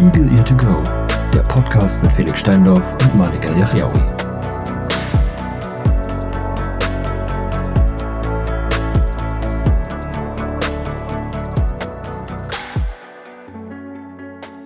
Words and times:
Eagle 0.00 0.30
Ear 0.30 0.44
to 0.44 0.56
Go, 0.56 0.80
der 1.34 1.40
Podcast 1.40 2.04
mit 2.04 2.12
Felix 2.12 2.38
Steindorf 2.38 2.92
und 3.02 3.16
Malika 3.16 3.52
Yachiaoui. 3.56 4.04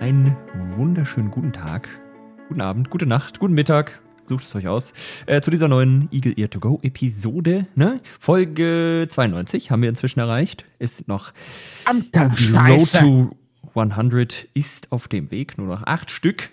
Einen 0.00 0.36
wunderschönen 0.76 1.30
guten 1.30 1.54
Tag, 1.54 1.88
guten 2.48 2.60
Abend, 2.60 2.90
gute 2.90 3.06
Nacht, 3.06 3.38
guten 3.38 3.54
Mittag. 3.54 4.02
Sucht 4.28 4.44
es 4.44 4.54
euch 4.54 4.68
aus. 4.68 4.92
Äh, 5.24 5.40
zu 5.40 5.50
dieser 5.50 5.68
neuen 5.68 6.08
Eagle 6.12 6.34
Ear 6.36 6.50
to 6.50 6.60
Go 6.60 6.78
Episode, 6.82 7.66
ne? 7.74 8.00
Folge 8.20 9.08
92 9.08 9.70
haben 9.70 9.80
wir 9.80 9.88
inzwischen 9.88 10.20
erreicht. 10.20 10.66
Ist 10.78 11.08
noch 11.08 11.32
die 11.90 12.52
Road 12.54 12.92
to 12.92 13.36
100 13.74 14.48
ist 14.54 14.92
auf 14.92 15.08
dem 15.08 15.30
Weg, 15.30 15.56
nur 15.58 15.66
noch 15.66 15.82
acht 15.84 16.10
Stück. 16.10 16.50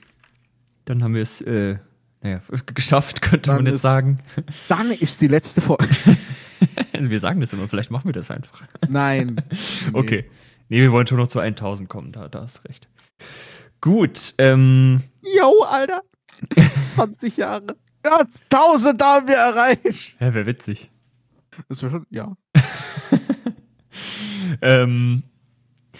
Dann 0.85 1.03
haben 1.03 1.13
wir 1.15 1.21
es, 1.21 1.41
äh, 1.41 1.77
naja, 2.21 2.41
geschafft, 2.73 3.21
könnte 3.21 3.49
man 3.51 3.57
Dann 3.59 3.65
jetzt 3.67 3.75
ist- 3.75 3.81
sagen. 3.81 4.19
Dann 4.67 4.91
ist 4.91 5.21
die 5.21 5.27
letzte 5.27 5.61
Folge. 5.61 5.87
wir 6.93 7.19
sagen 7.19 7.39
das 7.41 7.53
immer, 7.53 7.67
vielleicht 7.67 7.91
machen 7.91 8.05
wir 8.05 8.13
das 8.13 8.31
einfach. 8.31 8.63
Nein. 8.87 9.41
Okay. 9.93 10.29
Nee, 10.71 10.81
wir 10.81 10.91
wollen 10.91 11.07
schon 11.07 11.17
noch 11.17 11.27
zu 11.27 11.39
1000 11.39 11.89
kommen, 11.89 12.11
da, 12.11 12.27
da 12.27 12.41
hast 12.41 12.63
recht. 12.65 12.87
Gut, 13.81 14.35
ähm, 14.37 15.01
Yo, 15.23 15.63
Alter. 15.63 16.03
20 16.93 17.37
Jahre. 17.37 17.75
Ja, 18.05 18.19
1000 18.51 19.01
haben 19.01 19.27
wir 19.27 19.35
erreicht. 19.35 20.15
ja, 20.19 20.33
wäre 20.33 20.45
witzig. 20.45 20.91
Das 21.69 21.81
wäre 21.81 21.91
schon, 21.91 22.05
ja. 22.11 22.35
Ähm, 24.61 25.23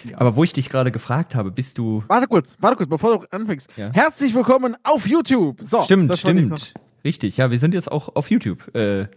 Ja. 0.08 0.18
Aber 0.18 0.36
wo 0.36 0.44
ich 0.44 0.52
dich 0.52 0.68
gerade 0.70 0.90
gefragt 0.92 1.34
habe, 1.34 1.50
bist 1.50 1.78
du. 1.78 2.02
Warte 2.08 2.26
kurz, 2.26 2.56
warte 2.60 2.76
kurz, 2.76 2.88
bevor 2.88 3.18
du 3.18 3.26
anfängst. 3.30 3.68
Ja. 3.76 3.90
Herzlich 3.92 4.34
willkommen 4.34 4.76
auf 4.82 5.06
YouTube. 5.06 5.58
So, 5.62 5.82
stimmt, 5.82 6.16
stimmt. 6.16 6.72
Richtig, 7.04 7.36
ja, 7.36 7.50
wir 7.50 7.58
sind 7.58 7.74
jetzt 7.74 7.90
auch 7.92 8.14
auf 8.16 8.30
YouTube. 8.30 8.74
Äh, 8.74 9.08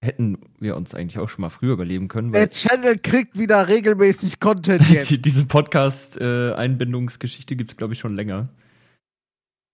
hätten 0.00 0.38
wir 0.60 0.76
uns 0.76 0.94
eigentlich 0.94 1.18
auch 1.18 1.28
schon 1.28 1.42
mal 1.42 1.48
früher 1.50 1.72
überleben 1.72 2.06
können, 2.08 2.30
Der 2.32 2.48
Channel 2.50 2.98
kriegt 2.98 3.36
wieder 3.38 3.68
regelmäßig 3.68 4.38
Content 4.40 4.88
jetzt. 4.90 5.10
die, 5.10 5.20
diese 5.20 5.44
Podcast-Einbindungsgeschichte 5.46 7.56
gibt 7.56 7.72
es, 7.72 7.76
glaube 7.76 7.94
ich, 7.94 7.98
schon 7.98 8.14
länger. 8.16 8.48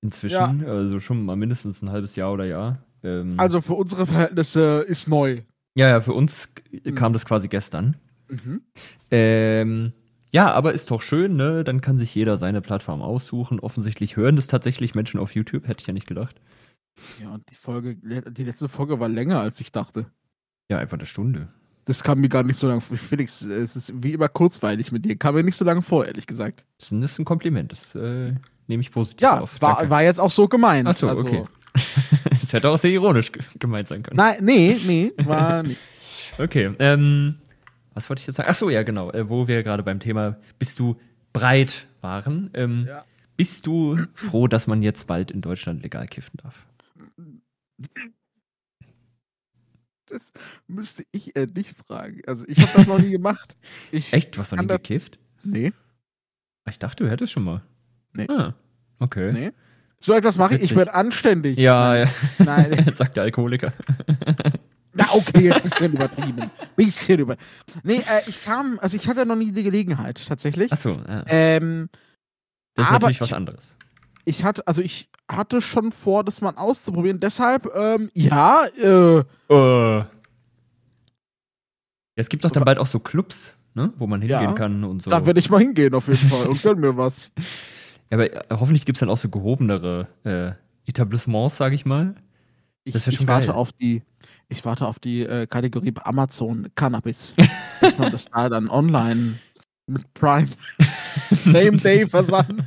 Inzwischen, 0.02 0.64
also 0.67 0.98
schon 1.00 1.25
mal 1.25 1.36
mindestens 1.36 1.83
ein 1.83 1.91
halbes 1.91 2.17
Jahr 2.17 2.33
oder 2.33 2.45
Jahr. 2.45 2.78
Ähm, 3.02 3.34
Also 3.39 3.61
für 3.61 3.75
unsere 3.75 4.06
Verhältnisse 4.06 4.84
ist 4.86 5.08
neu. 5.08 5.42
ja, 5.77 5.89
ja, 5.89 6.00
für 6.00 6.12
uns 6.12 6.48
Mhm. 6.84 6.95
kam 6.95 7.12
das 7.12 7.25
quasi 7.27 7.48
gestern. 7.48 7.97
Mhm. 8.28 8.62
Ähm, 9.11 9.92
ja, 10.30 10.50
aber 10.53 10.72
ist 10.72 10.91
doch 10.91 11.03
schön, 11.03 11.36
ne? 11.36 11.62
Dann 11.64 11.80
kann 11.80 11.98
sich 11.98 12.14
jeder 12.14 12.36
seine 12.36 12.61
Plattform 12.61 13.03
aussuchen. 13.03 13.61
Offensichtlich 13.61 14.17
hören 14.17 14.36
das 14.36 14.47
tatsächlich 14.48 14.94
Menschen 14.94 15.20
auf 15.20 15.34
YouTube, 15.34 15.69
hätte 15.69 15.83
ich 15.83 15.86
ja 15.86 15.92
nicht 15.94 16.06
gedacht. 16.08 16.41
Ja, 17.22 17.30
und 17.30 17.48
die 17.50 17.55
Folge, 17.55 17.97
die 17.97 18.45
letzte 18.45 18.69
Folge 18.69 18.98
war 19.00 19.08
länger, 19.08 19.41
als 19.41 19.61
ich 19.61 19.70
dachte. 19.72 20.06
Ja, 20.70 20.78
einfach 20.78 20.97
eine 20.98 21.06
Stunde. 21.06 21.48
Das 21.84 22.02
kam 22.02 22.20
mir 22.20 22.28
gar 22.30 22.42
nicht 22.42 22.56
so 22.56 22.67
lange 22.67 22.80
vor. 22.80 22.97
Felix, 22.97 23.42
es 23.42 23.77
ist 23.77 23.92
wie 24.02 24.12
immer 24.14 24.28
kurzweilig 24.28 24.91
mit 24.91 25.05
dir. 25.05 25.17
Kam 25.17 25.34
mir 25.34 25.45
nicht 25.45 25.56
so 25.56 25.64
lange 25.64 25.83
vor, 25.83 26.06
ehrlich 26.06 26.27
gesagt. 26.27 26.64
Das 26.78 26.91
ist 26.92 27.19
ein, 27.19 27.25
Kompliment. 27.27 27.72
Das 27.72 27.95
äh, 27.95 28.33
nehme 28.67 28.80
ich 28.80 28.91
positiv 28.91 29.20
Ja, 29.22 29.41
auf. 29.41 29.61
war, 29.61 29.75
Danke. 29.77 29.91
war 29.91 30.02
jetzt 30.02 30.19
auch 30.19 30.30
so 30.30 30.48
gemeint. 30.48 30.89
Ach 30.89 30.95
so, 30.95 31.08
Also- 31.08 31.27
okay. 31.27 31.45
das 32.41 32.52
hätte 32.52 32.70
auch 32.70 32.78
sehr 32.78 32.92
ironisch 32.92 33.33
ge- 33.33 33.42
gemeint 33.58 33.89
sein 33.89 34.02
können. 34.02 34.17
Nein, 34.17 34.36
nee, 34.41 34.77
nee, 34.86 35.12
war 35.25 35.62
nicht. 35.62 35.80
Okay. 36.39 36.72
Ähm, 36.80 37.36
was 37.95 38.09
wollte 38.11 38.20
ich 38.20 38.27
jetzt 38.27 38.37
sagen? 38.37 38.48
Ach 38.50 38.55
so, 38.55 38.70
ja, 38.70 38.83
genau. 38.83 39.11
Äh, 39.12 39.28
wo 39.28 39.48
wir 39.48 39.62
gerade 39.62 39.83
beim 39.83 40.00
Thema 40.00 40.37
bist 40.59 40.78
du 40.78 40.97
breit 41.33 41.86
waren. 42.01 42.51
Ähm, 42.55 42.85
Ja. 42.89 43.05
Bist 43.36 43.67
du 43.67 43.98
froh, 44.14 44.46
dass 44.46 44.69
man 44.69 44.83
jetzt 44.85 45.08
bald 45.08 45.33
in 45.33 45.41
Deutschland 45.41 45.83
legal 45.83 46.07
kiffen 46.07 46.39
darf? 46.41 46.67
Das 50.07 50.33
müsste 50.69 51.05
ich 51.11 51.35
äh, 51.35 51.46
nicht 51.52 51.77
fragen. 51.77 52.20
Also 52.27 52.45
ich 52.46 52.61
habe 52.61 52.70
das 52.77 52.86
noch 52.86 52.98
nie 53.01 53.11
gemacht. 53.11 53.57
Ich, 53.91 54.13
Echt? 54.13 54.36
Du 54.36 54.40
hast 54.40 54.52
noch 54.52 54.61
nie 54.63 54.69
gekifft? 54.69 55.19
Nee, 55.42 55.73
Ich 56.69 56.79
dachte, 56.79 57.05
du 57.05 57.11
hättest 57.11 57.33
schon 57.33 57.42
mal. 57.45 57.63
Nee. 58.13 58.27
Ah, 58.29 58.55
okay. 59.01 59.33
nee. 59.33 59.51
So 59.98 60.13
etwas 60.13 60.36
mache 60.36 60.55
ich. 60.57 60.63
Ich 60.63 60.74
bin 60.74 60.89
anständig. 60.89 61.58
Ja, 61.58 61.96
ja. 61.96 62.08
Nein, 62.39 62.85
sagt 62.95 63.17
der 63.17 63.24
Alkoholiker. 63.24 63.73
Na 64.95 65.07
okay, 65.13 65.53
ein 65.53 65.63
bisschen 65.63 65.93
übertrieben. 65.93 66.51
Bisschen 66.77 67.19
über. 67.21 67.37
Nee, 67.83 67.97
äh, 67.99 68.23
ich 68.29 68.45
kam, 68.45 68.79
also 68.81 68.97
ich 68.97 69.07
hatte 69.09 69.27
noch 69.27 69.37
nie 69.37 69.53
die 69.53 69.63
Gelegenheit, 69.63 70.23
tatsächlich. 70.27 70.73
Ach 70.73 70.77
so, 70.79 70.91
ja. 71.07 71.25
Ähm, 71.29 71.89
das 72.75 72.87
ist 72.87 72.91
aber 72.91 72.95
natürlich 73.07 73.17
ich- 73.17 73.21
was 73.23 73.33
anderes. 73.33 73.75
ich 74.25 74.45
hatte, 74.45 74.67
also 74.67 74.83
ich 74.83 75.09
hatte 75.31 75.61
schon 75.61 75.93
vor, 75.93 76.25
das 76.25 76.41
mal 76.41 76.55
auszuprobieren. 76.57 77.21
Deshalb, 77.21 77.69
ähm, 77.75 78.11
ja, 78.15 78.63
äh, 78.83 79.19
Äh. 79.49 80.05
Ja, 82.17 82.21
es 82.21 82.29
gibt 82.29 82.45
doch 82.45 82.51
dann 82.51 82.65
bald 82.65 82.79
auch 82.79 82.87
so 82.87 83.01
Clubs, 83.01 83.55
ne? 83.75 83.93
wo 83.97 84.07
man 84.07 84.21
hingehen 84.21 84.41
Ja, 84.41 84.53
kann 84.53 84.85
und 84.85 85.03
so. 85.03 85.11
da 85.11 85.27
werde 85.27 85.41
ich 85.41 85.51
mal 85.51 85.59
hingehen 85.61 85.95
auf 85.95 86.07
jeden 86.07 86.29
Fall 86.29 86.47
und 86.47 86.63
gönn 86.63 86.81
mir 86.81 86.97
was. 86.97 87.31
Ja, 88.11 88.19
aber 88.19 88.33
äh, 88.33 88.41
hoffentlich 88.51 88.85
gibt 88.85 88.97
es 88.97 89.01
dann 89.01 89.09
auch 89.09 89.17
so 89.17 89.31
gehobenere 89.31 90.09
äh, 90.25 90.53
Etablissements, 90.87 91.57
sag 91.57 91.73
ich 91.73 91.87
mal. 91.87 92.15
Ich, 92.85 92.93
Das 92.93 93.07
ich 93.09 93.17
schon 93.17 93.27
warte 93.27 93.47
geil. 93.47 93.57
auf 93.57 93.73
die, 93.73 94.03
ich 94.49 94.65
warte 94.65 94.87
auf 94.87 94.99
die 94.99 95.23
äh, 95.23 95.47
Kategorie 95.47 95.91
bei 95.91 96.05
Amazon 96.05 96.69
Cannabis. 96.75 97.35
dass 97.81 97.99
man 97.99 98.13
das 98.13 98.27
da 98.27 98.49
dann 98.49 98.69
online 98.69 99.39
mit 99.87 100.13
Prime 100.15 100.49
Same 101.31 101.77
Day 101.77 102.07
Versand. 102.07 102.65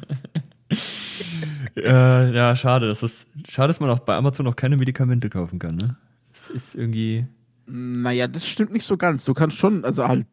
Äh, 1.76 2.36
ja, 2.36 2.56
schade. 2.56 2.90
Das 2.90 3.04
ist, 3.04 3.28
schade, 3.48 3.70
dass 3.70 3.80
man 3.80 3.90
auch 3.90 4.00
bei 4.00 4.16
Amazon 4.16 4.46
noch 4.46 4.56
keine 4.56 4.78
Medikamente 4.78 5.30
kaufen 5.30 5.60
kann, 5.60 5.76
ne? 5.76 5.96
Das 6.32 6.50
ist 6.50 6.76
irgendwie. 6.76 7.26
Naja, 7.66 8.28
das 8.28 8.48
stimmt 8.48 8.72
nicht 8.72 8.86
so 8.86 8.98
ganz. 8.98 9.26
Du 9.26 9.34
kannst 9.34 9.58
schon, 9.58 9.84
also 9.84 10.08
halt 10.08 10.28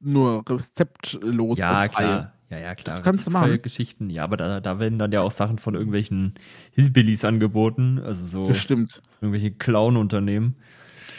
nur 0.00 0.44
rezeptlos. 0.48 1.58
Ja, 1.58 1.72
also 1.72 1.96
klar. 1.96 2.32
Ja, 2.50 2.58
ja, 2.58 2.74
klar. 2.74 2.96
Das 2.96 3.04
kannst 3.04 3.26
du 3.26 3.30
machen. 3.30 3.62
Geschichten. 3.62 4.10
Ja, 4.10 4.24
aber 4.24 4.36
da, 4.36 4.60
da 4.60 4.80
werden 4.80 4.98
dann 4.98 5.12
ja 5.12 5.20
auch 5.20 5.30
Sachen 5.30 5.58
von 5.58 5.74
irgendwelchen 5.74 6.34
Hillbillies 6.72 7.24
angeboten. 7.24 8.00
Also 8.00 8.24
so 8.26 8.48
Das 8.48 8.58
stimmt. 8.58 9.02
irgendwelche 9.20 9.52
Clown-Unternehmen. 9.52 10.56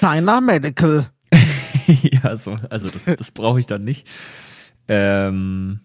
China 0.01 0.41
Medical. 0.41 1.05
ja, 1.85 2.35
so, 2.35 2.57
also 2.71 2.89
das, 2.89 3.05
das 3.05 3.29
brauche 3.29 3.59
ich 3.59 3.67
dann 3.67 3.83
nicht. 3.83 4.07
Ähm, 4.87 5.81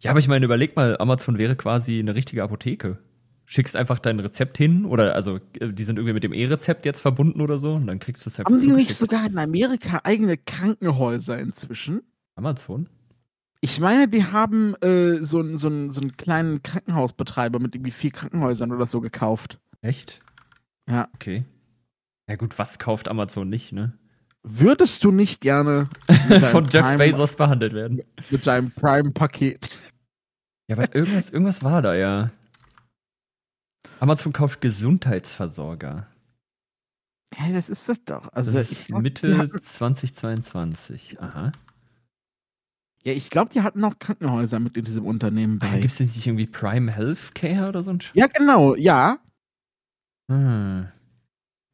ja, 0.00 0.10
aber 0.10 0.20
ich 0.20 0.28
meine, 0.28 0.44
überleg 0.44 0.76
mal, 0.76 0.98
Amazon 0.98 1.38
wäre 1.38 1.56
quasi 1.56 1.98
eine 1.98 2.14
richtige 2.14 2.42
Apotheke. 2.42 2.98
Schickst 3.46 3.76
einfach 3.76 3.98
dein 3.98 4.20
Rezept 4.20 4.58
hin 4.58 4.84
oder 4.84 5.14
also 5.14 5.38
die 5.58 5.82
sind 5.84 5.96
irgendwie 5.96 6.12
mit 6.12 6.22
dem 6.22 6.34
E-Rezept 6.34 6.84
jetzt 6.84 7.00
verbunden 7.00 7.40
oder 7.40 7.58
so 7.58 7.72
und 7.74 7.86
dann 7.86 7.98
kriegst 7.98 8.26
du 8.26 8.30
es 8.30 8.38
Haben 8.38 8.60
die 8.60 8.72
nicht 8.72 8.94
sogar 8.94 9.26
in 9.26 9.38
Amerika 9.38 10.00
eigene 10.04 10.36
Krankenhäuser 10.36 11.38
inzwischen? 11.38 12.02
Amazon? 12.36 12.90
Ich 13.62 13.80
meine, 13.80 14.06
die 14.06 14.24
haben 14.24 14.74
äh, 14.82 15.24
so, 15.24 15.42
so, 15.56 15.90
so 15.90 16.00
einen 16.00 16.16
kleinen 16.18 16.62
Krankenhausbetreiber 16.62 17.58
mit 17.58 17.74
irgendwie 17.74 17.90
vier 17.90 18.10
Krankenhäusern 18.10 18.70
oder 18.70 18.86
so 18.86 19.00
gekauft. 19.00 19.58
Echt? 19.80 20.20
Ja. 20.86 21.08
Okay. 21.14 21.44
Ja 22.30 22.36
gut, 22.36 22.58
was 22.60 22.78
kauft 22.78 23.08
Amazon 23.08 23.48
nicht, 23.48 23.72
ne? 23.72 23.92
Würdest 24.44 25.02
du 25.02 25.10
nicht 25.10 25.40
gerne 25.40 25.90
Von 26.52 26.68
Jeff 26.68 26.82
Prime- 26.86 26.96
Bezos 26.98 27.34
behandelt 27.34 27.72
werden. 27.74 28.02
mit 28.30 28.46
deinem 28.46 28.70
Prime-Paket? 28.70 29.78
Ja, 30.68 30.76
aber 30.76 30.94
irgendwas, 30.94 31.30
irgendwas 31.30 31.64
war 31.64 31.82
da 31.82 31.94
ja. 31.94 32.30
Amazon 33.98 34.32
kauft 34.32 34.60
Gesundheitsversorger. 34.60 36.06
Ja, 37.36 37.52
das 37.52 37.68
ist 37.68 37.88
das 37.88 38.02
doch. 38.04 38.32
Also 38.32 38.52
Das 38.52 38.70
ist 38.70 38.86
glaub, 38.86 39.02
Mitte 39.02 39.36
hatten, 39.36 39.60
2022. 39.60 41.20
Aha. 41.20 41.50
ja, 43.02 43.12
ich 43.12 43.28
glaube, 43.30 43.50
die 43.52 43.62
hatten 43.62 43.80
noch 43.80 43.98
Krankenhäuser 43.98 44.60
mit 44.60 44.76
in 44.76 44.84
diesem 44.84 45.04
Unternehmen 45.04 45.58
Ah, 45.62 45.66
bei. 45.72 45.80
Gibt 45.80 45.92
es 45.92 45.98
nicht 46.00 46.24
irgendwie 46.26 46.46
Prime 46.46 46.90
Healthcare 46.92 47.68
oder 47.68 47.82
so 47.82 47.90
ein 47.90 48.00
Sch 48.00 48.12
ja, 48.14 48.28
genau, 48.28 48.76
ja. 48.76 49.18
Hm. 50.30 50.86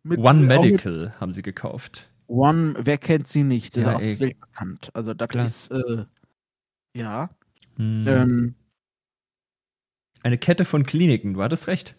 Mit, 0.07 0.19
One 0.19 0.27
äh, 0.27 0.31
auch 0.57 0.63
mit 0.63 0.73
Medical 0.73 1.15
haben 1.21 1.33
sie 1.33 1.43
gekauft. 1.43 2.09
One, 2.29 2.75
wer 2.79 2.99
kennt 2.99 3.29
sie 3.29 3.43
nicht? 3.43 3.77
Das 3.77 3.85
Ja, 3.85 3.99
ist 3.99 4.21
weltbekannt. 4.21 4.91
Also 4.95 5.15
das 5.15 5.29
Klar. 5.29 5.47
ist, 5.47 5.71
äh, 5.71 6.05
ja. 6.97 7.31
Hm. 7.77 8.01
Ähm, 8.07 8.55
Eine 10.23 10.39
Kette 10.39 10.65
von 10.65 10.85
Kliniken, 10.85 11.35
du 11.35 11.43
hattest 11.43 11.67
recht. 11.69 11.95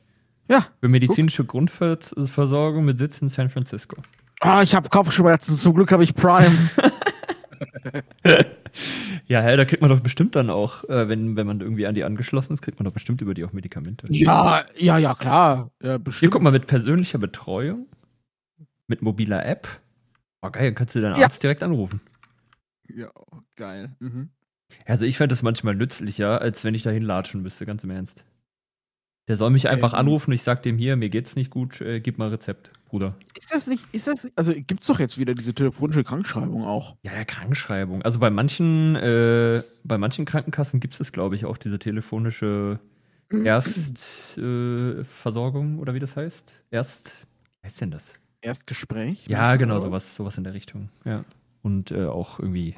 ja. 0.49 0.67
Für 0.81 0.87
medizinische 0.89 1.45
Grundversorgung 1.45 2.83
mit 2.85 2.97
Sitz 2.97 3.21
in 3.21 3.29
San 3.29 3.49
Francisco. 3.49 3.97
Ah, 4.41 4.61
ich 4.61 4.75
habe 4.75 4.89
Kopfschmerzen. 4.89 5.55
Zum 5.55 5.73
Glück 5.73 5.91
habe 5.91 6.03
ich 6.03 6.13
Prime. 6.15 6.55
Ja, 9.27 9.41
hä, 9.41 9.57
da 9.57 9.65
kriegt 9.65 9.81
man 9.81 9.89
doch 9.89 9.99
bestimmt 9.99 10.35
dann 10.35 10.49
auch, 10.49 10.83
äh, 10.85 11.09
wenn, 11.09 11.35
wenn 11.35 11.47
man 11.47 11.59
irgendwie 11.59 11.87
an 11.87 11.95
die 11.95 12.03
angeschlossen 12.03 12.53
ist, 12.53 12.61
kriegt 12.61 12.79
man 12.79 12.85
doch 12.85 12.93
bestimmt 12.93 13.21
über 13.21 13.33
die 13.33 13.43
auch 13.43 13.51
Medikamente. 13.51 14.07
ja, 14.11 14.63
ja, 14.77 14.97
ja, 14.97 15.15
klar. 15.15 15.71
Ja, 15.81 15.89
Hier, 15.89 15.99
bestimmt. 15.99 16.31
guck 16.33 16.41
mal, 16.43 16.51
mit 16.51 16.67
persönlicher 16.67 17.17
Betreuung, 17.17 17.87
mit 18.87 19.01
mobiler 19.01 19.45
App. 19.45 19.67
Oh, 20.41 20.49
geil, 20.49 20.73
kannst 20.73 20.95
du 20.95 21.01
deinen 21.01 21.15
Ja. 21.15 21.23
Arzt 21.25 21.43
direkt 21.43 21.63
anrufen. 21.63 22.01
Ja, 22.87 23.11
geil. 23.55 23.95
Mhm. 23.99 24.29
Also 24.85 25.05
ich 25.05 25.17
fände 25.17 25.33
das 25.33 25.43
manchmal 25.43 25.75
nützlicher, 25.75 26.41
als 26.41 26.63
wenn 26.63 26.73
ich 26.75 26.83
dahin 26.83 27.03
latschen 27.03 27.41
müsste, 27.41 27.65
ganz 27.65 27.83
im 27.83 27.89
Ernst. 27.89 28.23
Der 29.27 29.35
soll 29.35 29.49
mich 29.49 29.67
einfach 29.67 29.91
Ähm. 29.93 29.99
anrufen 29.99 30.29
und 30.31 30.35
ich 30.35 30.43
sag 30.43 30.63
dem 30.63 30.77
hier, 30.77 30.95
mir 30.95 31.09
geht's 31.09 31.35
nicht 31.35 31.49
gut, 31.51 31.81
äh, 31.81 31.99
gib 31.99 32.17
mal 32.17 32.29
Rezept, 32.29 32.71
Bruder. 32.85 33.17
Ist 33.37 33.53
das 33.53 33.67
nicht, 33.67 33.85
ist 33.91 34.07
das 34.07 34.23
nicht, 34.23 34.37
also 34.37 34.53
gibt's 34.55 34.87
doch 34.87 34.99
jetzt 35.01 35.17
wieder 35.17 35.35
diese 35.35 35.53
telefonische 35.53 36.05
Krankschreibung 36.05 36.63
auch. 36.63 36.95
Ja, 37.01 37.13
ja, 37.13 37.25
Krankschreibung. 37.25 38.03
Also 38.03 38.19
bei 38.19 38.29
manchen, 38.29 38.95
äh, 38.95 39.63
bei 39.83 39.97
manchen 39.97 40.23
Krankenkassen 40.23 40.79
gibt 40.79 40.97
es, 40.99 41.11
glaube 41.11 41.35
ich, 41.35 41.43
auch 41.45 41.57
diese 41.57 41.77
telefonische 41.77 42.79
Erstversorgung 44.37 45.77
äh, 45.77 45.81
oder 45.81 45.93
wie 45.93 45.99
das 45.99 46.15
heißt. 46.15 46.63
Erst, 46.71 47.27
wie 47.61 47.65
heißt 47.67 47.81
denn 47.81 47.91
das? 47.91 48.19
Erstgespräch. 48.41 49.25
Ja, 49.27 49.55
genau, 49.55 49.75
oder? 49.75 49.81
sowas, 49.83 50.15
sowas 50.15 50.37
in 50.37 50.43
der 50.43 50.53
Richtung. 50.53 50.89
Ja. 51.05 51.25
Und 51.63 51.91
äh, 51.91 52.05
auch 52.05 52.39
irgendwie 52.39 52.75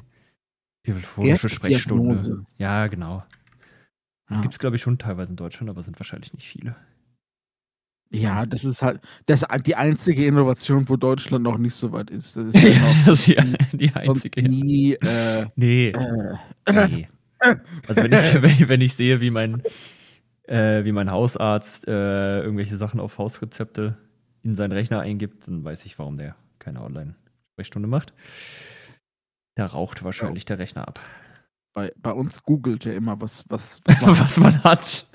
telefonische. 0.84 1.48
Sprechstunde. 1.50 2.44
Ja, 2.58 2.86
genau. 2.86 3.24
Das 4.28 4.38
Ja. 4.38 4.42
gibt 4.42 4.54
es, 4.54 4.58
glaube 4.58 4.76
ich, 4.76 4.82
schon 4.82 4.98
teilweise 4.98 5.30
in 5.32 5.36
Deutschland, 5.36 5.68
aber 5.70 5.82
sind 5.82 5.98
wahrscheinlich 5.98 6.32
nicht 6.32 6.46
viele. 6.48 6.76
Ja, 8.12 8.44
das 8.44 8.64
ist 8.64 8.82
halt 8.82 9.00
das 9.26 9.42
ist 9.42 9.66
die 9.66 9.76
einzige 9.76 10.26
Innovation, 10.26 10.88
wo 10.88 10.96
Deutschland 10.96 11.44
noch 11.44 11.58
nicht 11.58 11.74
so 11.74 11.92
weit 11.92 12.10
ist. 12.10 12.36
Das 12.36 12.46
ist 12.46 12.54
ja 12.62 12.80
noch 12.80 13.04
das 13.06 13.20
ist 13.20 13.26
ja 13.28 13.44
die 13.72 13.92
einzige. 13.94 14.42
nie. 14.42 14.94
Äh, 14.94 15.46
Nee, 15.54 15.90
äh, 15.90 16.88
nee. 16.88 17.08
Also 17.86 18.02
wenn 18.02 18.12
ich, 18.12 18.34
wenn, 18.42 18.50
ich- 18.50 18.68
wenn 18.68 18.80
ich 18.80 18.94
sehe, 18.94 19.20
wie 19.20 19.30
mein, 19.30 19.62
äh, 20.44 20.84
wie 20.84 20.90
mein 20.92 21.10
Hausarzt 21.10 21.86
äh, 21.86 22.40
irgendwelche 22.42 22.76
Sachen 22.76 22.98
auf 22.98 23.16
Hausrezepte 23.18 23.96
in 24.42 24.54
seinen 24.54 24.72
Rechner 24.72 25.00
eingibt, 25.00 25.46
dann 25.46 25.64
weiß 25.64 25.84
ich, 25.84 25.98
warum 25.98 26.16
der 26.16 26.36
keine 26.58 26.82
Online-Sprechstunde 26.82 27.88
macht. 27.88 28.12
Da 29.54 29.66
raucht 29.66 30.02
wahrscheinlich 30.04 30.44
der 30.44 30.58
Rechner 30.58 30.86
ab. 30.88 31.00
bei, 31.72 31.92
bei 31.96 32.12
uns 32.12 32.42
googelt 32.42 32.86
er 32.86 32.94
immer, 32.94 33.20
was, 33.20 33.44
was, 33.48 33.80
was 33.86 34.00
man 34.00 34.18
Was 34.18 34.36
man 34.38 34.64
hat. 34.64 35.06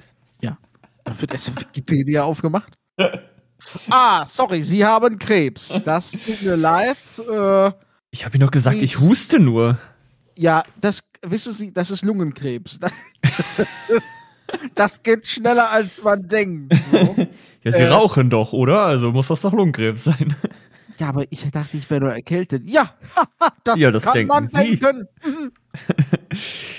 Da 1.08 1.22
wird 1.22 1.34
erst 1.34 1.56
Wikipedia 1.60 2.24
aufgemacht. 2.24 2.80
ah, 3.92 4.26
sorry, 4.26 4.64
Sie 4.64 4.84
haben 4.84 5.20
Krebs. 5.20 5.84
Das 5.84 6.10
tut 6.14 6.42
mir 6.42 6.56
leid. 6.56 6.98
Äh, 7.20 7.72
Ich 8.10 8.26
habe 8.26 8.36
ihm 8.36 8.40
doch 8.40 8.50
gesagt, 8.50 8.82
ich 8.82 9.00
huste 9.00 9.40
nur. 9.40 9.78
ja, 10.36 10.64
das 10.82 11.02
wissen 11.22 11.54
Sie, 11.54 11.72
das 11.72 11.92
ist 11.92 12.04
Lungenkrebs. 12.04 12.80
Das, 14.76 15.04
geht 15.04 15.28
schneller, 15.28 15.72
als 15.72 16.04
man 16.04 16.28
denkt. 16.28 16.74
So. 16.92 17.16
Ja, 17.66 17.72
sie 17.72 17.82
Äh. 17.82 17.88
rauchen 17.88 18.30
doch, 18.30 18.54
oder? 18.54 18.82
Also 18.82 19.12
muss 19.12 19.28
das 19.30 19.42
doch 19.42 19.52
Lungenkrebs 19.54 20.04
sein. 20.04 20.36
Ja, 20.98 21.10
aber 21.10 21.26
ich 21.30 21.42
dachte, 21.52 21.76
ich 21.76 21.90
wäre 21.90 22.00
nur 22.06 22.14
erkältet. 22.14 22.64
Ja, 22.66 22.94
das, 23.66 23.78
Ja, 23.78 23.92
das 23.92 24.04
kann 24.06 24.28
man 24.28 24.48
Sie. 24.48 24.80
denken. 24.80 25.10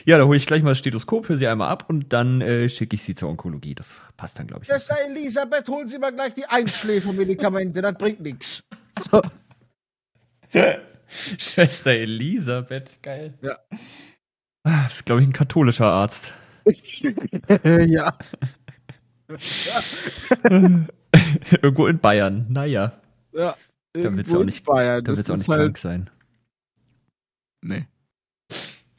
Ja, 0.07 0.17
da 0.17 0.25
hole 0.25 0.39
ich 0.39 0.47
gleich 0.47 0.63
mal 0.63 0.71
das 0.71 0.79
Stethoskop 0.79 1.27
für 1.27 1.37
sie 1.37 1.47
einmal 1.47 1.69
ab 1.69 1.85
und 1.89 2.15
dann 2.15 2.41
äh, 2.41 2.67
schicke 2.71 2.95
ich 2.97 3.03
sie 3.03 3.15
zur 3.15 3.29
Onkologie. 3.29 3.75
Das 3.75 4.01
passt 4.17 4.39
dann, 4.39 4.47
glaube 4.47 4.63
ich. 4.63 4.69
Schwester 4.69 4.97
Elisabeth, 5.07 5.69
holen 5.69 5.87
Sie 5.89 5.99
mal 5.99 6.13
gleich 6.15 6.33
die 6.33 6.47
Einschläfermedikamente, 6.47 7.83
das 7.83 7.93
bringt 7.99 8.21
nichts. 8.21 8.65
So. 8.99 9.21
Schwester 11.39 11.91
Elisabeth, 11.91 12.99
geil. 13.03 13.35
Ja. 13.43 13.59
Ah, 14.65 14.85
Das 14.85 14.95
ist, 14.95 15.05
glaube 15.07 15.21
ich, 15.23 15.29
ein 15.29 15.33
katholischer 15.35 15.87
Arzt. 15.87 16.33
ja. 17.87 18.17
Irgendwo 21.63 21.87
in 21.87 21.99
Bayern. 21.99 22.47
Naja, 22.49 22.93
ja. 23.33 23.57
Da 23.93 24.15
willst 24.15 24.33
du 24.33 24.41
auch 24.41 24.45
nicht- 24.45 24.65
Bayern. 24.65 25.05
da 25.05 25.13
es 25.13 25.31
auch 25.31 25.37
nicht 25.37 25.49
halt- 25.49 25.59
krank 25.61 25.79
sein. 25.79 26.11
Nee, 27.63 27.87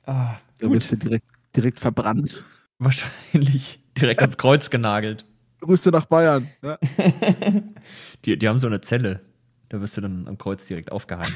Ah, 0.05 0.37
da 0.59 0.71
wirst 0.71 0.91
du 0.91 0.95
direkt, 0.97 1.25
direkt 1.55 1.79
verbrannt. 1.79 2.43
Wahrscheinlich 2.79 3.79
direkt 3.97 4.21
ans 4.21 4.37
Kreuz 4.37 4.69
genagelt. 4.69 5.25
Grüße 5.61 5.89
nach 5.91 6.05
Bayern. 6.05 6.47
Ja. 6.61 6.77
Die, 8.25 8.37
die 8.37 8.47
haben 8.47 8.59
so 8.59 8.67
eine 8.67 8.79
Zelle. 8.81 9.21
Da 9.69 9.81
wirst 9.81 9.97
du 9.97 10.01
dann 10.01 10.27
am 10.27 10.37
Kreuz 10.37 10.65
direkt 10.67 10.91
aufgehangen. 10.91 11.35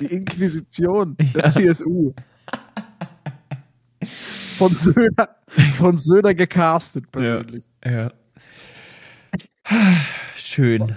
Die 0.00 0.06
Inquisition 0.06 1.16
der 1.18 1.44
Ja. 1.44 1.50
CSU. 1.50 2.12
Von 4.60 4.74
Söder, 4.76 5.36
von 5.78 5.96
Söder 5.96 6.34
gecastet, 6.34 7.10
persönlich. 7.10 7.66
Ja. 7.82 8.12
Schön. 10.36 10.94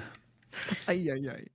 Eieiei. 0.85 1.47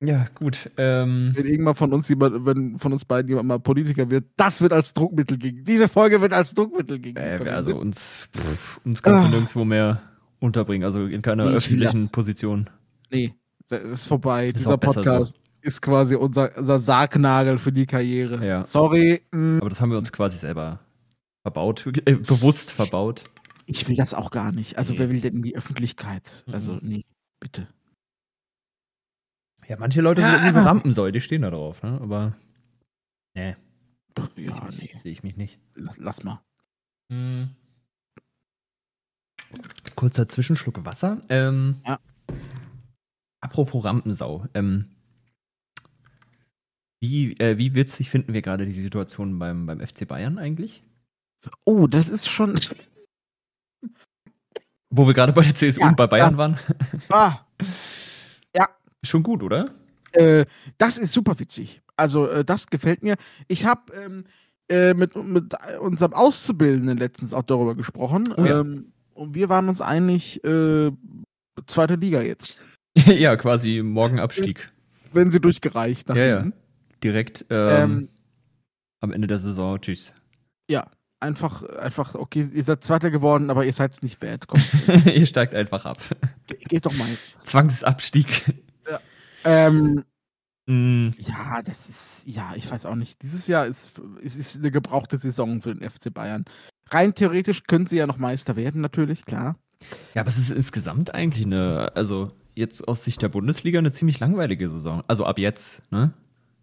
Ja, 0.00 0.26
gut. 0.34 0.70
Ähm, 0.76 1.32
Wenn 1.34 1.46
irgendwann 1.46 1.74
von 1.74 1.92
uns 1.92 2.08
jemand, 2.08 2.44
wenn 2.44 2.78
von 2.78 2.92
uns 2.92 3.04
beiden 3.04 3.28
jemand 3.28 3.48
mal 3.48 3.58
Politiker 3.58 4.10
wird, 4.10 4.26
das 4.36 4.60
wird 4.60 4.72
als 4.72 4.92
Druckmittel 4.92 5.38
gegen. 5.38 5.64
Diese 5.64 5.88
Folge 5.88 6.20
wird 6.20 6.32
als 6.32 6.52
Druckmittel 6.54 6.98
gegen. 6.98 7.16
äh, 7.16 7.38
also 7.48 7.74
uns, 7.76 8.28
pff, 8.34 8.80
uns 8.84 9.02
kannst 9.02 9.22
du 9.24 9.26
Ah. 9.26 9.30
nirgendwo 9.30 9.64
mehr 9.64 10.02
unterbringen. 10.38 10.84
Also 10.84 11.04
in 11.06 11.22
keiner 11.22 11.46
Nee, 11.50 11.56
öffentlichen 11.56 12.02
das. 12.04 12.12
Position. 12.12 12.68
nee, 13.10 13.34
das 13.68 13.82
ist 13.82 14.06
vorbei. 14.06 14.48
Ist 14.48 14.58
Dieser 14.60 14.76
Podcast 14.76 15.38
ist 15.62 15.80
quasi 15.82 16.14
unser, 16.14 16.56
unser 16.56 16.78
Sargnagel 16.78 17.58
für 17.58 17.72
die 17.72 17.86
Karriere. 17.86 18.46
Ja. 18.46 18.64
Sorry, 18.64 19.22
mh, 19.32 19.58
Aber 19.60 19.70
das 19.70 19.80
haben 19.80 19.90
wir 19.90 19.98
uns 19.98 20.12
quasi 20.12 20.36
selber 20.38 20.80
verbaut, 21.46 21.86
äh, 22.06 22.14
bewusst 22.16 22.72
verbaut. 22.72 23.22
ich 23.66 23.88
will 23.88 23.94
das 23.96 24.14
auch 24.14 24.30
gar 24.32 24.50
nicht. 24.50 24.78
Also 24.78 24.92
Nee. 24.92 24.98
wer 24.98 25.10
will 25.10 25.20
denn 25.20 25.34
in 25.34 25.42
die 25.42 25.54
Öffentlichkeit? 25.56 26.42
Mhm. 26.46 26.54
Also 26.54 26.78
nee, 26.82 27.04
bitte. 27.40 27.68
Ja, 29.68 29.76
manche 29.78 30.00
Leute 30.00 30.22
sind 30.22 30.32
irgendwie 30.32 30.52
so 30.52 30.60
Rampensäue, 30.60 31.12
die 31.12 31.20
stehen 31.20 31.42
da 31.42 31.50
drauf, 31.50 31.82
ne? 31.82 32.00
Aber 32.00 32.36
nee, 33.34 33.54
Ja, 34.16 34.26
sehe 34.34 34.48
ich, 34.48 34.94
nee, 34.94 35.00
seh 35.02 35.10
ich 35.10 35.22
mich 35.22 35.36
nicht. 35.36 35.58
lass, 35.74 35.98
lass 35.98 36.22
mal. 36.24 36.42
Kurzer 39.94 40.28
Zwischenschluck 40.28 40.84
Wasser. 40.84 41.22
Ähm, 41.28 41.76
Ja. 41.86 42.00
Apropos 43.40 43.84
Rampensau. 43.84 44.46
Ähm, 44.54 44.86
wie, 47.00 47.32
äh, 47.38 47.56
wie 47.58 47.74
witzig 47.74 48.10
finden 48.10 48.32
wir 48.32 48.42
gerade 48.42 48.66
die 48.66 48.72
Situation 48.72 49.38
beim, 49.38 49.66
beim 49.66 49.80
FC 49.80 50.06
Bayern 50.08 50.38
eigentlich? 50.38 50.82
Oh, 51.64 51.86
das 51.86 52.08
ist 52.08 52.28
schon. 52.28 52.60
Wo 54.90 55.06
wir 55.06 55.14
gerade 55.14 55.32
bei 55.32 55.42
der 55.42 55.54
CSU 55.54 55.80
Ja, 55.80 55.88
und 55.88 55.96
bei 55.96 56.06
Bayern 56.06 56.32
ja. 56.32 56.38
waren. 56.38 56.58
Ah, 57.10 57.40
Schon 59.04 59.22
gut, 59.22 59.42
oder? 59.42 59.70
Äh, 60.12 60.46
das 60.78 60.98
ist 60.98 61.12
super 61.12 61.38
witzig. 61.38 61.80
Also, 61.96 62.26
äh, 62.28 62.44
das 62.44 62.66
gefällt 62.66 63.02
mir. 63.04 63.14
Ich 63.46 63.64
habe 63.64 63.92
ähm, 63.94 64.24
äh, 64.68 64.94
mit, 64.94 65.14
mit 65.14 65.54
unserem 65.80 66.12
Auszubildenden 66.12 66.98
letztens 66.98 67.32
auch 67.32 67.44
darüber 67.44 67.74
gesprochen. 67.76 68.24
Oh 68.36 68.44
ja. 68.44 68.60
ähm, 68.60 68.92
und 69.14 69.34
wir 69.34 69.48
waren 69.48 69.68
uns 69.68 69.80
einig, 69.80 70.42
äh, 70.44 70.90
zweite 71.66 71.94
Liga 71.94 72.20
jetzt. 72.20 72.60
ja, 72.96 73.36
quasi 73.36 73.82
morgen 73.82 74.18
Abstieg. 74.18 74.72
Wenn 75.12 75.30
sie 75.30 75.40
durchgereicht 75.40 76.08
Ja, 76.08 76.16
ja. 76.16 76.46
Direkt 77.04 77.46
ähm, 77.50 77.68
Ähm, 77.82 78.08
am 79.00 79.12
Ende 79.12 79.28
der 79.28 79.38
Saison. 79.38 79.80
Tschüss. 79.80 80.12
ja, 80.68 80.90
einfach, 81.20 81.62
einfach, 81.62 82.14
okay, 82.14 82.48
ihr 82.52 82.64
seid 82.64 82.84
Zweiter 82.84 83.10
geworden, 83.10 83.50
aber 83.50 83.64
ihr 83.64 83.72
seid 83.72 83.94
es 83.94 84.02
nicht 84.02 84.20
wert. 84.22 84.46
Komm, 84.48 84.60
Ihr 85.06 85.26
steigt 85.26 85.54
einfach 85.54 85.84
ab. 85.86 85.98
ge- 86.46 86.58
geht 86.68 86.86
doch 86.86 86.94
mal 86.94 87.08
jetzt. 87.08 87.48
Zwangsabstieg. 87.48 88.54
Ähm, 89.44 90.04
Mm, 90.68 91.10
ja, 91.18 91.62
das 91.62 91.88
ist, 91.88 92.22
ja, 92.26 92.54
ich 92.56 92.68
weiß 92.68 92.86
auch 92.86 92.96
nicht. 92.96 93.22
Dieses 93.22 93.46
Jahr 93.46 93.66
ist, 93.68 93.92
es 94.24 94.34
ist 94.34 94.56
eine 94.56 94.72
gebrauchte 94.72 95.16
Saison 95.16 95.62
für 95.62 95.72
den 95.72 95.88
FC 95.88 96.12
Bayern. 96.12 96.44
Rein 96.90 97.14
theoretisch 97.14 97.62
können 97.68 97.86
sie 97.86 97.98
ja 97.98 98.06
noch 98.08 98.16
Meister 98.18 98.56
werden, 98.56 98.80
natürlich, 98.80 99.24
klar. 99.26 99.54
Ja, 100.14 100.22
aber 100.22 100.28
es 100.28 100.38
ist 100.38 100.50
insgesamt 100.50 101.14
eigentlich 101.14 101.46
eine, 101.46 101.92
also 101.94 102.32
jetzt 102.56 102.88
aus 102.88 103.04
Sicht 103.04 103.22
der 103.22 103.28
Bundesliga 103.28 103.78
eine 103.78 103.92
ziemlich 103.92 104.18
langweilige 104.18 104.68
Saison. 104.68 105.04
Also 105.06 105.24
ab 105.24 105.38
jetzt, 105.38 105.82
ne? 105.92 106.12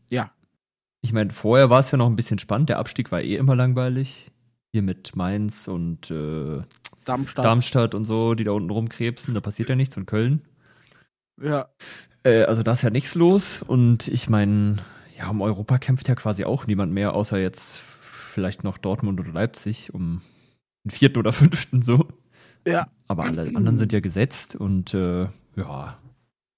Ja. 0.10 0.32
Ich 1.00 1.14
meine, 1.14 1.30
vorher 1.30 1.70
war 1.70 1.80
es 1.80 1.90
ja 1.92 1.98
noch 1.98 2.08
ein 2.08 2.18
bisschen 2.18 2.40
spannend. 2.40 2.68
Der 2.68 2.80
Abstieg 2.80 3.10
war 3.10 3.22
eh 3.22 3.38
immer 3.38 3.56
langweilig. 3.56 4.33
Hier 4.74 4.82
mit 4.82 5.16
Mainz 5.16 5.68
und 5.68 6.10
äh, 6.10 6.62
Darmstadt. 7.06 7.46
Darmstadt 7.46 7.96
und 7.96 8.06
so, 8.06 8.34
die 8.34 8.44
da 8.44 8.52
unten 8.54 8.72
rumkrebsen. 8.72 9.36
Da 9.36 9.40
passiert 9.40 9.70
ja 9.70 9.76
nichts. 9.76 9.96
Und 9.98 10.08
Köln. 10.08 10.42
Ja. 11.40 11.70
Äh, 12.24 12.44
also 12.46 12.64
da 12.64 12.72
ist 12.72 12.82
ja 12.82 12.90
nichts 12.90 13.14
los. 13.14 13.62
Und 13.62 14.08
ich 14.08 14.30
meine, 14.30 14.78
ja, 15.16 15.30
um 15.30 15.42
Europa 15.42 15.78
kämpft 15.78 16.08
ja 16.08 16.16
quasi 16.16 16.44
auch 16.44 16.66
niemand 16.66 16.92
mehr, 16.92 17.14
außer 17.14 17.38
jetzt 17.38 17.78
vielleicht 17.78 18.64
noch 18.64 18.80
Dortmund 18.80 19.20
oder 19.20 19.32
Leipzig 19.32 19.94
um 19.94 20.22
den 20.84 20.90
vierten 20.90 21.20
oder 21.20 21.32
fünften 21.34 21.84
so. 21.84 22.08
Ja. 22.68 22.88
Aber 23.08 23.26
alle 23.26 23.44
anderen 23.56 23.78
sind 23.78 23.94
ja 23.94 24.00
gesetzt 24.00 24.56
und 24.56 24.96
äh, 24.96 25.28
ja, 25.56 26.00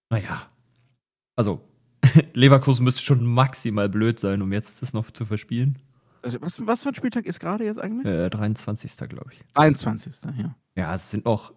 naja. 0.10 0.50
Also, 1.36 1.62
Leverkusen 2.34 2.86
müsste 2.86 3.02
schon 3.02 3.26
maximal 3.26 3.90
blöd 3.90 4.22
sein, 4.22 4.42
um 4.42 4.54
jetzt 4.54 4.82
das 4.82 4.94
noch 4.94 5.12
zu 5.12 5.26
verspielen. 5.26 5.80
Also, 6.25 6.41
Was, 6.41 6.65
was 6.65 6.84
für 6.84 6.89
ein 6.89 6.96
Spieltag 6.96 7.27
ist 7.27 7.39
gerade 7.39 7.65
jetzt 7.65 7.79
eigentlich? 7.79 8.05
Äh, 8.08 8.29
23. 8.29 8.98
glaube 9.10 9.32
ich. 9.32 9.39
23. 9.53 10.13
Ja. 10.38 10.55
Ja, 10.75 10.96
es 10.96 11.12
sind 11.12 11.25
noch 11.25 11.53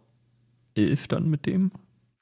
elf 0.74 1.08
dann 1.08 1.30
mit 1.30 1.46
dem. 1.46 1.72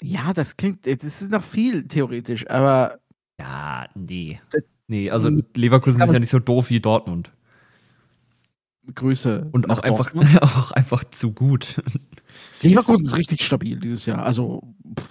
Ja, 0.00 0.32
das 0.32 0.56
klingt, 0.56 0.86
das 0.86 1.02
ist 1.02 1.30
noch 1.30 1.42
viel 1.42 1.88
theoretisch, 1.88 2.48
aber 2.48 2.98
Ja, 3.40 3.88
nee. 3.94 4.40
Nee, 4.86 5.10
also 5.10 5.28
Nee, 5.28 5.42
Leverkusen 5.54 6.00
ist 6.00 6.12
ja 6.12 6.20
nicht 6.20 6.30
so 6.30 6.38
doof 6.38 6.70
wie 6.70 6.80
Dortmund. 6.80 7.32
Grüße. 8.94 9.48
Und 9.50 9.68
auch 9.68 9.80
einfach, 9.80 10.14
auch 10.42 10.70
einfach 10.70 11.02
zu 11.04 11.32
gut. 11.32 11.82
Leverkusen 12.62 13.04
ist 13.04 13.16
richtig 13.16 13.44
stabil 13.44 13.80
dieses 13.80 14.06
Jahr. 14.06 14.24
Also 14.24 14.62
pff, 14.96 15.08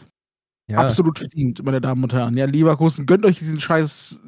Ja, 0.67 0.77
absolut 0.77 1.19
verdient, 1.19 1.61
meine 1.65 1.81
Damen 1.81 2.01
und 2.03 2.13
Herren. 2.13 2.37
Ja, 2.37 2.45
Leverkusen, 2.45 3.05
gönnt 3.05 3.25
euch 3.25 3.37
diesen 3.37 3.59
scheiß 3.59 4.21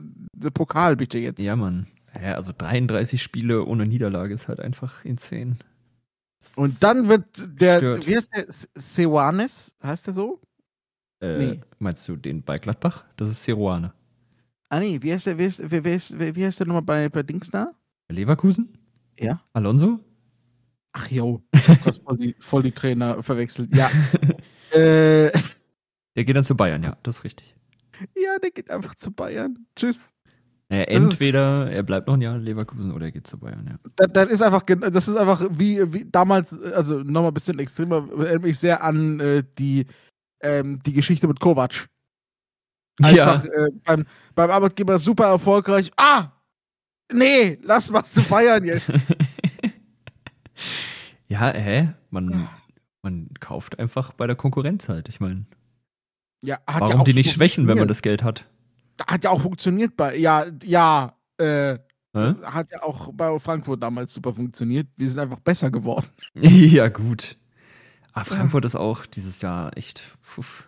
äh, 0.44 0.52
Pokal 0.52 0.98
bitte 0.98 1.18
jetzt. 1.20 1.40
ja, 1.40 1.56
Mann. 1.56 1.88
Ja, 2.22 2.34
also 2.36 2.52
33 2.58 3.22
Spiele 3.22 3.64
ohne 3.66 3.86
Niederlage 3.86 4.34
ist 4.34 4.48
halt 4.48 4.60
einfach 4.60 5.06
insane. 5.06 5.58
Das 6.40 6.56
Und 6.56 6.84
dann 6.84 7.08
wird 7.10 7.26
der, 7.62 7.78
Stört. 7.78 8.08
wie 8.08 8.16
heißt 8.16 8.36
der? 8.36 8.52
Se- 8.52 8.68
Seoanes? 8.76 9.76
Heißt 9.84 10.08
der 10.08 10.14
so? 10.14 10.42
äh, 11.20 11.38
nee. 11.38 11.62
Meinst 11.80 12.08
du 12.08 12.16
den 12.16 12.44
bei 12.44 12.58
Gladbach? 12.58 13.06
Das 13.18 13.30
ist 13.30 13.44
Seruane. 13.44 13.94
Ah, 14.70 14.80
nee, 14.80 15.02
wie 15.02 15.14
heißt 15.14 15.26
der, 15.28 15.38
wie 15.40 15.46
heißt, 15.46 15.60
ist, 15.62 15.70
wer, 16.20 16.36
wie 16.36 16.46
heißt 16.46 16.60
der 16.60 16.68
nochmal 16.68 16.82
bei, 16.84 17.10
bei 17.10 17.24
Dings 17.24 17.50
da? 17.50 17.72
Leverkusen? 18.10 18.78
Ja. 19.20 19.42
Alonso? 19.54 20.00
Ach 20.94 21.10
jo, 21.10 21.42
ich 21.54 21.68
hab 21.70 21.82
grad 21.84 21.98
voll 21.98 22.18
die, 22.18 22.36
voll 22.40 22.64
die 22.64 22.72
Trainer 22.72 23.22
verwechselt. 23.24 23.76
Ja. 23.76 23.90
äh, 24.72 25.32
Der 26.16 26.24
geht 26.24 26.36
dann 26.36 26.44
zu 26.44 26.56
Bayern, 26.56 26.84
ja, 26.84 26.98
das 27.04 27.20
ist 27.20 27.24
richtig. 27.24 27.56
ja, 28.16 28.38
der 28.40 28.52
geht 28.52 28.70
einfach 28.72 28.96
zu 28.96 29.12
Bayern. 29.12 29.66
Tschüss. 29.76 30.14
Naja, 30.70 30.86
Das 30.86 30.96
ist- 30.96 31.04
entweder 31.12 31.72
er 31.72 31.84
bleibt 31.84 32.08
noch 32.08 32.16
ein 32.16 32.22
Jahr 32.22 32.36
in 32.36 32.42
Leverkusen 32.44 32.92
oder 32.92 33.06
er 33.06 33.12
geht 33.12 33.28
zu 33.28 33.38
Bayern, 33.40 33.66
ja. 33.68 33.80
Das, 33.96 34.08
das 34.12 34.30
ist 34.32 34.42
einfach, 34.42 34.64
das 34.64 35.08
ist 35.08 35.16
einfach 35.16 35.42
wie, 35.52 35.94
wie 35.94 36.06
damals, 36.10 36.60
also 36.62 37.00
nochmal 37.00 37.32
ein 37.32 37.34
bisschen 37.34 37.58
extremer, 37.60 38.08
erinnert 38.20 38.44
mich 38.44 38.60
sehr 38.60 38.84
an 38.84 39.20
äh, 39.22 39.44
die, 39.58 39.86
ähm, 40.42 40.80
die 40.86 40.94
Geschichte 40.94 41.28
mit 41.28 41.40
Kovac. 41.40 41.88
Einfach 43.02 43.46
äh, 43.46 43.70
beim, 43.86 44.06
beim 44.36 44.50
Arbeitgeber 44.50 44.98
super 45.00 45.28
erfolgreich. 45.28 45.92
Ah! 45.98 46.30
Nee, 47.14 47.58
lass 47.62 47.90
mal 47.92 48.04
zu 48.04 48.22
Bayern 48.24 48.66
jetzt. 48.66 48.90
ja, 51.28 51.52
hä? 51.54 51.94
Man, 52.10 52.48
man 53.02 53.30
kauft 53.40 53.80
einfach 53.80 54.14
bei 54.14 54.28
der 54.28 54.36
Konkurrenz 54.36 54.90
halt. 54.90 55.10
Ich 55.10 55.20
meine, 55.20 55.46
Ja, 56.44 56.60
warum 56.66 56.98
ja 56.98 57.04
die 57.04 57.14
nicht 57.14 57.32
schwächen, 57.32 57.68
wenn 57.68 57.78
man 57.78 57.88
das 57.88 58.02
Geld 58.02 58.24
hat? 58.24 58.46
Hat 59.06 59.24
ja 59.24 59.30
auch 59.30 59.42
funktioniert 59.42 59.96
bei, 59.98 60.16
ja, 60.18 60.46
ja, 60.64 61.16
äh, 61.38 61.78
Hä? 62.14 62.34
hat 62.44 62.72
ja 62.72 62.84
auch 62.84 63.12
bei 63.14 63.38
Frankfurt 63.40 63.84
damals 63.84 64.14
super 64.14 64.34
funktioniert. 64.34 64.88
Wir 64.96 65.10
sind 65.10 65.20
einfach 65.20 65.40
besser 65.40 65.70
geworden. 65.70 66.08
ja, 66.36 66.88
gut. 66.88 67.38
Aber 68.14 68.26
Frankfurt 68.26 68.66
ist 68.66 68.76
auch 68.76 69.06
dieses 69.06 69.42
Jahr 69.42 69.76
echt. 69.78 70.02
Puff. 70.24 70.68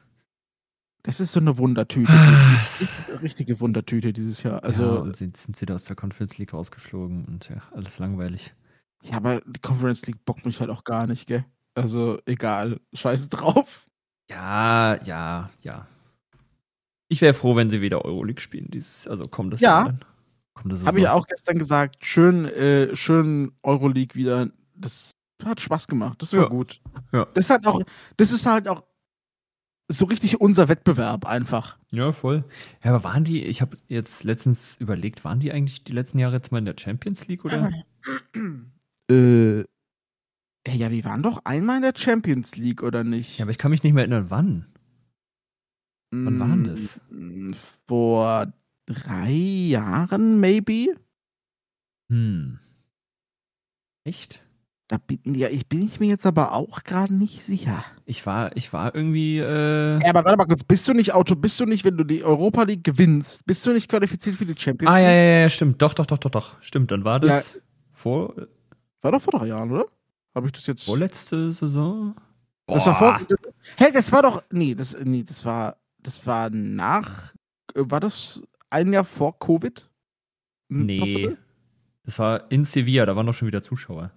Das 1.03 1.19
ist 1.19 1.31
so 1.31 1.39
eine 1.39 1.57
Wundertüte. 1.57 2.11
Ah, 2.11 2.53
Das 2.59 2.81
ist 2.81 3.09
eine 3.09 3.21
richtige 3.23 3.59
Wundertüte 3.61 4.13
dieses 4.13 4.43
Jahr. 4.43 4.63
Also, 4.63 4.83
ja, 4.83 4.89
und 4.99 5.15
sind, 5.15 5.37
sind 5.37 5.55
sie 5.55 5.65
da 5.65 5.75
aus 5.75 5.85
der 5.85 5.95
Conference 5.95 6.37
League 6.37 6.53
rausgeflogen 6.53 7.25
und 7.25 7.49
ja, 7.49 7.61
alles 7.71 7.97
langweilig. 7.99 8.53
ja, 9.03 9.15
aber 9.17 9.41
die 9.45 9.61
Conference 9.61 10.05
League 10.05 10.23
bockt 10.25 10.45
mich 10.45 10.59
halt 10.59 10.69
auch 10.69 10.83
gar 10.83 11.07
nicht, 11.07 11.25
gell? 11.25 11.45
Also, 11.73 12.19
egal. 12.25 12.81
Scheiße 12.93 13.29
drauf. 13.29 13.87
Ja, 14.29 15.01
ja, 15.03 15.49
ja. 15.61 15.87
Ich 17.09 17.21
wäre 17.21 17.33
froh, 17.33 17.55
wenn 17.55 17.69
sie 17.69 17.81
wieder 17.81 18.05
Euroleague 18.05 18.39
spielen. 18.41 18.67
Dieses, 18.69 19.07
also 19.07 19.27
kommt 19.27 19.53
das 19.53 19.59
Ja. 19.61 19.83
Dann. 19.85 19.99
Kommt 20.53 20.71
das 20.73 20.85
Habe 20.85 20.99
ich 20.99 21.07
auch 21.07 21.27
gestern 21.27 21.57
gesagt. 21.57 22.05
Schön, 22.05 22.45
äh, 22.45 22.95
schön 22.95 23.51
Euroleague 23.63 24.15
wieder. 24.15 24.49
Das 24.75 25.11
hat 25.43 25.59
Spaß 25.59 25.87
gemacht. 25.87 26.21
Das 26.21 26.33
war 26.33 26.43
Ja. 26.43 26.47
gut. 26.47 26.81
Ja. 27.11 27.25
Das 27.33 27.45
ist 27.45 27.49
halt 27.49 27.65
auch, 27.65 27.81
das 28.17 28.31
ist 28.31 28.45
halt 28.45 28.67
auch 28.67 28.83
so 29.91 30.05
richtig 30.05 30.39
unser 30.39 30.69
Wettbewerb 30.69 31.25
einfach. 31.25 31.77
Ja, 31.89 32.11
voll. 32.11 32.43
Ja, 32.83 32.91
aber 32.93 33.03
waren 33.03 33.23
die, 33.23 33.43
ich 33.43 33.61
habe 33.61 33.77
jetzt 33.87 34.23
letztens 34.23 34.75
überlegt, 34.79 35.23
waren 35.25 35.39
die 35.39 35.51
eigentlich 35.51 35.83
die 35.83 35.93
letzten 35.93 36.19
Jahre 36.19 36.35
jetzt 36.35 36.51
mal 36.51 36.59
in 36.59 36.65
der 36.65 36.75
Champions 36.77 37.27
League 37.27 37.43
oder? 37.43 37.71
äh, 39.09 39.61
ja, 40.67 40.91
wir 40.91 41.03
waren 41.05 41.23
doch 41.23 41.41
einmal 41.45 41.77
in 41.77 41.81
der 41.81 41.93
Champions 41.95 42.55
League, 42.55 42.83
oder 42.83 43.03
nicht? 43.03 43.39
Ja, 43.39 43.45
aber 43.45 43.51
ich 43.51 43.57
kann 43.57 43.71
mich 43.71 43.81
nicht 43.81 43.93
mehr 43.93 44.03
erinnern, 44.03 44.29
wann. 44.29 44.65
Wann 46.11 46.39
war 46.39 46.57
das? 46.71 46.99
Mm, 47.09 47.51
Vor 47.87 48.51
drei 48.85 49.31
Jahren, 49.31 50.39
maybe? 50.39 50.95
Hm. 52.09 52.59
Echt? 54.03 54.41
Da 54.87 54.97
bin, 54.97 55.19
ja, 55.35 55.49
ich 55.49 55.67
bin 55.67 55.83
ich 55.83 55.99
mir 55.99 56.07
jetzt 56.07 56.25
aber 56.25 56.53
auch 56.53 56.83
gerade 56.83 57.13
nicht 57.13 57.43
sicher. 57.43 57.83
Ich 58.05 58.25
war, 58.25 58.57
ich 58.57 58.73
war 58.73 58.95
irgendwie, 58.95 59.37
äh, 59.37 59.99
Ja, 60.01 60.09
aber 60.09 60.25
warte 60.25 60.37
mal 60.37 60.47
kurz, 60.47 60.63
bist 60.63 60.87
du 60.87 60.93
nicht 60.93 61.13
Auto, 61.13 61.35
bist 61.35 61.59
du 61.59 61.65
nicht, 61.65 61.85
wenn 61.85 61.95
du 61.95 62.03
die 62.03 62.23
Europa 62.23 62.63
League 62.63 62.83
gewinnst, 62.83 63.45
bist 63.45 63.63
du 63.67 63.71
nicht 63.71 63.87
qualifiziert 63.87 64.35
für 64.37 64.47
die 64.47 64.59
Champions 64.59 64.91
Ah, 64.95 64.97
ja, 64.99 65.07
League? 65.09 65.15
ja, 65.17 65.39
ja, 65.41 65.49
stimmt. 65.49 65.79
Doch, 65.83 65.93
doch, 65.93 66.07
doch, 66.07 66.17
doch, 66.17 66.31
doch. 66.31 66.61
Stimmt, 66.63 66.89
dann 66.89 67.03
war 67.03 67.19
das 67.19 67.55
vor, 67.91 68.33
War 69.01 69.11
doch 69.11 69.21
vor 69.21 69.39
drei 69.39 69.45
Jahren, 69.47 69.69
oder? 69.71 69.85
Habe 70.33 70.47
ich 70.47 70.53
das 70.53 70.65
jetzt? 70.65 70.85
vorletzte 70.85 71.51
Saison? 71.51 72.15
Das 72.65 72.85
war 72.87 72.95
vor. 72.95 73.17
Boah. 73.19 73.25
Das, 73.27 73.53
hä, 73.77 73.91
das 73.93 74.11
war 74.11 74.23
doch. 74.23 74.43
Nee, 74.51 74.73
das, 74.73 74.97
nee, 75.03 75.21
das 75.23 75.45
war. 75.45 75.77
Das 76.01 76.25
war 76.25 76.49
nach. 76.49 77.33
äh, 77.75 77.81
War 77.85 77.99
das 77.99 78.41
ein 78.69 78.93
Jahr 78.93 79.03
vor 79.05 79.37
Covid? 79.39 79.89
Hm, 80.71 80.85
Nee. 80.85 80.99
possible? 80.99 81.37
Das 82.03 82.17
war 82.19 82.51
in 82.51 82.65
Sevilla, 82.65 83.05
da 83.05 83.15
waren 83.15 83.25
doch 83.27 83.33
schon 83.33 83.47
wieder 83.47 83.61
Zuschauer. 83.63 84.11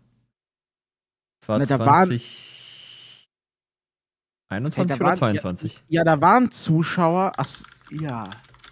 Das 1.41 1.49
war 1.49 1.59
Na, 1.59 1.67
da 1.67 1.79
waren- 1.79 2.07
20. 2.09 3.29
Hey, 4.49 4.57
21 4.59 4.89
da 4.89 4.95
oder 4.97 5.05
waren- 5.07 5.17
22? 5.19 5.83
Ja, 5.89 6.05
da 6.05 6.21
waren 6.21 6.51
Zuschauer. 6.51 7.33
Ach, 7.37 7.49
ja. 7.91 8.31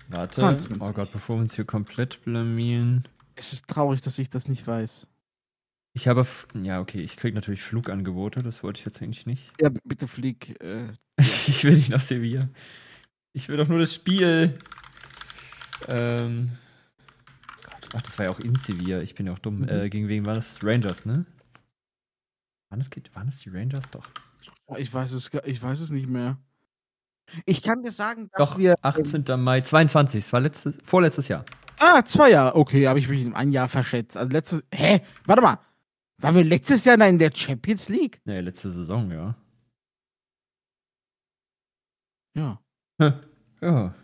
Warte. 0.08 0.36
22. 0.40 0.80
Oh 0.80 0.92
Gott, 0.92 1.12
bevor 1.12 1.36
wir 1.36 1.40
uns 1.42 1.54
hier 1.54 1.64
komplett 1.64 2.22
blamieren. 2.24 3.06
Es 3.34 3.52
ist 3.52 3.68
traurig, 3.68 4.00
dass 4.00 4.18
ich 4.18 4.28
das 4.30 4.48
nicht 4.48 4.66
weiß. 4.66 5.06
Ich 5.92 6.06
habe. 6.08 6.24
Ja, 6.62 6.80
okay, 6.80 7.00
ich 7.00 7.16
kriege 7.16 7.34
natürlich 7.34 7.62
Flugangebote, 7.62 8.42
das 8.42 8.62
wollte 8.62 8.78
ich 8.78 8.84
jetzt 8.86 9.02
eigentlich 9.02 9.26
nicht. 9.26 9.52
Ja, 9.60 9.70
bitte 9.84 10.06
flieg. 10.06 10.60
Äh, 10.62 10.92
Ich 11.18 11.64
will 11.64 11.74
nicht 11.74 11.90
nach 11.90 12.00
Sevilla. 12.00 12.48
Ich 13.32 13.48
will 13.48 13.56
doch 13.56 13.68
nur 13.68 13.78
das 13.78 13.94
Spiel. 13.94 14.58
Ähm. 15.88 16.58
Gott, 17.62 17.88
ach, 17.94 18.02
das 18.02 18.18
war 18.18 18.26
ja 18.26 18.30
auch 18.32 18.40
in 18.40 18.56
Sevilla. 18.56 19.00
Ich 19.00 19.14
bin 19.14 19.26
ja 19.26 19.32
auch 19.32 19.38
dumm. 19.38 19.60
Mhm. 19.60 19.68
Äh, 19.68 19.88
gegen 19.88 20.08
wen 20.08 20.26
war 20.26 20.34
das? 20.34 20.62
Rangers, 20.62 21.04
ne? 21.04 21.24
Waren 22.70 22.80
das, 22.80 22.90
waren 23.14 23.26
das 23.26 23.38
die 23.38 23.50
Rangers? 23.50 23.90
Doch. 23.90 24.08
ich, 24.78 24.92
weiß 24.92 25.12
es, 25.12 25.30
ich 25.44 25.62
weiß 25.62 25.80
es 25.80 25.90
nicht 25.90 26.08
mehr. 26.08 26.38
Ich 27.44 27.62
kann 27.62 27.82
dir 27.82 27.92
sagen, 27.92 28.28
dass 28.32 28.50
Doch, 28.50 28.58
wir. 28.58 28.74
18. 28.82 29.24
Mai 29.38 29.60
22. 29.60 30.24
Es 30.24 30.32
war 30.32 30.40
letztes, 30.40 30.74
vorletztes 30.82 31.28
Jahr. 31.28 31.44
Ah, 31.78 32.02
zwei 32.04 32.30
Jahre. 32.30 32.56
Okay, 32.56 32.86
habe 32.88 32.98
ich 32.98 33.08
mich 33.08 33.22
in 33.22 33.34
ein 33.34 33.52
Jahr 33.52 33.68
verschätzt. 33.68 34.16
Also 34.16 34.30
letztes. 34.32 34.64
Hä? 34.74 35.00
Warte 35.24 35.42
mal. 35.42 35.58
Waren 36.18 36.34
wir 36.34 36.44
letztes 36.44 36.84
Jahr 36.84 37.00
in 37.08 37.18
der 37.18 37.30
Champions 37.34 37.88
League? 37.88 38.20
Nee, 38.24 38.40
letzte 38.40 38.70
Saison, 38.70 39.10
ja. 39.10 39.34
Ja. 42.34 42.60
Ja. 43.62 43.94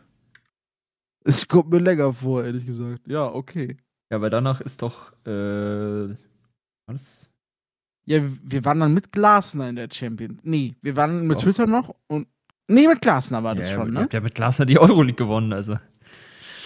Es 1.25 1.49
kommt 1.49 1.71
mir 1.71 1.79
länger 1.79 2.13
vor, 2.13 2.45
ehrlich 2.45 2.67
gesagt. 2.67 3.01
Ja, 3.07 3.27
okay. 3.27 3.77
Ja, 4.11 4.21
weil 4.21 4.31
danach 4.31 4.61
ist 4.61 4.83
doch. 4.83 5.13
Äh, 5.27 6.15
was? 6.87 7.29
Ja, 8.05 8.21
wir 8.23 8.65
waren 8.65 8.81
dann 8.81 8.95
mit 8.95 9.11
Glasner 9.11 9.69
in 9.69 9.77
der 9.77 9.89
Champions. 9.93 10.41
Nee, 10.45 10.77
wir 10.83 10.95
waren 10.95 11.27
mit. 11.27 11.41
Twitter 11.41 11.67
noch 11.67 11.95
und. 12.07 12.29
Nee, 12.69 12.87
mit 12.87 13.01
Glasner 13.01 13.43
war 13.43 13.55
das 13.55 13.69
ja, 13.69 13.77
schon, 13.77 13.89
Ihr 13.89 13.93
ne? 13.93 14.01
habt 14.01 14.15
ja 14.15 14.21
mit 14.21 14.35
Glasner 14.35 14.67
die 14.67 14.79
Euroleague 14.79 15.17
gewonnen, 15.17 15.53
also. 15.53 15.75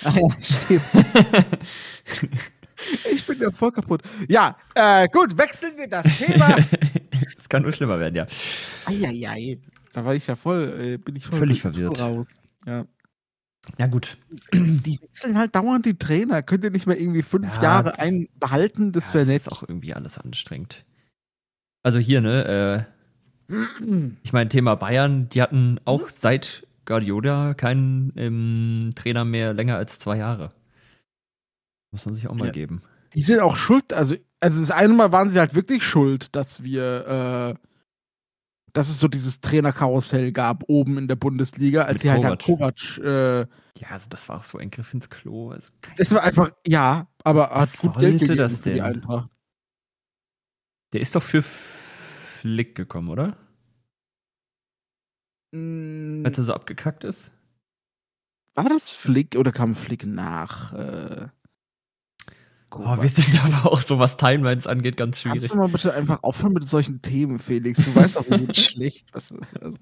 Ah, 0.02 0.14
ja, 0.14 0.28
stimmt. 0.40 0.82
ich 3.12 3.26
bin 3.26 3.40
ja 3.40 3.50
voll 3.50 3.72
kaputt. 3.72 4.02
Ja, 4.28 4.56
äh, 4.74 5.08
gut, 5.08 5.36
wechseln 5.36 5.76
wir 5.76 5.88
das 5.88 6.06
Thema. 6.18 6.56
Es 7.36 7.48
kann 7.48 7.62
nur 7.62 7.72
schlimmer 7.72 7.98
werden, 7.98 8.14
ja. 8.14 8.26
Eieiei. 8.84 9.58
Da 9.92 10.04
war 10.04 10.14
ich 10.14 10.26
ja 10.26 10.36
voll, 10.36 10.78
äh, 10.80 10.96
bin 10.98 11.16
ich 11.16 11.26
voll 11.26 11.38
Völlig 11.40 11.60
verwirrt. 11.62 12.00
raus. 12.00 12.26
Ja. 12.66 12.86
Ja, 13.78 13.86
gut. 13.88 14.16
Die 14.52 14.98
wechseln 15.02 15.36
halt 15.36 15.54
dauernd 15.54 15.84
die 15.84 15.98
Trainer. 15.98 16.42
Könnt 16.42 16.64
ihr 16.64 16.70
nicht 16.70 16.86
mal 16.86 16.96
irgendwie 16.96 17.22
fünf 17.22 17.56
Ja, 17.56 17.62
Jahre 17.62 17.90
das- 17.90 17.98
einen 17.98 18.28
behalten? 18.38 18.92
Das 18.92 19.08
ja, 19.08 19.14
wäre 19.14 19.26
nett. 19.26 19.36
ist 19.36 19.52
auch 19.52 19.62
irgendwie 19.68 19.92
alles 19.94 20.18
anstrengend. 20.18 20.84
Also 21.82 21.98
hier, 21.98 22.20
ne, 22.20 22.86
äh, 23.50 23.54
ich 24.22 24.32
meine, 24.32 24.48
Thema 24.48 24.76
Bayern, 24.76 25.28
die 25.28 25.42
hatten 25.42 25.78
auch 25.84 26.08
seit 26.08 26.66
Guardiola 26.86 27.54
keinen 27.54 28.12
ähm, 28.16 28.90
Trainer 28.94 29.24
mehr 29.24 29.52
länger 29.54 29.76
als 29.76 29.98
zwei 29.98 30.16
Jahre. 30.18 30.52
Muss 31.92 32.06
man 32.06 32.14
sich 32.14 32.28
auch 32.28 32.34
mal 32.34 32.46
Ja. 32.46 32.52
geben. 32.52 32.82
Die 33.14 33.22
sind 33.22 33.40
auch 33.40 33.56
schuld, 33.56 33.92
also, 33.92 34.14
also 34.38 34.60
das 34.60 34.70
eine 34.70 34.94
Mal 34.94 35.10
waren 35.12 35.30
sie 35.30 35.38
halt 35.40 35.54
wirklich 35.54 35.82
schuld, 35.84 36.34
dass 36.36 36.62
wir, 36.62 37.56
äh, 37.58 37.66
dass 38.72 38.88
es 38.88 39.00
so 39.00 39.08
dieses 39.08 39.40
Trainerkarussell 39.40 40.32
gab 40.32 40.64
oben 40.68 40.98
in 40.98 41.08
der 41.08 41.16
Bundesliga, 41.16 41.82
als 41.82 41.94
Mit 41.94 42.02
sie 42.02 42.10
halt, 42.10 42.22
Kovac. 42.42 42.76
Kovac, 42.76 42.98
äh, 42.98 43.40
Ja, 43.78 43.88
also 43.90 44.08
das 44.08 44.28
war 44.28 44.38
auch 44.38 44.44
so 44.44 44.58
ein 44.58 44.70
Griff 44.70 44.92
ins 44.94 45.08
Klo. 45.10 45.50
Also 45.50 45.72
das 45.96 46.12
war 46.12 46.22
einfach, 46.22 46.50
ja, 46.66 47.08
aber 47.24 47.50
hat 47.50 47.62
Was 47.62 47.78
gut 47.78 47.98
Geld 47.98 48.18
sollte 48.20 48.34
gegeben 48.34 48.38
das 48.38 48.60
für 48.62 48.68
die 48.70 48.74
denn? 48.76 48.84
Eintracht. 48.84 49.30
Der 50.92 51.00
ist 51.00 51.14
doch 51.14 51.22
für 51.22 51.42
Flick 51.42 52.74
gekommen, 52.74 53.08
oder? 53.08 53.36
Mm, 55.52 56.24
Als 56.24 56.38
er 56.38 56.44
so 56.44 56.54
abgekackt 56.54 57.04
ist? 57.04 57.30
war 58.54 58.68
das 58.68 58.94
Flick 58.94 59.36
oder 59.36 59.52
kam 59.52 59.74
Flick 59.74 60.04
nach? 60.04 60.72
Äh, 60.74 61.28
Oh, 62.72 63.02
wir 63.02 63.08
sind 63.08 63.44
aber 63.44 63.72
auch 63.72 63.80
so, 63.80 63.98
was 63.98 64.16
Timelines 64.16 64.66
angeht, 64.66 64.96
ganz 64.96 65.20
schwierig. 65.20 65.40
Kannst 65.40 65.54
du 65.54 65.58
mal 65.58 65.68
bitte 65.68 65.92
einfach 65.92 66.22
aufhören 66.22 66.52
mit 66.52 66.68
solchen 66.68 67.02
Themen, 67.02 67.38
Felix? 67.38 67.84
Du 67.84 67.94
weißt 67.94 68.16
doch, 68.16 68.26
wie 68.30 68.54
schlecht 68.60 69.08
was 69.12 69.28
das 69.28 69.54
ist. 69.54 69.62
Also. 69.62 69.78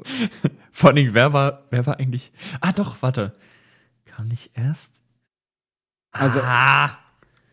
Vor 0.73 0.91
allem, 0.91 1.13
wer 1.13 1.33
war, 1.33 1.67
wer 1.71 1.85
war 1.87 1.99
eigentlich. 1.99 2.33
Ah, 2.61 2.73
doch, 2.73 3.03
warte. 3.03 3.35
Kam 4.07 4.29
nicht 4.29 4.53
erst. 4.55 5.03
Also, 6.13 6.41
ah, 6.43 6.99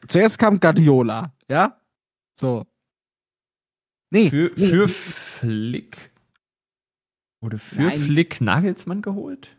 zuerst 0.08 0.40
kam 0.40 0.60
Guardiola, 0.60 1.34
ja? 1.50 1.82
So. 2.34 2.66
Nee, 4.12 4.30
für, 4.30 4.52
nee, 4.56 4.68
für 4.68 4.88
Flick. 4.88 6.14
Wurde 7.42 7.58
für 7.58 7.82
Nein. 7.84 8.00
Flick 8.00 8.40
Nagelsmann 8.40 9.02
geholt? 9.02 9.58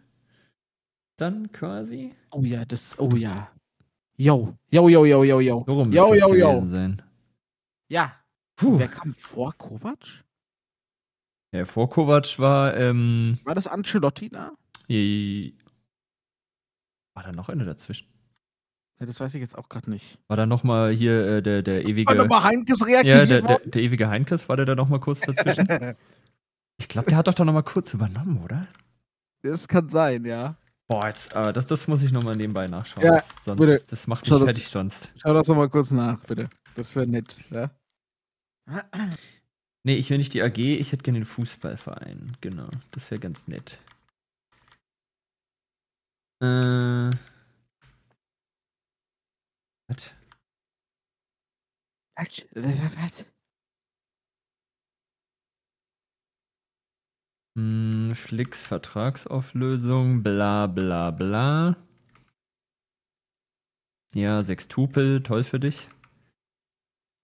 Dann 1.19 1.53
quasi? 1.53 2.15
Oh 2.31 2.43
ja, 2.43 2.65
das, 2.65 2.99
oh 2.99 3.15
ja. 3.15 3.51
Yo, 4.19 4.57
yo, 4.71 4.89
yo, 4.89 5.05
yo, 5.05 5.25
yo, 5.25 5.41
yo. 5.41 5.65
So 5.67 5.75
rum 5.75 5.93
Yo, 5.93 6.15
yo, 6.15 6.35
yo. 6.35 6.65
sein. 6.67 7.03
Ja. 7.89 8.13
Puh. 8.57 8.79
Wer 8.79 8.89
kam 8.89 9.15
vor 9.15 9.53
Kovac? 9.59 10.25
Ja, 11.53 11.67
vor 11.67 11.91
Kovac 11.91 12.39
war, 12.39 12.77
ähm, 12.77 13.39
War 13.45 13.55
das 13.55 13.67
Ancelotti 13.67 14.31
da? 14.31 14.53
war 17.15 17.23
da 17.23 17.33
noch 17.33 17.49
einer 17.51 17.65
dazwischen? 17.65 18.09
Ja, 18.99 19.05
das 19.05 19.21
weiß 19.21 19.35
ich 19.35 19.41
jetzt 19.43 19.59
auch 19.59 19.69
gerade 19.69 19.91
nicht. 19.91 20.19
War 20.29 20.39
da 20.39 20.47
noch 20.47 20.65
mal 20.65 20.93
hier 20.93 21.27
äh, 21.27 21.43
der, 21.43 21.63
der 21.63 21.85
ewige, 21.87 22.09
War 22.09 22.15
nochmal 22.15 22.45
Heinkes 22.45 22.81
ja, 22.81 22.87
reaktiviert 22.87 23.31
der, 23.31 23.43
der, 23.43 23.59
der 23.59 23.83
ewige 23.83 24.09
Heinkes, 24.09 24.49
war 24.49 24.57
der 24.57 24.65
da 24.65 24.75
noch 24.75 24.89
mal 24.89 25.01
kurz 25.01 25.21
dazwischen? 25.21 25.69
ich 26.79 26.89
glaube, 26.89 27.11
der 27.11 27.19
hat 27.19 27.29
doch 27.29 27.35
da 27.35 27.45
noch 27.45 27.53
mal 27.53 27.63
kurz 27.63 27.93
übernommen, 27.93 28.43
oder? 28.43 28.67
Das 29.43 29.69
kann 29.69 29.91
sein, 29.91 30.25
ja. 30.25 30.57
Boah, 30.89 31.09
jetzt, 31.09 31.33
äh, 31.35 31.53
das, 31.53 31.67
das 31.67 31.89
muss 31.89 32.03
ich 32.03 32.13
noch 32.13 32.23
mal 32.23 32.37
nebenbei 32.37 32.67
nachschauen. 32.69 33.05
Ja, 33.05 33.17
das, 33.17 33.45
sonst, 33.45 33.59
bitte. 33.59 33.85
das 33.89 34.07
macht 34.07 34.23
mich 34.23 34.29
Schau 34.29 34.39
das- 34.39 34.47
fertig 34.47 34.69
sonst. 34.69 35.11
Schau 35.17 35.33
das 35.35 35.49
nochmal 35.49 35.69
kurz 35.69 35.91
nach, 35.91 36.23
bitte. 36.25 36.49
Das 36.77 36.95
wäre 36.95 37.07
nett, 37.09 37.43
ja. 37.51 37.71
Nee, 39.85 39.95
ich 39.97 40.11
will 40.11 40.19
nicht 40.19 40.35
die 40.35 40.43
AG, 40.43 40.59
ich 40.59 40.93
hätte 40.93 41.03
gerne 41.03 41.21
den 41.21 41.25
Fußballverein. 41.27 42.37
Genau, 42.41 42.69
das 42.93 43.11
wäre 43.11 43.21
ganz 43.21 43.49
nett. 43.49 43.81
Äh. 46.43 47.11
Was? 49.89 50.13
Was? 52.15 53.27
Hm, 57.57 58.13
Schlicks 58.15 58.65
Vertragsauflösung, 58.67 60.23
bla 60.23 60.67
bla 60.67 61.11
bla. 61.11 61.77
Ja, 64.15 64.43
Sextupel, 64.43 65.23
toll 65.23 65.45
für 65.45 65.61
dich. 65.61 65.89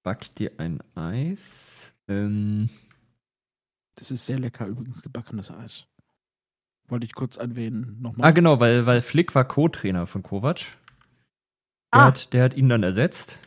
Back 0.03 0.35
dir 0.35 0.53
ein 0.59 0.81
Eis. 0.97 1.95
Ähm, 2.09 2.69
Das 3.95 4.11
ist 4.11 4.25
sehr 4.27 4.39
lecker 4.39 4.67
übrigens, 4.67 5.03
gebackenes 5.03 5.51
Eis. 5.51 5.87
Wollte 6.89 7.05
ich 7.07 7.15
kurz 7.15 7.37
erwähnen. 7.37 7.99
Nochmal. 8.01 8.29
ah, 8.29 8.31
genau, 8.33 8.59
weil, 8.61 8.87
weil 8.87 9.01
Flick 9.03 9.35
war 9.35 9.45
Co-Trainer 9.45 10.07
von 10.07 10.23
Kovac. 10.23 10.77
Der, 11.95 12.01
Ah. 12.01 12.05
hat, 12.07 12.33
der 12.33 12.45
hat 12.45 12.55
ihn 12.55 12.69
dann 12.71 12.83
ersetzt. 12.83 13.39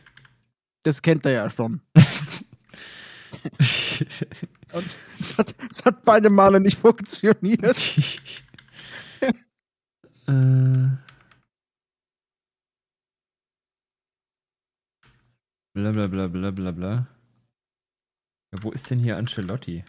Das 0.84 1.02
kennt 1.02 1.26
er 1.26 1.32
ja 1.32 1.50
schon. 1.50 1.80
Und 4.76 4.98
es 5.18 5.38
hat, 5.38 5.54
es 5.70 5.84
hat 5.86 6.04
beide 6.04 6.28
Male 6.28 6.60
nicht 6.60 6.76
funktioniert. 6.78 7.78
äh. 10.26 10.88
Bla 15.72 15.92
bla 15.92 16.06
bla 16.08 16.26
bla 16.26 16.50
bla 16.50 16.70
bla. 16.72 17.06
Ja, 18.52 18.62
wo 18.62 18.70
ist 18.70 18.90
denn 18.90 18.98
hier 18.98 19.16
Ancelotti? 19.16 19.82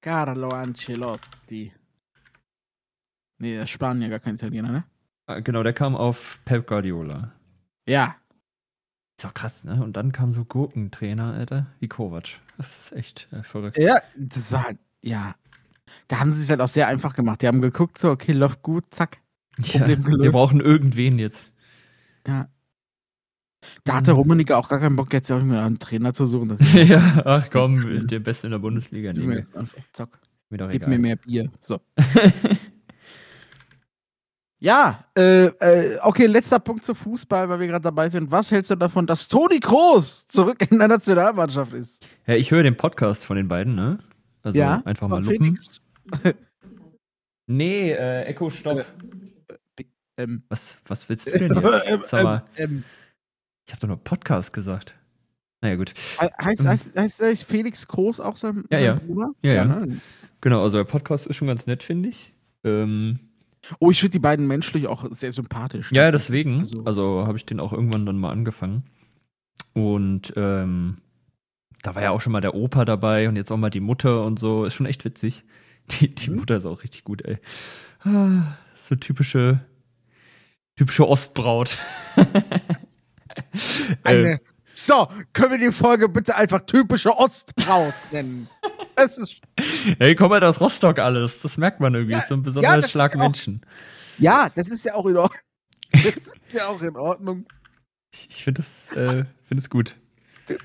Carlo 0.00 0.50
Ancelotti. 0.50 1.72
Nee, 3.38 3.56
der 3.56 3.66
Spanier, 3.66 4.08
gar 4.08 4.20
kein 4.20 4.36
Italiener, 4.36 4.70
ne? 4.70 4.84
Ah, 5.26 5.40
genau, 5.40 5.64
der 5.64 5.72
kam 5.72 5.96
auf 5.96 6.38
Pep 6.44 6.64
Guardiola. 6.68 7.32
Ja. 7.88 8.19
Ist 9.20 9.26
auch 9.26 9.34
krass, 9.34 9.64
ne? 9.64 9.82
Und 9.84 9.98
dann 9.98 10.12
kam 10.12 10.32
so 10.32 10.46
Gurkentrainer, 10.46 11.34
Alter, 11.34 11.66
wie 11.78 11.88
Kovac. 11.88 12.40
Das 12.56 12.74
ist 12.74 12.92
echt 12.96 13.28
äh, 13.32 13.42
verrückt. 13.42 13.76
Ja, 13.76 14.00
das 14.16 14.50
war, 14.50 14.70
ja. 15.02 15.34
Da 16.08 16.20
haben 16.20 16.32
sie 16.32 16.42
es 16.42 16.48
halt 16.48 16.62
auch 16.62 16.68
sehr 16.68 16.88
einfach 16.88 17.14
gemacht. 17.14 17.42
Die 17.42 17.46
haben 17.46 17.60
geguckt, 17.60 17.98
so, 17.98 18.10
okay, 18.12 18.32
läuft 18.32 18.62
gut, 18.62 18.84
zack. 18.88 19.18
Ja, 19.58 19.86
wir 19.86 20.32
brauchen 20.32 20.62
irgendwen 20.62 21.18
jetzt. 21.18 21.52
Ja. 22.26 22.48
Da 23.84 23.96
hatte 23.96 24.12
Rummenigge 24.12 24.56
auch 24.56 24.70
gar 24.70 24.80
keinen 24.80 24.96
Bock, 24.96 25.12
jetzt 25.12 25.30
auch 25.30 25.42
mehr 25.42 25.64
einen 25.64 25.78
Trainer 25.78 26.14
zu 26.14 26.24
suchen. 26.24 26.48
Das 26.48 26.60
ist 26.60 26.72
ja, 26.72 27.20
ach 27.26 27.50
komm, 27.50 28.06
der 28.06 28.20
Beste 28.20 28.46
in 28.46 28.52
der 28.52 28.58
Bundesliga. 28.58 29.12
mir 29.12 29.26
Nee, 29.26 29.34
jetzt 29.34 29.54
einfach, 29.54 29.76
zack. 29.92 30.18
mir 30.48 30.56
doch 30.56 30.70
Gib 30.70 30.76
egal. 30.76 30.88
mir 30.88 30.98
mehr 30.98 31.16
Bier. 31.16 31.50
So. 31.60 31.78
Ja, 34.62 35.02
äh, 35.16 35.46
äh, 35.46 35.98
okay, 36.02 36.26
letzter 36.26 36.58
Punkt 36.58 36.84
zu 36.84 36.94
Fußball, 36.94 37.48
weil 37.48 37.60
wir 37.60 37.66
gerade 37.66 37.82
dabei 37.82 38.10
sind. 38.10 38.30
Was 38.30 38.50
hältst 38.50 38.70
du 38.70 38.76
davon, 38.76 39.06
dass 39.06 39.26
Toni 39.26 39.58
Kroos 39.58 40.26
zurück 40.26 40.58
in 40.70 40.78
der 40.78 40.88
Nationalmannschaft 40.88 41.72
ist? 41.72 42.04
Ja, 42.26 42.34
ich 42.34 42.50
höre 42.50 42.62
den 42.62 42.76
Podcast 42.76 43.24
von 43.24 43.36
den 43.36 43.48
beiden, 43.48 43.74
ne? 43.74 43.98
Also 44.42 44.58
ja, 44.58 44.82
einfach 44.84 45.08
mal 45.08 45.24
lupen. 45.24 45.58
Nee, 47.46 47.92
äh, 47.92 48.24
Echo, 48.24 48.50
stopp. 48.50 48.84
Ähm, 50.18 50.42
Was, 50.50 50.82
was 50.86 51.08
willst 51.08 51.26
du 51.26 51.30
denn 51.38 51.54
jetzt? 51.88 52.06
Sag 52.10 52.22
mal, 52.24 52.44
ähm, 52.56 52.84
ich 53.66 53.72
habe 53.72 53.80
doch 53.80 53.88
nur 53.88 53.96
Podcast 54.04 54.52
gesagt. 54.52 54.94
Naja, 55.62 55.76
gut. 55.76 55.92
he- 56.20 56.26
heißt, 56.42 56.66
heißt, 56.66 56.98
heißt, 57.22 57.44
Felix 57.44 57.86
Kroos 57.86 58.20
auch 58.20 58.36
sein, 58.36 58.64
Ja, 58.70 58.78
ja. 58.78 58.94
Bruder? 58.94 59.30
Ja, 59.42 59.52
ja. 59.54 59.64
ne? 59.64 60.00
Genau, 60.42 60.62
also 60.62 60.76
der 60.78 60.84
Podcast 60.84 61.26
ist 61.26 61.36
schon 61.36 61.48
ganz 61.48 61.66
nett, 61.66 61.82
finde 61.82 62.10
ich. 62.10 62.34
Ähm, 62.64 63.18
Oh, 63.78 63.90
ich 63.90 64.00
finde 64.00 64.12
die 64.12 64.18
beiden 64.18 64.46
menschlich 64.46 64.86
auch 64.86 65.04
sehr 65.10 65.32
sympathisch. 65.32 65.92
ja, 65.92 66.10
deswegen. 66.10 66.58
Also- 66.60 66.82
Also 66.84 67.24
habe 67.26 67.38
ich 67.38 67.46
den 67.46 67.60
auch 67.60 67.72
irgendwann 67.72 68.06
dann 68.06 68.18
mal 68.18 68.30
angefangen. 68.30 68.84
Und 69.74 70.32
ähm, 70.36 70.98
da 71.82 71.94
war 71.94 72.02
ja 72.02 72.10
auch 72.10 72.20
schon 72.20 72.32
mal 72.32 72.40
der 72.40 72.54
Opa 72.54 72.84
dabei 72.84 73.28
und 73.28 73.36
jetzt 73.36 73.52
auch 73.52 73.56
mal 73.56 73.70
die 73.70 73.80
Mutter 73.80 74.24
und 74.24 74.38
so. 74.38 74.64
Ist 74.64 74.74
schon 74.74 74.86
echt 74.86 75.04
witzig. 75.04 75.44
Die, 76.00 76.08
die 76.12 76.30
Mhm. 76.30 76.36
Mutter 76.36 76.56
ist 76.56 76.66
auch 76.66 76.82
richtig 76.82 77.04
gut, 77.04 77.22
ey. 77.22 77.38
Ah, 78.04 78.42
So 78.76 78.94
typische, 78.96 79.60
typische 80.76 81.08
Ostbraut. 81.08 81.76
Eine, 84.04 84.32
Ähm, 84.32 84.38
so, 84.74 85.08
können 85.32 85.52
wir 85.52 85.58
die 85.58 85.72
Folge 85.74 86.08
bitte 86.08 86.36
einfach 86.36 86.60
typische 86.60 87.10
Ostbraut 87.16 87.94
nennen? 88.12 88.48
Das 89.00 89.18
ist, 89.18 89.40
Ey, 89.98 90.14
komm 90.14 90.30
mal 90.30 90.42
aus 90.44 90.60
Rostock 90.60 90.98
alles. 90.98 91.40
Das 91.42 91.56
merkt 91.58 91.80
man 91.80 91.94
irgendwie. 91.94 92.14
Ja, 92.14 92.20
so 92.22 92.34
ein 92.34 92.40
ja, 92.40 92.44
besonderer 92.44 92.78
ist 92.78 92.90
Schlag 92.90 93.14
auch- 93.16 93.18
Menschen. 93.20 93.60
ja, 94.18 94.48
das 94.54 94.68
ist 94.68 94.84
ja 94.84 94.94
auch 94.94 95.06
in 95.06 95.16
Ordnung. 95.16 95.40
Das 95.92 96.04
ist 96.16 96.38
ja 96.52 96.66
auch 96.68 96.80
in 96.82 96.96
Ordnung. 96.96 97.46
Ich, 98.12 98.28
ich 98.30 98.44
finde 98.44 98.62
das, 98.62 98.90
äh, 98.96 99.24
find 99.42 99.68
gut. 99.70 99.96
Das 100.46 100.56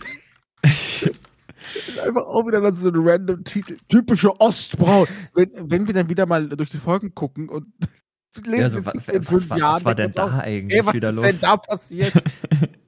ist 1.87 1.99
einfach 1.99 2.23
auch 2.25 2.45
wieder 2.47 2.73
so 2.75 2.89
ein 2.89 2.95
random 2.95 3.43
Titel. 3.43 3.77
Typische 3.89 4.39
Ostbraut. 4.39 5.09
Wenn, 5.33 5.49
wenn 5.71 5.87
wir 5.87 5.93
dann 5.95 6.09
wieder 6.09 6.25
mal 6.27 6.47
durch 6.49 6.69
die 6.69 6.77
Folgen 6.77 7.13
gucken 7.15 7.49
und 7.49 7.65
lesen 8.45 8.59
Ja, 8.61 8.69
so, 8.69 8.77
den 8.77 8.85
wa- 8.85 8.91
Titel 8.91 9.11
in 9.11 9.21
was, 9.23 9.29
fünf 9.29 9.49
war, 9.49 9.57
Jahren. 9.57 9.75
was 9.75 9.85
war 9.85 9.95
denn 9.95 10.11
da 10.11 10.23
auch, 10.25 10.33
eigentlich 10.33 10.79
Ey, 10.79 10.85
was 10.85 10.93
wieder 10.93 11.09
ist 11.09 11.15
los? 11.15 11.25
denn 11.25 11.39
da 11.41 11.57
passiert? 11.57 12.13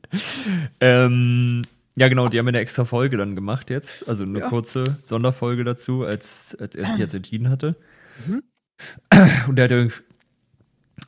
ähm, 0.80 1.62
ja, 1.98 2.08
genau, 2.08 2.28
die 2.30 2.38
haben 2.40 2.48
eine 2.48 2.60
extra 2.60 2.86
Folge 2.86 3.18
dann 3.18 3.36
gemacht 3.36 3.70
jetzt. 3.70 4.08
Also 4.08 4.24
eine 4.24 4.40
Ja. 4.40 4.50
kurze 4.50 4.84
Sonderfolge 5.02 5.64
dazu, 5.64 6.04
als, 6.04 6.56
als 6.60 6.76
er 6.76 6.86
sich 6.86 6.98
jetzt 6.98 7.16
entschieden 7.16 7.50
hatte. 7.50 7.76
Mhm. 8.26 8.44
Und 9.48 9.56
der 9.58 9.66
hat, 9.66 9.72
irgendwie- 9.72 9.96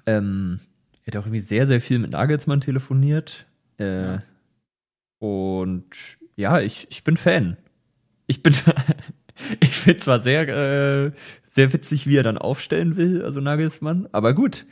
ähm, 0.05 0.59
er 1.05 1.13
hat 1.13 1.17
auch 1.21 1.25
irgendwie 1.25 1.39
sehr, 1.39 1.67
sehr 1.67 1.79
viel 1.81 1.99
mit 1.99 2.11
Nagelsmann 2.11 2.61
telefoniert. 2.61 3.45
Äh, 3.79 4.01
Ja. 4.03 4.23
Und 5.19 6.17
ja, 6.35 6.59
ich, 6.61 6.87
ich 6.89 7.03
bin 7.03 7.17
Fan. 7.17 7.57
Ich 8.27 8.41
bin. 8.41 8.53
ich 9.59 9.69
finde 9.77 9.97
zwar 9.99 10.19
sehr, 10.19 10.47
äh, 10.47 11.11
sehr 11.45 11.73
witzig, 11.73 12.07
wie 12.07 12.15
er 12.17 12.23
dann 12.23 12.37
aufstellen 12.37 12.95
will, 12.95 13.23
also 13.23 13.41
Nagelsmann, 13.41 14.07
aber 14.11 14.33
gut. 14.33 14.65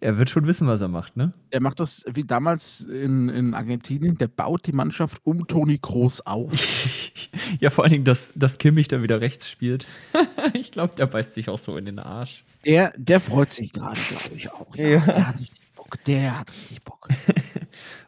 Er 0.00 0.16
wird 0.16 0.30
schon 0.30 0.46
wissen, 0.46 0.68
was 0.68 0.80
er 0.80 0.88
macht, 0.88 1.16
ne? 1.16 1.32
Er 1.50 1.60
macht 1.60 1.80
das 1.80 2.04
wie 2.12 2.22
damals 2.22 2.82
in, 2.82 3.28
in 3.28 3.54
Argentinien. 3.54 4.16
Der 4.16 4.28
baut 4.28 4.66
die 4.66 4.72
Mannschaft 4.72 5.20
um 5.24 5.48
Toni 5.48 5.78
Kroos 5.78 6.20
auf. 6.20 6.52
ja, 7.60 7.70
vor 7.70 7.84
allen 7.84 7.92
Dingen, 7.92 8.04
dass, 8.04 8.32
dass 8.36 8.58
Kimmich 8.58 8.86
da 8.86 9.02
wieder 9.02 9.20
rechts 9.20 9.50
spielt. 9.50 9.86
ich 10.52 10.70
glaube, 10.70 10.94
der 10.96 11.06
beißt 11.06 11.34
sich 11.34 11.48
auch 11.48 11.58
so 11.58 11.76
in 11.76 11.84
den 11.84 11.98
Arsch. 11.98 12.44
Der, 12.64 12.92
der 12.96 13.20
freut 13.20 13.52
sich 13.52 13.72
gerade, 13.72 13.98
glaube 14.08 14.36
ich 14.36 14.52
auch. 14.52 14.76
Ja, 14.76 14.88
Ja. 14.88 15.00
Der 15.00 15.26
hat 15.26 15.40
richtig 15.40 15.74
Bock. 15.74 16.04
Der 16.06 16.38
hat 16.38 16.52
richtig 16.52 16.82
Bock. 16.84 17.08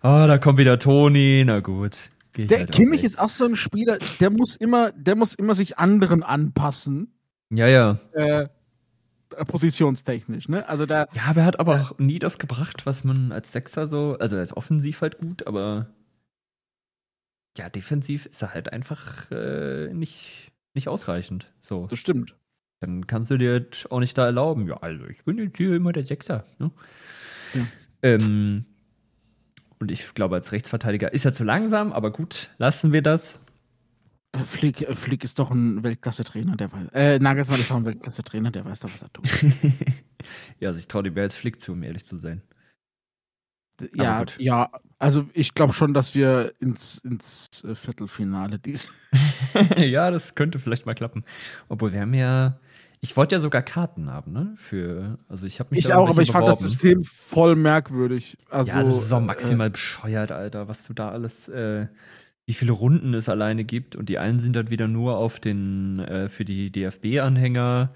Ah, 0.02 0.26
da 0.28 0.38
kommt 0.38 0.58
wieder 0.58 0.78
Toni. 0.78 1.42
Na 1.44 1.58
gut. 1.58 2.10
Der 2.36 2.58
halt 2.60 2.72
Kimmich 2.72 3.02
ist 3.02 3.18
auch 3.18 3.28
so 3.28 3.44
ein 3.44 3.56
Spieler, 3.56 3.98
der 4.20 4.30
muss 4.30 4.54
immer, 4.54 4.92
der 4.92 5.16
muss 5.16 5.34
immer 5.34 5.54
sich 5.56 5.78
anderen 5.78 6.22
anpassen. 6.22 7.12
Ja, 7.50 7.66
ja. 7.66 7.98
Äh, 8.12 8.48
positionstechnisch, 9.46 10.48
ne? 10.48 10.68
Also 10.68 10.86
da. 10.86 11.06
Ja, 11.12 11.24
aber 11.28 11.40
er 11.40 11.46
hat 11.46 11.60
aber 11.60 11.80
auch 11.80 11.98
nie 11.98 12.18
das 12.18 12.38
gebracht, 12.38 12.86
was 12.86 13.04
man 13.04 13.32
als 13.32 13.52
Sechser 13.52 13.86
so, 13.86 14.16
also 14.20 14.36
er 14.36 14.42
ist 14.42 14.56
offensiv 14.56 15.00
halt 15.00 15.18
gut, 15.18 15.46
aber 15.46 15.90
ja, 17.58 17.68
defensiv 17.68 18.26
ist 18.26 18.42
er 18.42 18.54
halt 18.54 18.72
einfach 18.72 19.30
äh, 19.30 19.92
nicht, 19.92 20.52
nicht 20.74 20.88
ausreichend. 20.88 21.52
So. 21.60 21.86
Das 21.88 21.98
stimmt. 21.98 22.36
Dann 22.80 23.06
kannst 23.06 23.30
du 23.30 23.36
dir 23.36 23.66
auch 23.90 24.00
nicht 24.00 24.16
da 24.16 24.24
erlauben, 24.24 24.66
ja, 24.66 24.76
also 24.78 25.04
ich 25.06 25.24
bin 25.24 25.38
jetzt 25.38 25.58
hier 25.58 25.74
immer 25.74 25.92
der 25.92 26.04
Sechser. 26.04 26.44
Ne? 26.58 26.70
Ja. 27.54 27.66
Ähm, 28.02 28.64
und 29.78 29.90
ich 29.90 30.14
glaube, 30.14 30.36
als 30.36 30.52
Rechtsverteidiger 30.52 31.12
ist 31.12 31.24
er 31.24 31.32
zu 31.32 31.44
langsam, 31.44 31.92
aber 31.92 32.12
gut, 32.12 32.50
lassen 32.58 32.92
wir 32.92 33.02
das. 33.02 33.38
Äh, 34.32 34.38
Flick, 34.40 34.82
äh, 34.82 34.94
Flick 34.94 35.24
ist 35.24 35.38
doch 35.38 35.50
ein 35.50 35.82
Weltklasse-Trainer, 35.82 36.56
der 36.56 36.72
weiß. 36.72 36.88
Äh, 36.92 37.18
Nagelsmann 37.18 37.60
ist 37.60 37.70
auch 37.70 37.76
ein 37.76 37.84
Weltklasse-Trainer, 37.84 38.50
der 38.50 38.64
weiß 38.64 38.80
doch, 38.80 38.90
was 38.92 39.02
er 39.02 39.12
tut. 39.12 39.28
ja, 40.60 40.68
also 40.68 40.78
ich 40.78 40.88
traue 40.88 41.02
dir 41.02 41.10
mehr 41.10 41.24
als 41.24 41.36
Flick 41.36 41.60
zu, 41.60 41.72
um 41.72 41.82
ehrlich 41.82 42.04
zu 42.06 42.16
sein. 42.16 42.42
Ja, 43.94 44.24
ja, 44.38 44.70
also 44.98 45.26
ich 45.32 45.54
glaube 45.54 45.72
schon, 45.72 45.94
dass 45.94 46.14
wir 46.14 46.52
ins, 46.60 46.98
ins 46.98 47.64
äh, 47.64 47.74
Viertelfinale 47.74 48.58
dies. 48.58 48.90
ja, 49.76 50.10
das 50.10 50.34
könnte 50.34 50.58
vielleicht 50.58 50.86
mal 50.86 50.94
klappen. 50.94 51.24
Obwohl 51.68 51.92
wir 51.92 52.02
haben 52.02 52.12
ja, 52.12 52.60
ich 53.00 53.16
wollte 53.16 53.36
ja 53.36 53.40
sogar 53.40 53.62
Karten 53.62 54.10
haben, 54.10 54.32
ne? 54.32 54.54
Für, 54.56 55.18
also 55.28 55.46
ich 55.46 55.60
habe 55.60 55.74
mich 55.74 55.86
Ich 55.86 55.94
auch, 55.94 56.10
aber 56.10 56.20
ich 56.20 56.30
fand 56.30 56.46
das 56.46 56.58
beworben. 56.58 56.70
System 56.70 57.04
voll 57.04 57.56
merkwürdig. 57.56 58.36
Also, 58.50 58.70
ja, 58.70 58.82
das 58.82 59.04
ist 59.04 59.12
auch 59.12 59.22
äh, 59.22 59.24
maximal 59.24 59.70
bescheuert, 59.70 60.30
Alter, 60.30 60.68
was 60.68 60.84
du 60.84 60.92
da 60.92 61.10
alles, 61.10 61.48
äh, 61.48 61.86
wie 62.50 62.54
viele 62.54 62.72
Runden 62.72 63.14
es 63.14 63.28
alleine 63.28 63.62
gibt. 63.62 63.94
Und 63.94 64.08
die 64.08 64.18
einen 64.18 64.40
sind 64.40 64.56
dann 64.56 64.70
wieder 64.70 64.88
nur 64.88 65.16
auf 65.18 65.38
den, 65.38 66.00
äh, 66.00 66.28
für 66.28 66.44
die 66.44 66.72
DFB-Anhänger, 66.72 67.94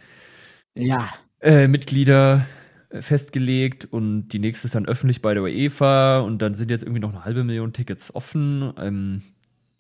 ja, 0.77 1.09
äh, 1.41 1.67
Mitglieder 1.67 2.47
äh, 2.91 3.03
festgelegt 3.03 3.89
und 3.91 4.29
die 4.29 4.39
nächste 4.39 4.69
ist 4.69 4.77
dann 4.77 4.87
öffentlich 4.87 5.23
bei 5.23 5.35
der 5.35 5.43
UEFA 5.43 6.21
und 6.21 6.41
dann 6.41 6.55
sind 6.55 6.71
jetzt 6.71 6.85
irgendwie 6.85 7.01
noch 7.01 7.11
eine 7.11 7.25
halbe 7.25 7.43
Million 7.43 7.73
Tickets 7.73 8.15
offen. 8.15 8.73
Ähm, 8.79 9.23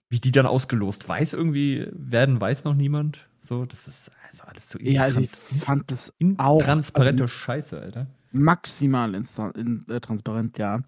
wie 0.09 0.19
die 0.19 0.33
dann 0.33 0.47
ausgelost 0.47 1.09
weiß 1.09 1.35
irgendwie 1.35 1.87
werden, 1.93 2.41
weiß 2.41 2.65
noch 2.65 2.75
niemand. 2.75 3.29
So, 3.41 3.67
das 3.67 3.87
ist 3.87 4.11
also 4.27 4.43
alles 4.43 4.71
so 4.71 4.81
ja, 4.81 5.03
also 5.03 5.21
ich 5.21 5.31
fand 5.31 5.89
das 5.89 6.13
auch 6.39 6.59
intransparente 6.59 7.23
also 7.25 7.33
Scheiße, 7.33 7.81
Alter. 7.81 8.09
Maximal 8.35 9.15
in, 9.15 9.85
äh, 9.89 10.01
transparent, 10.01 10.59
ja. 10.59 10.81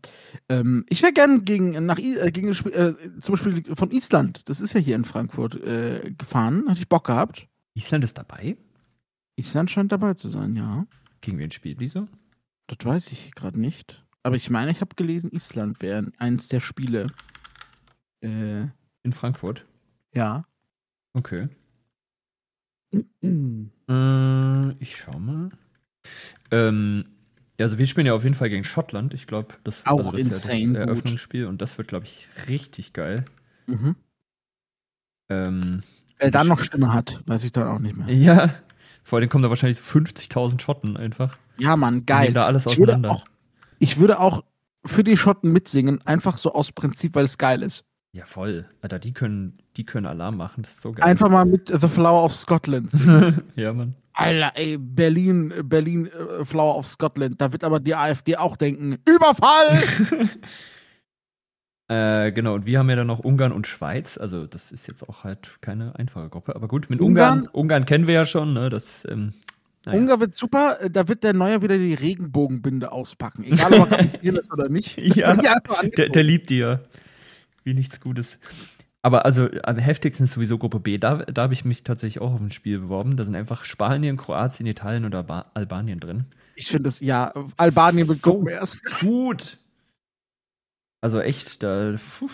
Ähm, 0.48 0.84
ich 0.88 1.02
wäre 1.02 1.12
gern 1.12 1.44
gegen, 1.44 1.84
nach, 1.86 1.98
I- 1.98 2.16
äh, 2.18 2.30
gegen 2.30 2.48
äh, 2.48 2.52
zum 3.20 3.34
Beispiel 3.34 3.74
von 3.74 3.90
Island, 3.90 4.48
das 4.48 4.60
ist 4.60 4.72
ja 4.74 4.80
hier 4.80 4.96
in 4.96 5.04
Frankfurt, 5.04 5.54
äh, 5.62 6.12
gefahren. 6.18 6.64
Hatte 6.68 6.80
ich 6.80 6.88
Bock 6.88 7.06
gehabt. 7.06 7.46
Island 7.74 8.04
ist 8.04 8.18
dabei? 8.18 8.56
Island 9.36 9.70
scheint 9.70 9.92
dabei 9.92 10.14
zu 10.14 10.28
sein, 10.28 10.54
ja. 10.56 10.86
Gegen 11.20 11.38
wen 11.38 11.50
spielt 11.50 11.80
die 11.80 11.86
so? 11.86 12.08
Das 12.66 12.78
weiß 12.84 13.12
ich 13.12 13.32
gerade 13.34 13.60
nicht. 13.60 14.04
Aber 14.22 14.34
ich 14.36 14.50
meine, 14.50 14.70
ich 14.72 14.80
habe 14.80 14.96
gelesen, 14.96 15.30
Island 15.30 15.80
wäre 15.82 16.10
eins 16.18 16.48
der 16.48 16.60
Spiele. 16.60 17.08
Äh, 18.22 18.62
In 19.02 19.12
Frankfurt. 19.12 19.66
ja. 20.14 20.44
Okay. 21.12 21.48
Äh, 22.92 24.70
ich 24.80 24.96
schau 24.96 25.18
mal. 25.18 25.50
Ähm, 26.50 27.04
ja, 27.58 27.64
also 27.64 27.78
wir 27.78 27.86
spielen 27.86 28.06
ja 28.06 28.14
auf 28.14 28.24
jeden 28.24 28.34
Fall 28.34 28.50
gegen 28.50 28.64
Schottland. 28.64 29.14
Ich 29.14 29.26
glaube, 29.26 29.54
das, 29.64 29.84
Auch 29.86 30.12
das 30.12 30.20
ist 30.20 30.48
ja 30.48 30.52
insane 30.54 30.58
das 30.60 30.68
gut. 30.68 30.76
Eröffnungsspiel 30.88 31.46
und 31.46 31.62
das 31.62 31.76
wird, 31.78 31.88
glaube 31.88 32.04
ich, 32.06 32.28
richtig 32.48 32.92
geil. 32.92 33.24
Mhm. 33.66 33.96
Ähm, 35.28 35.82
Wer 36.18 36.30
da 36.30 36.44
noch 36.44 36.60
Stimme 36.60 36.92
hat, 36.92 37.22
weiß 37.26 37.44
ich 37.44 37.52
dann 37.52 37.68
auch 37.68 37.78
nicht 37.78 37.96
mehr. 37.96 38.08
ja, 38.14 38.54
vor 39.04 39.18
allem 39.18 39.28
kommen 39.28 39.42
da 39.42 39.50
wahrscheinlich 39.50 39.78
so 39.78 39.82
50.000 39.84 40.60
Schotten 40.60 40.96
einfach. 40.96 41.36
Ja, 41.58 41.76
Mann, 41.76 42.00
Die 42.00 42.06
geil. 42.06 42.22
nehmen 42.24 42.34
da 42.34 42.46
alles 42.46 42.66
Ich 42.66 42.78
würde, 42.78 42.92
auseinander. 42.92 43.10
auch, 43.10 43.26
ich 43.78 43.98
würde 43.98 44.18
auch 44.20 44.44
für 44.84 45.04
die 45.04 45.16
Schotten 45.16 45.52
mitsingen, 45.52 46.00
einfach 46.06 46.38
so 46.38 46.52
aus 46.52 46.72
Prinzip, 46.72 47.14
weil 47.14 47.24
es 47.24 47.38
geil 47.38 47.62
ist. 47.62 47.84
Ja, 48.16 48.24
voll. 48.24 48.64
Alter, 48.80 48.98
die 48.98 49.12
können, 49.12 49.58
die 49.76 49.84
können 49.84 50.06
Alarm 50.06 50.38
machen. 50.38 50.62
Das 50.62 50.72
ist 50.72 50.80
so 50.80 50.92
geil. 50.92 51.04
Einfach 51.04 51.28
mal 51.28 51.44
mit 51.44 51.68
The 51.68 51.86
Flower 51.86 52.24
of 52.24 52.34
Scotland. 52.34 52.90
ja, 53.56 53.74
Mann. 53.74 53.94
Alter, 54.14 54.52
ey, 54.54 54.78
Berlin, 54.78 55.52
Berlin, 55.64 56.06
äh, 56.06 56.42
Flower 56.46 56.76
of 56.78 56.86
Scotland. 56.86 57.38
Da 57.42 57.52
wird 57.52 57.62
aber 57.62 57.78
die 57.78 57.94
AfD 57.94 58.36
auch 58.36 58.56
denken: 58.56 58.96
Überfall! 59.06 59.82
Äh, 61.88 62.32
genau, 62.32 62.54
und 62.54 62.66
wir 62.66 62.80
haben 62.80 62.90
ja 62.90 62.96
dann 62.96 63.06
noch 63.06 63.20
Ungarn 63.20 63.52
und 63.52 63.68
Schweiz. 63.68 64.18
Also, 64.18 64.46
das 64.46 64.72
ist 64.72 64.88
jetzt 64.88 65.08
auch 65.08 65.22
halt 65.22 65.58
keine 65.60 65.94
einfache 65.96 66.28
Gruppe. 66.28 66.56
Aber 66.56 66.66
gut, 66.66 66.90
mit 66.90 67.00
Ungarn- 67.00 67.42
Ungarn, 67.42 67.48
Ungarn, 67.52 67.84
kennen 67.84 68.08
wir 68.08 68.14
ja 68.14 68.24
schon, 68.24 68.54
ne? 68.54 68.70
Das, 68.70 69.06
ähm, 69.08 69.34
naja. 69.84 69.96
Ungar 69.96 70.18
wird 70.18 70.34
super. 70.34 70.78
äh, 70.80 70.90
Da 70.90 71.06
wird 71.06 71.22
der 71.22 71.32
Neue 71.32 71.62
wieder 71.62 71.78
die 71.78 71.94
Regenbogenbinde 71.94 72.90
auspacken. 72.90 73.44
Egal, 73.44 73.72
ob 73.74 73.92
er 73.92 74.00
ist 74.22 74.52
oder 74.52 74.68
nicht. 74.68 74.98
Ja, 74.98 75.36
der, 75.36 76.08
der 76.08 76.22
liebt 76.24 76.50
die 76.50 76.58
ja. 76.58 76.80
Wie 77.66 77.74
nichts 77.74 78.00
Gutes. 78.00 78.38
Aber 79.02 79.24
also 79.24 79.48
am 79.64 79.76
heftigsten 79.76 80.24
ist 80.24 80.32
sowieso 80.32 80.56
Gruppe 80.56 80.78
B. 80.80 80.98
Da, 80.98 81.16
da 81.24 81.42
habe 81.42 81.52
ich 81.52 81.64
mich 81.64 81.82
tatsächlich 81.82 82.20
auch 82.22 82.32
auf 82.32 82.40
ein 82.40 82.52
Spiel 82.52 82.78
beworben. 82.78 83.16
Da 83.16 83.24
sind 83.24 83.34
einfach 83.34 83.64
Spanien, 83.64 84.16
Kroatien, 84.16 84.66
Italien 84.66 85.04
und 85.04 85.14
Alba 85.14 85.50
Albanien 85.54 85.98
drin. 85.98 86.26
Ich 86.54 86.68
finde 86.68 86.88
es, 86.88 87.00
ja, 87.00 87.32
Albanien 87.56 88.06
wird 88.08 88.20
So 88.20 88.46
erst. 88.46 88.84
Gut. 89.00 89.58
Also 91.00 91.20
echt, 91.20 91.62
da. 91.64 91.96
Puh. 92.18 92.30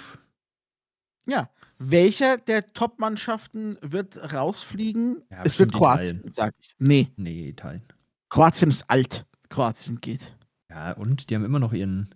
Ja. 1.27 1.49
Welcher 1.79 2.37
der 2.37 2.73
Top-Mannschaften 2.75 3.79
wird 3.81 4.35
rausfliegen? 4.35 5.23
Ja, 5.31 5.43
es 5.45 5.59
wird 5.59 5.73
Kroatien, 5.73 6.19
Italien. 6.19 6.31
sag 6.31 6.55
ich. 6.61 6.75
Nee, 6.79 7.09
Nee, 7.17 7.49
Italien. 7.49 7.83
Kroatien 8.29 8.71
ist 8.71 8.89
alt. 8.89 9.27
Kroatien 9.49 10.01
geht. 10.01 10.37
Ja, 10.71 10.93
und 10.93 11.29
die 11.29 11.35
haben 11.35 11.45
immer 11.45 11.59
noch 11.59 11.73
ihren. 11.73 12.15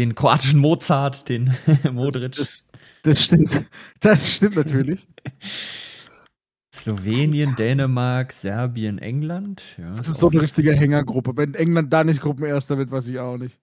Den 0.00 0.14
kroatischen 0.14 0.60
Mozart, 0.60 1.28
den 1.28 1.54
Modric. 1.92 2.32
Das, 2.32 2.66
das 3.02 3.22
stimmt. 3.22 3.66
Das 4.00 4.34
stimmt 4.34 4.56
natürlich. 4.56 5.06
Slowenien, 6.74 7.54
Dänemark, 7.56 8.32
Serbien, 8.32 8.96
England. 8.96 9.62
Ja, 9.76 9.94
Das 9.94 10.08
ist 10.08 10.20
so 10.20 10.30
eine 10.30 10.40
richtige 10.40 10.72
Hängergruppe. 10.72 11.36
Wenn 11.36 11.52
England 11.54 11.92
da 11.92 12.02
nicht 12.02 12.22
Gruppenerster 12.22 12.78
wird, 12.78 12.90
weiß 12.90 13.08
ich 13.08 13.18
auch 13.18 13.36
nicht. 13.36 13.60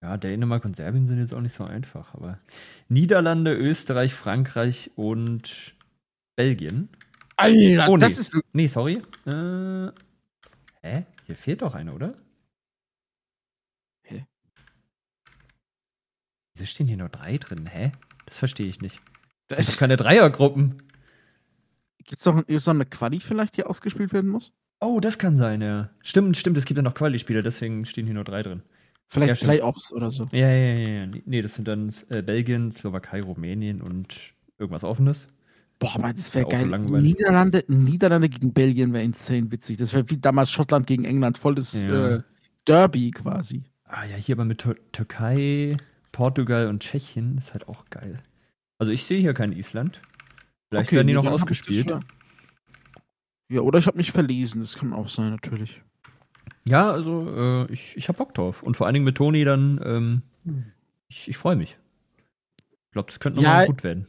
Ja, 0.00 0.16
Dänemark 0.16 0.64
und 0.64 0.76
Serbien 0.76 1.08
sind 1.08 1.18
jetzt 1.18 1.34
auch 1.34 1.40
nicht 1.40 1.54
so 1.54 1.64
einfach, 1.64 2.14
aber 2.14 2.38
Niederlande, 2.88 3.52
Österreich, 3.56 4.14
Frankreich 4.14 4.92
und 4.94 5.74
Belgien. 6.36 6.88
Alter, 7.36 7.88
Oh, 7.88 7.96
nee. 7.96 8.00
das 8.00 8.18
ist. 8.18 8.38
Nee, 8.52 8.68
sorry. 8.68 9.02
Äh, 9.26 9.90
hä? 10.82 11.06
Hier 11.26 11.34
fehlt 11.36 11.62
doch 11.62 11.74
eine, 11.74 11.92
oder? 11.94 12.14
Hä? 14.06 14.24
Wieso 16.62 16.70
stehen 16.70 16.86
hier 16.86 16.96
nur 16.96 17.08
drei 17.08 17.38
drin? 17.38 17.66
Hä? 17.66 17.90
Das 18.24 18.38
verstehe 18.38 18.66
ich 18.66 18.80
nicht. 18.80 19.00
Da 19.48 19.56
Das 19.56 19.66
sind 19.66 19.74
doch 19.74 19.80
keine 19.80 19.96
Dreiergruppen. 19.96 20.80
Gibt 21.98 22.20
es 22.20 22.24
noch, 22.24 22.46
gibt's 22.46 22.66
noch 22.66 22.74
eine 22.74 22.86
Quali 22.86 23.18
vielleicht, 23.18 23.56
die 23.56 23.64
ausgespielt 23.64 24.12
werden 24.12 24.30
muss? 24.30 24.52
Oh, 24.80 25.00
das 25.00 25.18
kann 25.18 25.36
sein, 25.36 25.60
ja. 25.60 25.90
Stimmt, 26.02 26.36
stimmt, 26.36 26.56
es 26.58 26.64
gibt 26.64 26.76
ja 26.76 26.82
noch 26.84 26.94
Quali-Spieler, 26.94 27.42
deswegen 27.42 27.84
stehen 27.84 28.04
hier 28.06 28.14
nur 28.14 28.22
drei 28.22 28.42
drin. 28.42 28.62
Vielleicht 29.08 29.42
Ja. 29.42 29.48
Playoffs 29.48 29.92
oder 29.92 30.10
so. 30.12 30.26
Ja, 30.30 30.48
ja, 30.50 30.74
ja, 30.74 30.88
ja. 31.04 31.06
Nee, 31.24 31.42
das 31.42 31.54
sind 31.54 31.66
dann 31.66 31.92
äh, 32.10 32.22
Belgien, 32.22 32.70
Slowakei, 32.70 33.22
Rumänien 33.22 33.80
und 33.82 34.34
irgendwas 34.58 34.84
Offenes. 34.84 35.28
Boah, 35.80 35.96
aber 35.96 36.12
das 36.12 36.32
wäre 36.34 36.48
geil. 36.48 36.68
langweilig. 36.68 37.14
Niederlande, 37.14 37.64
Niederlande 37.66 38.28
gegen 38.28 38.52
Belgien 38.52 38.92
wäre 38.92 39.02
insane 39.02 39.50
witzig. 39.50 39.78
Das 39.78 39.92
wäre 39.92 40.08
wie 40.10 40.18
damals 40.18 40.50
Schottland 40.52 40.86
gegen 40.86 41.04
England. 41.04 41.38
Voll 41.38 41.56
das 41.56 41.82
Ja. 41.82 42.16
äh, 42.18 42.22
Derby 42.66 43.10
quasi. 43.10 43.64
Ah 43.84 44.04
ja, 44.04 44.14
hier 44.16 44.36
aber 44.36 44.44
mit 44.44 44.58
Tür 44.58 44.76
Türkei, 44.92 45.76
Portugal 46.12 46.68
und 46.68 46.82
Tschechien 46.82 47.38
ist 47.38 47.52
halt 47.52 47.68
auch 47.68 47.86
geil. 47.90 48.18
Also 48.78 48.92
ich 48.92 49.04
sehe 49.04 49.20
hier 49.20 49.34
kein 49.34 49.52
Island. 49.52 50.00
Vielleicht 50.68 50.88
Okay, 50.88 50.96
werden 50.96 51.06
die 51.08 51.14
nee, 51.14 51.22
noch 51.22 51.30
ausgespielt. 51.30 51.94
Ja, 53.50 53.60
oder 53.60 53.78
ich 53.78 53.86
habe 53.86 53.98
mich 53.98 54.12
verlesen. 54.12 54.60
Das 54.60 54.74
kann 54.76 54.92
auch 54.92 55.08
sein, 55.08 55.30
natürlich. 55.30 55.82
Ja, 56.66 56.90
also 56.90 57.28
äh, 57.68 57.72
ich, 57.72 57.96
ich 57.96 58.08
hab 58.08 58.16
Bock 58.16 58.34
drauf. 58.34 58.62
Und 58.62 58.76
vor 58.76 58.86
allen 58.86 58.94
Dingen 58.94 59.04
mit 59.04 59.16
Toni 59.16 59.44
dann, 59.44 59.80
ähm, 59.84 60.22
ich, 61.08 61.28
ich 61.28 61.36
freue 61.36 61.56
mich. 61.56 61.78
Ich 62.58 62.92
glaube, 62.92 63.10
das 63.10 63.20
könnte 63.20 63.38
noch 63.38 63.44
Ja, 63.44 63.64
gut 63.64 63.84
werden. 63.84 64.06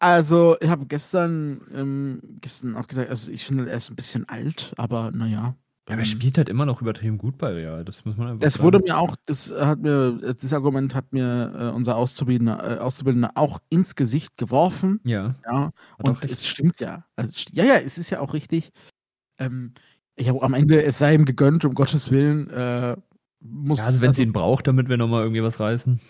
Also, 0.00 0.56
ich 0.60 0.68
habe 0.68 0.86
gestern, 0.86 1.60
ähm, 1.74 2.20
gestern 2.40 2.76
auch 2.76 2.86
gesagt, 2.86 3.10
also 3.10 3.32
ich 3.32 3.44
finde, 3.44 3.68
er 3.68 3.76
ist 3.76 3.90
ein 3.90 3.96
bisschen 3.96 4.28
alt, 4.28 4.72
aber 4.76 5.10
naja. 5.10 5.56
Ja, 5.88 5.94
aber 5.94 6.02
er 6.02 6.04
ähm, 6.04 6.04
spielt 6.04 6.36
halt 6.38 6.48
immer 6.48 6.66
noch 6.66 6.82
übertrieben 6.82 7.16
gut 7.18 7.38
bei 7.38 7.52
Real. 7.52 7.84
Das 7.84 8.04
muss 8.04 8.16
man 8.16 8.28
einfach 8.28 8.46
Es 8.46 8.60
wurde 8.60 8.78
mir 8.80 8.98
auch, 8.98 9.16
das 9.26 9.52
hat 9.52 9.80
mir, 9.80 10.34
das 10.40 10.52
Argument 10.52 10.94
hat 10.94 11.12
mir 11.12 11.52
äh, 11.58 11.74
unser 11.74 11.96
Auszubildender, 11.96 12.76
äh, 12.76 12.78
Auszubildender 12.80 13.32
auch 13.34 13.58
ins 13.70 13.94
Gesicht 13.94 14.36
geworfen. 14.36 15.00
Ja, 15.04 15.34
Ja, 15.50 15.70
auch 15.98 16.04
und 16.04 16.24
es 16.24 16.46
stimmt 16.46 16.78
ja. 16.80 17.04
Also, 17.16 17.30
es 17.34 17.44
ja, 17.52 17.64
ja, 17.64 17.74
es 17.76 17.96
ist 17.98 18.10
ja 18.10 18.20
auch 18.20 18.34
richtig. 18.34 18.70
Ähm, 19.38 19.72
ich 20.16 20.28
habe 20.28 20.42
am 20.42 20.54
Ende, 20.54 20.82
es 20.82 20.98
sei 20.98 21.14
ihm 21.14 21.24
gegönnt, 21.24 21.64
um 21.64 21.74
Gottes 21.74 22.10
Willen. 22.10 22.50
Äh, 22.50 22.96
muss, 23.40 23.78
Ja, 23.78 23.86
also 23.86 24.00
wenn 24.00 24.12
sie 24.12 24.24
ihn 24.24 24.32
braucht, 24.32 24.66
damit 24.66 24.88
wir 24.88 24.96
noch 24.96 25.08
mal 25.08 25.22
irgendwie 25.22 25.42
was 25.42 25.60
reißen. 25.60 26.00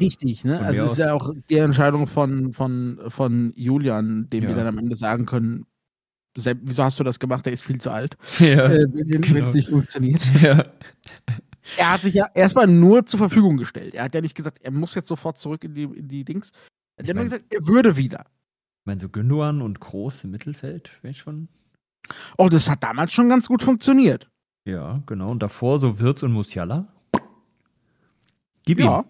richtig, 0.00 0.44
ne? 0.44 0.58
Von 0.58 0.66
Also 0.66 0.84
es 0.84 0.92
ist 0.92 0.98
ja 0.98 1.12
auch 1.12 1.34
die 1.50 1.56
Entscheidung 1.58 2.06
von, 2.06 2.52
von, 2.52 3.00
von 3.08 3.52
Julian, 3.56 4.30
dem 4.30 4.44
Ja. 4.44 4.50
wir 4.50 4.56
dann 4.56 4.68
am 4.68 4.78
Ende 4.78 4.94
sagen 4.96 5.26
können, 5.26 5.66
Wieso 6.62 6.84
hast 6.84 6.98
du 7.00 7.04
das 7.04 7.18
gemacht? 7.18 7.44
Der 7.46 7.52
ist 7.52 7.62
viel 7.64 7.80
zu 7.80 7.90
alt. 7.90 8.16
Ja, 8.38 8.66
Äh, 8.66 8.86
wenn 8.92 9.22
es 9.22 9.28
genau. 9.28 9.50
nicht 9.52 9.68
funktioniert. 9.68 10.22
ja. 10.42 10.64
Er 11.76 11.92
hat 11.92 12.00
sich 12.02 12.14
ja 12.14 12.26
erstmal 12.34 12.66
nur 12.66 13.04
zur 13.06 13.18
Verfügung 13.18 13.56
gestellt. 13.56 13.94
Er 13.94 14.04
hat 14.04 14.14
ja 14.14 14.20
nicht 14.20 14.34
gesagt, 14.34 14.58
er 14.62 14.70
muss 14.70 14.94
jetzt 14.94 15.08
sofort 15.08 15.36
zurück 15.38 15.64
in 15.64 15.74
die, 15.74 15.82
in 15.84 16.08
die 16.08 16.24
Dings. 16.24 16.52
Er 16.96 17.02
hat 17.02 17.08
ja 17.08 17.14
nur 17.14 17.24
gesagt, 17.24 17.44
er 17.52 17.66
würde 17.66 17.96
wieder. 17.96 18.20
Ich 18.80 18.86
meine, 18.86 19.00
so 19.00 19.08
Gündogan 19.08 19.60
und 19.60 19.78
Groß 19.80 20.24
im 20.24 20.30
Mittelfeld 20.30 20.90
wäre 21.02 21.12
schon. 21.14 21.48
Oh, 22.38 22.48
das 22.48 22.70
hat 22.70 22.82
damals 22.82 23.12
schon 23.12 23.28
ganz 23.28 23.48
gut 23.48 23.62
funktioniert. 23.62 24.30
Ja, 24.64 25.02
genau. 25.06 25.30
Und 25.30 25.42
davor 25.42 25.78
so 25.78 25.98
Wirtz 26.00 26.22
und 26.22 26.32
Musiala. 26.32 26.86
Gib 28.64 28.80
Ja. 28.80 29.00
ihm. 29.00 29.04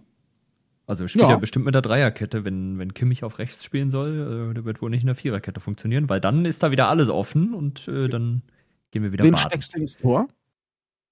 Also 0.88 1.06
spielt 1.06 1.24
Ja. 1.28 1.34
er 1.34 1.38
bestimmt 1.38 1.66
mit 1.66 1.74
der 1.74 1.82
Dreierkette, 1.82 2.44
wenn, 2.44 2.78
wenn 2.78 2.94
Kimmich 2.94 3.22
auf 3.22 3.38
rechts 3.38 3.62
spielen 3.62 3.90
soll. 3.90 4.50
Äh, 4.50 4.54
der 4.54 4.64
wird 4.64 4.80
wohl 4.82 4.88
nicht 4.90 5.02
in 5.02 5.06
der 5.06 5.14
Viererkette 5.14 5.60
funktionieren, 5.60 6.08
weil 6.08 6.20
dann 6.20 6.44
ist 6.46 6.62
da 6.62 6.70
wieder 6.70 6.88
alles 6.88 7.10
offen 7.10 7.52
und 7.54 7.86
äh, 7.88 8.08
dann 8.08 8.42
gehen 8.90 9.02
wir 9.02 9.12
wieder 9.12 9.24
Wen 9.24 9.32
baden. 9.32 9.46
steckst 9.50 9.74
du 9.76 9.80
ins 9.80 9.96
Tor? 9.98 10.26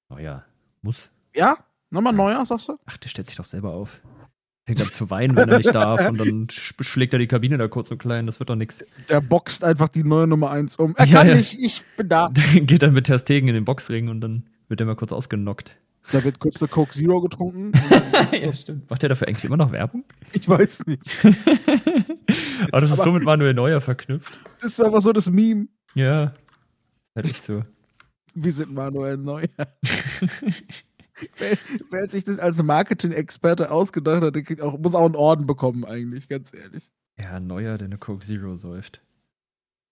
Oh 0.09 0.19
ja, 0.19 0.45
muss. 0.83 1.11
Ja? 1.35 1.57
Nochmal 1.91 2.15
neuer, 2.15 2.45
sagst 2.47 2.69
du? 2.69 2.79
Ach, 2.87 2.97
der 2.97 3.09
stellt 3.11 3.27
sich 3.29 3.37
doch 3.37 3.45
selber 3.45 3.73
auf. 3.75 4.01
Fängt 4.65 4.81
an 4.81 4.91
zu 4.91 5.11
weinen, 5.11 5.37
wenn 5.37 5.49
er 5.49 5.59
nicht 5.59 5.73
darf 5.75 6.09
und 6.09 6.19
dann 6.19 6.47
sch- 6.47 6.83
schlägt 6.83 7.13
er 7.13 7.19
die 7.21 7.29
Kabine 7.29 7.59
da 7.59 7.69
kurz 7.69 7.91
und 7.91 7.99
klein. 7.99 8.27
Das 8.27 8.41
wird 8.41 8.49
doch 8.51 8.57
nichts. 8.57 8.85
Der 9.09 9.21
boxt 9.21 9.63
einfach 9.63 9.89
die 9.89 10.03
neue 10.03 10.27
Nummer 10.27 10.51
1 10.51 10.77
um. 10.77 10.95
Er 10.97 11.05
Ja, 11.05 11.19
kann 11.19 11.29
ja. 11.29 11.35
nicht, 11.37 11.57
ich 11.63 11.83
bin 11.97 12.09
da. 12.09 12.29
Dann 12.35 12.67
geht 12.67 12.83
er 12.83 12.91
mit 12.91 13.07
Ter 13.07 13.19
Stegen 13.19 13.47
in 13.47 13.55
den 13.55 13.65
Boxring 13.65 14.09
und 14.09 14.21
dann 14.23 14.45
wird 14.69 14.81
er 14.81 14.87
mal 14.87 14.97
kurz 14.97 15.13
ausgenockt. 15.13 15.77
Da 16.13 16.23
wird 16.23 16.39
kurz 16.39 16.59
der 16.59 16.69
Coke 16.69 16.93
Zero 16.93 17.21
getrunken. 17.21 17.73
ja, 18.33 18.53
stimmt. 18.53 18.89
Macht 18.89 19.03
der 19.03 19.09
dafür 19.09 19.27
eigentlich 19.29 19.45
immer 19.45 19.57
noch 19.57 19.73
Werbung? 19.73 20.05
Ich 20.33 20.49
weiß 20.49 20.87
nicht. 20.87 21.03
Aber 22.71 22.81
das 22.81 22.91
ist 22.91 22.95
Aber- 22.99 23.05
so 23.05 23.13
mit 23.13 23.25
Manuel 23.25 23.55
Neuer 23.55 23.81
verknüpft. 23.81 24.39
Das 24.61 24.79
war 24.79 24.87
einfach 24.87 25.01
so 25.03 25.13
das 25.13 25.31
Meme. 25.31 25.69
Ja. 25.95 26.35
Halt 27.15 27.27
echt 27.27 27.43
so. 27.43 27.65
Wir 28.35 28.53
sind 28.53 28.73
Manuel 28.73 29.17
Neuer. 29.17 29.49
wer, 31.39 31.57
wer 31.91 32.09
sich 32.09 32.25
das 32.25 32.39
als 32.39 32.63
Marketing-Experte 32.63 33.71
ausgedacht 33.71 34.23
hat, 34.23 34.35
der 34.35 34.43
kriegt 34.43 34.61
auch, 34.61 34.79
muss 34.79 34.95
auch 34.95 35.07
einen 35.07 35.17
Orden 35.17 35.47
bekommen, 35.47 35.85
eigentlich, 35.85 36.29
ganz 36.29 36.53
ehrlich. 36.55 36.91
Ja, 37.19 37.41
Neuer, 37.41 37.79
der 37.79 37.87
eine 37.87 37.99
Coke 37.99 38.25
Zero 38.25 38.57
säuft. 38.59 39.01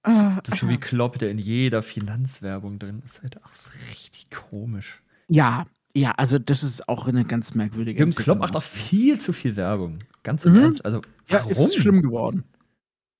Ah, 0.03 0.39
Das 0.45 0.55
ist 0.57 0.61
so 0.61 0.69
wie 0.69 0.77
Klopp, 0.77 1.19
der 1.19 1.31
in 1.31 1.39
jeder 1.39 1.83
Finanzwerbung 1.83 2.79
drin 2.79 3.03
ist. 3.05 3.23
Halt 3.23 3.43
auch 3.43 3.55
so 3.55 3.71
richtig 3.91 4.31
komisch. 4.31 5.03
ja, 5.29 5.65
ja, 5.97 6.13
also 6.13 6.39
das 6.39 6.63
ist 6.63 6.89
auch 6.89 7.07
eine 7.07 7.25
ganz 7.25 7.55
merkwürdige 7.55 7.99
Jürgen 8.01 8.15
Klopp 8.15 8.39
macht 8.41 8.57
auch 8.57 8.63
viel 8.63 9.21
zu 9.21 9.33
viel 9.33 9.57
Werbung. 9.57 10.01
Ganz 10.23 10.45
im 10.45 10.55
Mhm. 10.55 10.61
Ernst. 10.61 10.85
Also, 10.85 10.99
Ja, 11.29 11.39
warum? 11.41 11.53
ist 11.53 11.77
schlimm 11.77 12.03
geworden. 12.03 12.45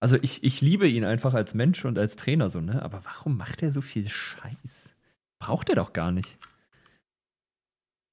Also, 0.01 0.17
ich, 0.21 0.43
ich 0.45 0.61
liebe 0.61 0.87
ihn 0.89 1.05
einfach 1.05 1.35
als 1.35 1.55
Mensch 1.55 1.85
und 1.85 1.99
als 1.99 2.17
Trainer 2.17 2.51
so, 2.51 2.61
ne? 2.61 2.83
Aber 2.83 3.05
warum 3.05 3.37
macht 3.37 3.63
er 3.63 3.73
so 3.73 3.81
viel 3.81 4.09
Scheiß? 4.09 4.95
Braucht 5.39 5.69
er 5.71 5.77
doch 5.77 5.93
gar 5.93 6.13
nicht. 6.13 6.39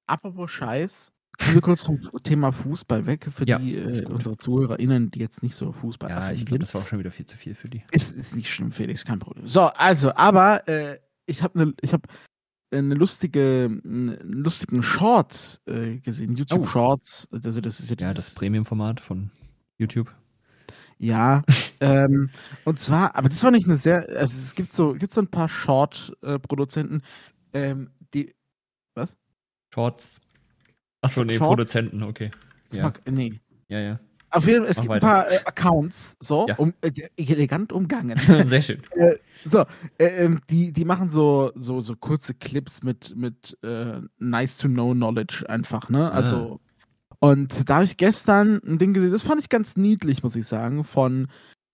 Apropos 0.06 0.50
Scheiß, 0.50 1.12
kommen 1.38 1.54
wir 1.54 1.60
kurz 1.62 1.82
vom 1.82 1.98
Thema 2.22 2.52
Fußball 2.52 3.06
weg, 3.06 3.28
für 3.34 3.46
Ja, 3.46 3.58
die 3.58 3.76
äh, 3.76 4.04
unsere 4.06 4.36
ZuhörerInnen, 4.36 5.10
die 5.10 5.20
jetzt 5.20 5.42
nicht 5.42 5.54
so 5.54 5.72
Fußball 5.72 6.10
Ja, 6.10 6.30
ich 6.32 6.44
glaube, 6.44 6.50
sind. 6.50 6.62
das 6.62 6.74
war 6.74 6.82
auch 6.82 6.86
schon 6.86 6.98
wieder 6.98 7.10
viel 7.10 7.26
zu 7.26 7.36
viel 7.36 7.54
für 7.54 7.68
die. 7.68 7.82
Ist, 7.90 8.14
ist 8.14 8.34
nicht 8.36 8.52
schlimm, 8.52 8.72
Felix, 8.72 9.04
kein 9.04 9.18
Problem. 9.18 9.46
So, 9.46 9.62
also, 9.76 10.14
aber 10.14 10.66
äh, 10.68 10.98
ich 11.26 11.42
habe 11.42 11.60
eine 11.60 11.74
ich 11.80 11.92
hab 11.92 12.06
eine 12.72 12.94
lustige, 12.94 13.80
einen 13.84 14.18
lustigen 14.22 14.82
Short 14.82 15.60
äh, 15.66 15.98
gesehen, 15.98 16.36
YouTube 16.36 16.62
Oh. 16.62 16.66
Shorts. 16.66 17.28
Also 17.30 17.60
das 17.60 17.80
ist 17.80 17.90
ja, 17.90 17.96
Ja, 17.98 18.14
das 18.14 18.34
Premium-Format 18.34 19.00
von 19.00 19.30
YouTube. 19.78 20.14
Ja, 20.98 21.42
ähm, 21.80 22.30
und 22.64 22.78
zwar, 22.80 23.16
aber 23.16 23.28
das 23.28 23.42
war 23.42 23.50
nicht 23.50 23.66
eine 23.66 23.76
sehr, 23.76 24.08
also 24.08 24.40
es 24.40 24.54
gibt 24.54 24.72
so, 24.72 24.94
gibt 24.94 25.12
so 25.12 25.20
ein 25.20 25.28
paar 25.28 25.48
Short-Produzenten, 25.48 27.02
ähm, 27.52 27.90
die, 28.14 28.34
Shorts. 29.74 30.20
Achso, 31.00 31.24
nee, 31.24 31.36
Short? 31.36 31.50
Produzenten, 31.50 32.02
okay. 32.02 32.30
Ja, 32.72 32.84
mag, 32.84 33.00
nee. 33.10 33.40
ja, 33.68 33.80
ja. 33.80 34.00
Auf 34.32 34.46
jeden 34.46 34.62
Fall, 34.62 34.70
es 34.70 34.76
Mach 34.78 34.82
gibt 34.84 34.94
weiter. 34.94 35.06
ein 35.06 35.12
paar 35.24 35.30
äh, 35.32 35.38
Accounts, 35.44 36.16
so, 36.20 36.46
Ja. 36.48 36.56
um, 36.56 36.72
äh, 36.80 36.90
elegant 37.16 37.72
umgangen. 37.72 38.16
Sehr 38.46 38.62
schön. 38.62 38.82
so, 39.44 39.60
äh, 39.98 40.24
ähm, 40.24 40.40
die, 40.50 40.72
die 40.72 40.84
machen 40.84 41.08
so, 41.08 41.52
so, 41.54 41.80
so 41.82 41.94
kurze 41.96 42.34
Clips 42.34 42.82
mit, 42.82 43.14
mit 43.14 43.56
äh, 43.62 44.00
nice 44.18 44.56
to 44.56 44.68
know 44.68 44.92
knowledge 44.92 45.44
einfach, 45.48 45.88
ne? 45.90 46.10
Also, 46.10 46.60
und 47.20 47.68
da 47.68 47.74
habe 47.76 47.84
ich 47.84 47.96
gestern 47.98 48.60
ein 48.66 48.78
Ding 48.78 48.94
gesehen, 48.94 49.12
das 49.12 49.22
fand 49.22 49.40
ich 49.40 49.48
ganz 49.48 49.76
niedlich, 49.76 50.22
muss 50.22 50.34
ich 50.34 50.46
sagen, 50.46 50.82
von, 50.82 51.28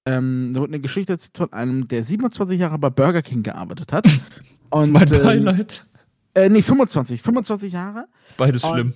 ähm, 0.04 0.50
da 0.52 0.60
wurde 0.60 0.72
eine 0.72 0.80
Geschichte 0.80 1.12
erzählt 1.12 1.38
von 1.38 1.52
einem, 1.52 1.86
der 1.88 2.02
27 2.04 2.58
Jahre 2.58 2.78
bei 2.78 2.90
Burger 2.90 3.22
King 3.22 3.42
gearbeitet 3.42 3.92
hat. 3.92 4.06
Und, 4.70 4.92
Mein 4.92 5.10
ähm, 5.14 5.22
Beileid. 5.22 5.86
Äh, 6.34 6.50
nee, 6.50 6.60
25. 6.62 7.22
25 7.22 7.72
Jahre. 7.72 8.06
Beides 8.36 8.62
und- 8.64 8.70
schlimm. 8.74 8.92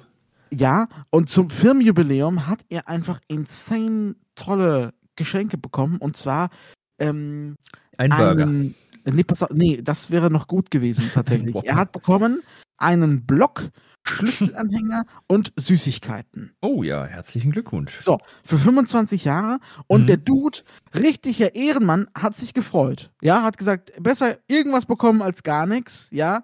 Ja, 0.52 0.86
und 1.10 1.28
zum 1.30 1.48
Firmenjubiläum 1.50 2.46
hat 2.46 2.60
er 2.68 2.88
einfach 2.88 3.20
insane 3.28 4.16
tolle 4.34 4.92
Geschenke 5.16 5.56
bekommen. 5.58 5.96
Und 5.98 6.16
zwar 6.16 6.50
ähm, 6.98 7.56
Ein 7.96 8.10
Burger. 8.10 8.42
einen. 8.42 8.74
Nee, 9.04 9.24
pass 9.24 9.42
auf, 9.42 9.48
nee, 9.52 9.80
das 9.82 10.10
wäre 10.10 10.30
noch 10.30 10.46
gut 10.46 10.70
gewesen 10.70 11.10
tatsächlich. 11.12 11.56
Er 11.64 11.76
hat 11.76 11.90
bekommen 11.92 12.42
einen 12.78 13.24
Block, 13.26 13.70
Schlüsselanhänger 14.04 15.04
und 15.26 15.52
Süßigkeiten. 15.56 16.52
Oh 16.60 16.82
ja, 16.82 17.04
herzlichen 17.04 17.50
Glückwunsch. 17.52 17.98
So, 18.00 18.18
für 18.44 18.58
25 18.58 19.24
Jahre. 19.24 19.58
Und 19.86 20.02
Mhm. 20.02 20.06
der 20.06 20.16
Dude, 20.18 20.58
richtiger 20.94 21.54
Ehrenmann, 21.54 22.08
hat 22.16 22.36
sich 22.36 22.54
gefreut. 22.54 23.10
Ja, 23.22 23.42
hat 23.42 23.58
gesagt, 23.58 23.92
besser 24.02 24.36
irgendwas 24.48 24.86
bekommen 24.86 25.22
als 25.22 25.42
gar 25.42 25.66
nichts. 25.66 26.08
Ja. 26.10 26.42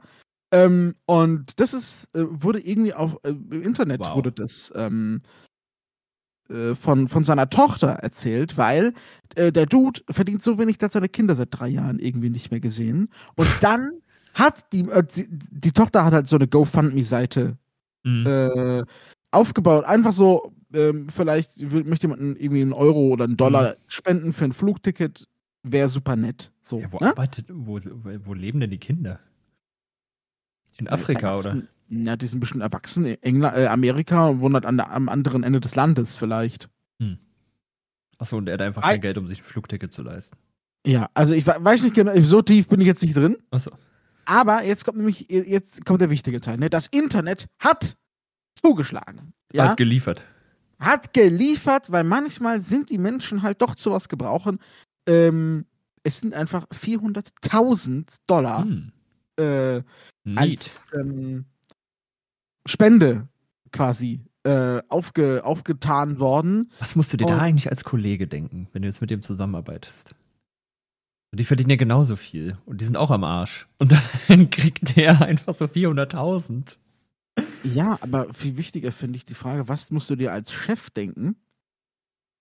Ähm, 0.51 0.95
und 1.07 1.61
das 1.61 1.75
ist, 1.75 2.15
äh, 2.15 2.25
wurde 2.29 2.61
irgendwie 2.61 2.95
auf, 2.95 3.17
äh, 3.23 3.29
im 3.31 3.63
Internet 3.63 4.01
Wow. 4.01 4.17
wurde 4.17 4.33
das 4.33 4.73
ähm, 4.75 5.21
äh, 6.49 6.75
von, 6.75 7.09
von 7.09 7.25
seiner 7.25 7.51
Tochter 7.51 7.89
erzählt, 7.89 8.57
weil 8.57 8.95
äh, 9.35 9.53
der 9.53 9.67
Dude 9.67 10.01
verdient 10.11 10.43
so 10.43 10.59
wenig, 10.59 10.79
hat 10.81 10.93
seine 10.93 11.09
Kinder 11.11 11.35
seit 11.37 11.49
drei 11.51 11.69
Jahren 11.69 11.99
irgendwie 11.99 12.31
nicht 12.31 12.51
mehr 12.51 12.61
gesehen. 12.61 13.11
Und 13.37 13.49
dann 13.63 13.91
hat 14.35 14.73
die, 14.73 14.89
äh, 14.89 15.03
die, 15.05 15.27
die 15.31 15.73
Tochter 15.73 16.05
hat 16.05 16.15
halt 16.15 16.29
so 16.29 16.37
eine 16.37 16.49
GoFundMe-Seite 16.49 17.57
Mhm. 18.05 18.27
äh, 18.27 18.85
aufgebaut. 19.33 19.85
Einfach 19.85 20.13
so, 20.13 20.53
ähm, 20.73 21.09
vielleicht 21.11 21.61
möchte 21.61 22.07
jemand 22.07 22.41
irgendwie 22.41 22.63
einen 22.63 22.73
Euro 22.73 23.09
oder 23.09 23.25
einen 23.25 23.37
Dollar 23.37 23.77
spenden 23.89 24.33
für 24.33 24.45
ein 24.45 24.53
Flugticket. 24.53 25.27
Wäre 25.65 25.89
super 25.89 26.15
nett. 26.15 26.53
So, 26.63 26.81
ja, 26.81 26.93
wo 26.93 26.99
ne? 27.01 27.09
arbeitet, 27.11 27.47
wo, 27.53 27.79
wo 28.25 28.35
leben 28.35 28.61
denn 28.61 28.71
die 28.71 28.79
Kinder? 28.79 29.19
In 30.79 30.89
Afrika, 30.89 31.37
oder? 31.37 31.63
Ja, 31.91 32.17
die 32.17 32.27
sind 32.27 32.41
bestimmt 32.41 32.63
erwachsen. 32.63 33.05
England, 33.23 33.57
äh, 33.57 33.67
Amerika 33.67 34.39
wohnen 34.41 34.55
halt 34.55 34.67
an 34.67 34.77
der, 34.77 34.91
am 34.93 35.09
anderen 35.09 35.43
Ende 35.43 35.61
des 35.61 35.75
Landes 35.75 36.17
vielleicht. 36.17 36.69
Achso, 38.21 38.37
und 38.37 38.49
er 38.49 38.55
hat 38.55 38.63
einfach 38.63 38.83
Ei- 38.83 38.93
kein 38.95 39.01
Geld, 39.01 39.19
um 39.19 39.27
sich 39.29 39.41
ein 39.41 39.45
Flugticket 39.45 39.93
zu 39.93 40.03
leisten. 40.03 40.37
Ja, 40.85 41.09
also 41.15 41.35
ich 41.35 41.47
we- 41.47 41.57
weiß 41.59 41.85
nicht 41.85 41.95
genau, 41.95 42.13
so 42.23 42.43
tief 42.43 42.67
bin 42.69 42.81
ich 42.81 42.87
jetzt 42.89 43.01
nicht 43.03 43.17
drin. 43.17 43.37
Achso. 43.53 43.71
Aber 44.25 44.65
jetzt 44.65 44.85
kommt 44.85 44.99
nämlich, 44.99 45.27
jetzt 45.31 45.85
kommt 45.87 46.01
der 46.01 46.11
wichtige 46.11 46.41
Teil. 46.41 46.57
Ne? 46.59 46.69
Das 46.69 46.89
Internet 46.89 47.47
hat 47.61 47.97
zugeschlagen. 48.55 49.33
Ja, 49.53 49.69
Hat 49.71 49.77
geliefert. 49.77 50.25
hat 50.81 51.13
geliefert, 51.15 51.93
weil 51.93 52.03
manchmal 52.05 52.61
sind 52.61 52.91
die 52.91 52.99
Menschen 52.99 53.43
halt 53.43 53.63
doch 53.63 53.77
zu 53.77 53.93
was 53.93 54.09
gebrauchen. 54.09 54.59
Ähm, 55.09 55.65
es 56.03 56.21
sind 56.21 56.35
einfach 56.35 56.67
400.000 56.75 58.17
Dollar 58.27 58.65
Hm. 58.65 58.93
Äh, 59.39 59.83
als 60.35 60.87
ähm, 60.99 61.47
Spende 62.67 63.29
quasi 63.73 64.25
äh, 64.45 64.83
aufge, 64.89 65.45
aufgetan 65.45 66.19
worden. 66.19 66.71
Was 66.79 66.97
musst 66.97 67.13
du 67.13 67.17
dir 67.17 67.27
Oh. 67.27 67.29
da 67.31 67.39
eigentlich 67.39 67.71
als 67.71 67.85
Kollege 67.85 68.27
denken, 68.27 68.69
wenn 68.73 68.83
du 68.83 68.89
jetzt 68.89 69.01
mit 69.01 69.11
dem 69.11 69.23
zusammenarbeitest? 69.23 70.15
Die 71.35 71.45
verdienen 71.45 71.71
ja 71.71 71.77
genauso 71.77 72.17
viel 72.17 72.57
und 72.65 72.81
die 72.81 72.87
sind 72.87 72.97
auch 72.97 73.11
am 73.11 73.25
Arsch. 73.25 73.69
Und 73.79 73.93
dann 74.29 74.51
kriegt 74.51 74.97
der 74.97 75.21
einfach 75.21 75.55
so 75.55 75.67
400.000. 75.67 76.79
Ja, 77.63 77.99
aber 78.01 78.33
viel 78.33 78.57
wichtiger 78.57 78.93
finde 78.93 79.17
ich 79.19 79.25
die 79.25 79.35
Frage, 79.35 79.69
was 79.69 79.91
musst 79.91 80.09
du 80.11 80.17
dir 80.17 80.33
als 80.33 80.53
Chef 80.53 80.91
denken, 80.91 81.37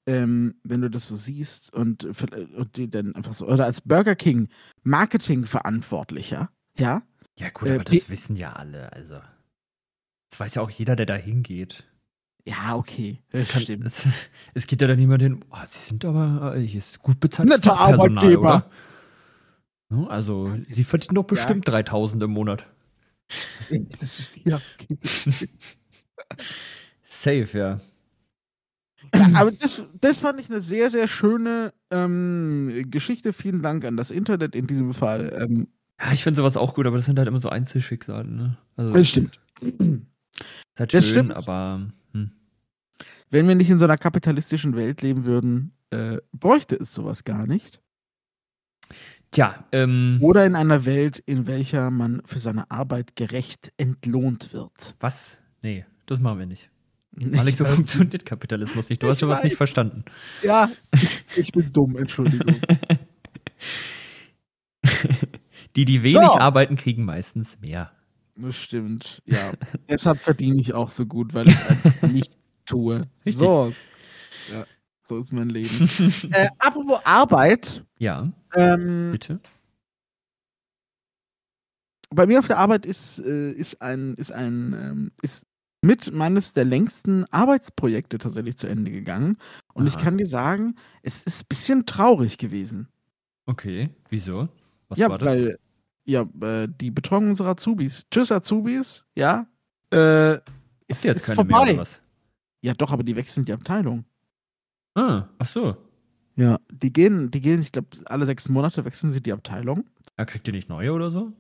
ähm, 0.08 0.56
wenn 0.64 0.80
du 0.82 0.90
das 0.90 1.08
so 1.08 1.16
siehst 1.16 1.74
und, 1.74 2.06
äh, 2.06 2.48
und 2.56 2.78
die 2.78 2.90
dann 2.90 3.14
einfach 3.16 3.34
so, 3.34 3.46
oder 3.48 3.66
als 3.66 3.82
Burger 3.82 4.16
King 4.16 4.48
Marketingverantwortlicher, 4.84 6.50
ja? 6.80 7.02
Ja, 7.40 7.50
gut, 7.50 7.68
Äh, 7.68 7.76
aber 7.76 7.84
das 7.84 8.10
wissen 8.10 8.36
ja 8.36 8.54
alle. 8.54 8.92
Also, 8.94 9.20
das 10.30 10.40
weiß 10.40 10.56
ja 10.56 10.62
auch 10.62 10.70
jeder, 10.72 10.96
der 10.96 11.06
da 11.06 11.16
hingeht. 11.16 11.86
Ja, 12.46 12.76
okay, 12.76 13.22
das 13.30 13.44
Es, 13.44 13.50
kann, 13.50 13.62
stimmt. 13.64 13.86
es, 13.86 14.30
es 14.54 14.68
geht 14.68 14.82
ja 14.82 14.88
dann 14.88 14.98
niemand 14.98 15.22
hin, 15.22 15.44
oh, 15.52 15.58
sie 15.68 15.80
sind 15.80 16.06
aber 16.06 16.56
äh, 16.56 16.62
hier 16.62 16.80
ist 16.80 17.00
gut 17.00 17.20
bezahltes 17.20 17.58
Netter 17.58 17.78
Arbeitgeber. 17.78 18.40
oder? 18.40 18.70
Ne, 19.90 20.10
Also, 20.10 20.56
sie 20.70 20.84
verdienen 20.86 21.16
doch 21.16 21.24
bestimmt 21.26 21.68
3000 21.68 22.24
im 22.24 22.32
Monat. 22.32 22.66
Ist, 23.70 24.32
ja. 24.46 24.62
Safe, 27.04 27.58
ja. 27.58 27.80
Ja, 29.16 29.30
aber 29.36 29.52
das, 29.52 29.84
das 30.02 30.20
fand 30.20 30.40
ich 30.40 30.50
eine 30.50 30.62
sehr, 30.62 30.90
sehr 30.90 31.08
schöne 31.08 31.74
ähm, 31.92 32.86
Geschichte. 32.90 33.32
Vielen 33.32 33.62
Dank 33.62 33.86
an 33.86 33.96
das 33.96 34.12
Internet 34.12 34.56
in 34.56 34.68
diesem 34.68 34.94
Fall. 34.94 35.34
Ähm, 35.40 35.68
Ja, 36.00 36.12
ich 36.12 36.24
finde 36.24 36.38
sowas 36.38 36.58
auch 36.58 36.74
gut, 36.76 36.86
aber 36.86 36.98
das 36.98 37.06
sind 37.08 37.18
halt 37.18 37.28
immer 37.28 37.40
so 37.40 37.50
Einzelschicksale, 37.50 38.28
ne? 38.28 38.58
Also, 38.76 38.94
das 38.94 39.08
stimmt. 39.10 39.40
Ist 39.62 40.80
halt 40.80 40.94
Das 40.94 41.04
schön, 41.06 41.14
stimmt. 41.26 41.34
aber 41.36 41.88
hm. 42.14 42.32
Wenn 43.30 43.48
wir 43.48 43.56
nicht 43.56 43.70
in 43.70 43.80
so 43.80 43.86
einer 43.86 43.98
kapitalistischen 43.98 44.76
Welt 44.76 45.02
leben 45.02 45.26
würden, 45.26 45.72
äh, 45.90 46.18
bräuchte 46.34 46.76
es 46.76 46.94
sowas 46.94 47.24
gar 47.24 47.48
nicht. 47.48 47.82
Tja, 49.32 49.66
ähm, 49.74 50.20
Oder 50.22 50.46
in 50.46 50.56
einer 50.56 50.86
Welt, 50.86 51.22
in 51.26 51.48
welcher 51.48 51.92
man 51.92 52.22
für 52.26 52.40
seine 52.40 52.70
Arbeit 52.72 53.16
gerecht 53.16 53.74
entlohnt 53.78 54.54
wird. 54.54 54.96
was? 55.00 55.40
Nee, 55.62 55.86
das 56.06 56.20
machen 56.20 56.40
wir 56.40 56.46
nicht. 56.46 56.70
Ich 57.18 57.26
so 57.58 57.66
weiß- 57.66 57.66
funktioniert 57.66 58.26
Kapitalismus 58.26 58.88
nicht. 58.90 59.02
Du 59.02 59.08
Ich 59.08 59.12
hast 59.12 59.20
schon 59.20 59.30
was 59.30 59.44
nicht 59.44 59.56
verstanden. 59.58 60.06
Ja, 60.44 60.70
ich, 60.94 61.24
ich 61.36 61.52
bin 61.52 61.74
dumm, 61.74 61.98
Entschuldigung. 61.98 62.56
Die, 65.78 65.86
die 65.86 66.02
wenig 66.02 66.16
So. 66.16 66.40
arbeiten, 66.40 66.76
kriegen 66.76 67.06
meistens 67.06 67.60
mehr. 67.62 67.92
Das 68.36 68.56
stimmt, 68.56 69.22
ja. 69.26 69.54
Deshalb 69.90 70.20
verdiene 70.20 70.60
ich 70.60 70.74
auch 70.74 70.90
so 70.90 71.06
gut, 71.06 71.34
weil 71.36 71.48
ich 71.48 71.56
einfach 71.70 72.02
nichts 72.12 72.36
tue. 72.66 73.08
Richtig. 73.26 73.48
So. 73.48 73.74
Ja, 74.52 74.66
so 75.04 75.20
ist 75.20 75.32
mein 75.32 75.50
Leben. 75.50 75.90
äh, 76.32 76.48
apropos 76.58 77.00
Arbeit. 77.06 77.86
Ja, 78.00 78.32
Ähm, 78.56 79.12
bitte. 79.12 79.40
bei 82.10 82.26
mir 82.26 82.40
auf 82.40 82.48
der 82.48 82.58
Arbeit 82.58 82.86
ist, 82.86 83.20
äh, 83.20 83.52
ist 83.52 83.80
ein, 83.82 84.16
ist 84.16 84.32
ein, 84.32 84.74
ähm, 84.74 85.12
ist 85.22 85.46
mit 85.84 86.12
meines 86.12 86.54
der 86.54 86.66
längsten 86.66 87.26
Arbeitsprojekte 87.26 88.18
tatsächlich 88.18 88.58
zu 88.58 88.66
Ende 88.66 88.90
gegangen. 88.90 89.38
Und 89.76 89.86
ich 89.86 89.96
Aha. 89.96 90.04
kann 90.06 90.18
dir 90.18 90.26
sagen, 90.26 90.76
es 91.04 91.22
ist 91.24 91.44
ein 91.44 91.48
bisschen 91.50 91.86
traurig 91.86 92.40
gewesen. 92.40 92.88
Okay, 93.46 93.92
wieso? 94.10 94.50
Was 94.90 94.98
ja, 94.98 95.10
war 95.10 95.18
das? 95.20 95.28
weil, 95.28 95.60
ja, 96.08 96.22
äh, 96.42 96.68
die 96.70 96.92
Betreuung 96.92 97.30
unserer 97.30 97.50
Azubis. 97.50 98.06
Tschüss, 98.12 98.32
Azubis, 98.32 99.06
ja. 99.16 99.48
Äh, 99.94 100.36
Ist 100.88 101.04
jetzt 101.04 101.18
ist 101.18 101.26
keine 101.28 101.36
vorbei. 101.36 101.84
Ja, 102.62 102.74
doch, 102.74 102.92
aber 102.92 103.04
die 103.04 103.16
wechseln 103.16 103.46
die 103.46 103.54
Abteilung. 103.54 104.06
Ah, 104.96 105.28
ach 105.38 105.48
so. 105.48 105.78
Ja, 106.36 106.60
die 106.72 106.92
gehen, 106.94 107.30
die 107.32 107.42
gehen, 107.42 107.62
ich 107.62 107.72
glaube, 107.72 107.90
alle 108.06 108.26
sechs 108.26 108.48
Monate 108.50 108.84
wechseln 108.86 109.12
sie 109.12 109.22
die 109.22 109.34
Abteilung. 109.34 109.86
Ah, 110.16 110.26
kriegt 110.26 110.48
ihr 110.48 110.54
nicht 110.54 110.70
neue 110.70 110.94
oder 110.94 111.10
so? 111.12 111.34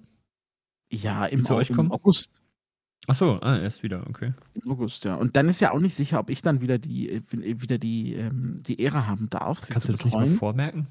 Ja, 0.92 1.26
im, 1.26 1.44
zu 1.46 1.54
Au- 1.54 1.58
euch 1.58 1.70
im? 1.70 1.92
August. 1.92 2.32
Ach 3.08 3.16
so, 3.16 3.40
ah, 3.42 3.58
erst 3.58 3.84
wieder, 3.84 4.06
okay. 4.08 4.34
Im 4.54 4.72
August, 4.72 5.04
ja. 5.06 5.16
Und 5.16 5.36
dann 5.36 5.48
ist 5.50 5.62
ja 5.62 5.72
auch 5.72 5.80
nicht 5.80 5.96
sicher, 5.96 6.20
ob 6.20 6.30
ich 6.30 6.42
dann 6.42 6.62
wieder 6.62 6.78
die, 6.78 7.10
äh, 7.10 7.22
wieder 7.32 7.78
die, 7.78 8.14
ähm, 8.16 8.62
die 8.64 8.82
Ehre 8.82 9.08
haben 9.08 9.30
darf, 9.30 9.60
sie 9.60 9.72
Kannst 9.74 9.88
du 9.88 9.94
das 9.94 10.04
nicht 10.04 10.14
mal 10.14 10.22
betreuen. 10.22 10.38
vormerken? 10.38 10.88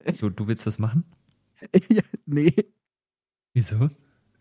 So, 0.20 0.30
du 0.30 0.46
willst 0.46 0.66
das 0.66 0.78
machen? 0.78 1.04
ja, 1.90 2.02
nee. 2.28 2.54
Wieso? 3.54 3.90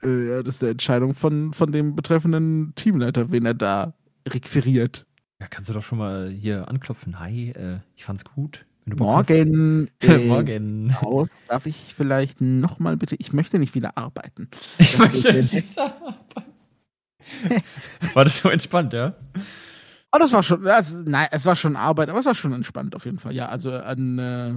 Äh, 0.03 0.29
ja, 0.29 0.43
das 0.43 0.55
ist 0.55 0.63
eine 0.63 0.71
Entscheidung 0.71 1.13
von, 1.13 1.53
von 1.53 1.71
dem 1.71 1.95
betreffenden 1.95 2.73
Teamleiter, 2.75 3.31
wen 3.31 3.45
er 3.45 3.53
da 3.53 3.93
requiriert. 4.27 5.07
Ja, 5.39 5.47
kannst 5.47 5.69
du 5.69 5.73
doch 5.73 5.81
schon 5.83 5.97
mal 5.97 6.29
hier 6.29 6.67
anklopfen. 6.67 7.19
Hi, 7.19 7.51
äh, 7.51 7.79
ich 7.95 8.05
fand's 8.05 8.25
gut. 8.25 8.65
Morgen, 8.85 9.89
äh, 10.01 10.17
Morgen. 10.17 10.95
aus, 11.01 11.31
darf 11.49 11.65
ich 11.65 11.93
vielleicht 11.93 12.39
nochmal 12.39 12.95
bitte, 12.95 13.15
ich 13.19 13.33
möchte 13.33 13.59
nicht 13.59 13.75
wieder 13.75 13.97
arbeiten. 13.97 14.49
Ich 14.77 14.95
Das 14.95 14.99
möchte 14.99 15.55
nicht 15.55 15.77
arbeiten. 15.77 16.53
War 18.13 18.23
das 18.23 18.39
so 18.39 18.49
entspannt, 18.49 18.93
ja? 18.93 19.13
Oh, 20.13 20.17
das 20.19 20.31
war 20.31 20.41
schon, 20.41 20.63
das, 20.63 21.03
nein, 21.05 21.27
es 21.31 21.45
war 21.45 21.57
schon 21.57 21.75
Arbeit, 21.75 22.07
aber 22.07 22.19
es 22.19 22.25
war 22.25 22.35
schon 22.35 22.53
entspannt 22.53 22.95
auf 22.95 23.03
jeden 23.03 23.19
Fall. 23.19 23.35
Ja, 23.35 23.49
also 23.49 23.73
an 23.73 24.17
äh, 24.17 24.53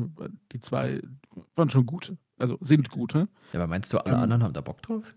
die 0.52 0.60
zwei 0.60 1.02
waren 1.56 1.68
schon 1.68 1.86
gute, 1.86 2.16
also 2.40 2.58
sind 2.60 2.90
gute. 2.90 3.28
Ja, 3.52 3.60
aber 3.60 3.66
meinst 3.66 3.92
du, 3.92 3.98
alle 3.98 4.16
Ähm, 4.16 4.22
anderen 4.22 4.42
haben 4.42 4.52
da 4.52 4.60
Bock 4.60 4.82
drauf? 4.82 5.14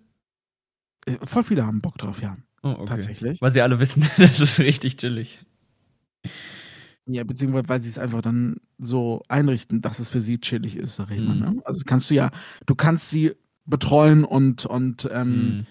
Äh, 1.05 1.17
Voll 1.25 1.43
viele 1.43 1.65
haben 1.65 1.81
Bock 1.81 1.97
drauf, 1.97 2.21
ja, 2.21 2.37
Oh, 2.61 2.69
okay. 2.69 2.85
tatsächlich. 2.87 3.41
Weil 3.41 3.51
sie 3.51 3.61
alle 3.61 3.79
wissen, 3.79 4.01
das 4.17 4.39
ist 4.39 4.59
richtig 4.59 4.97
chillig. 4.97 5.39
Ja, 7.05 7.23
beziehungsweise 7.25 7.67
weil 7.67 7.81
sie 7.81 7.89
es 7.89 7.99
einfach 7.99 8.21
dann 8.21 8.57
so 8.77 9.21
einrichten, 9.27 9.81
dass 9.81 9.99
es 9.99 10.09
für 10.09 10.21
sie 10.21 10.39
chillig 10.39 10.77
ist, 10.77 10.95
sag 10.95 11.11
ich 11.11 11.19
mal. 11.19 11.35
Mhm. 11.35 11.41
Ne? 11.41 11.61
Also 11.65 11.81
kannst 11.85 12.09
du 12.09 12.15
ja, 12.15 12.31
du 12.65 12.75
kannst 12.75 13.09
sie 13.09 13.33
betreuen 13.65 14.23
und, 14.23 14.65
und 14.65 15.09
ähm, 15.11 15.33
Hm. 15.33 15.67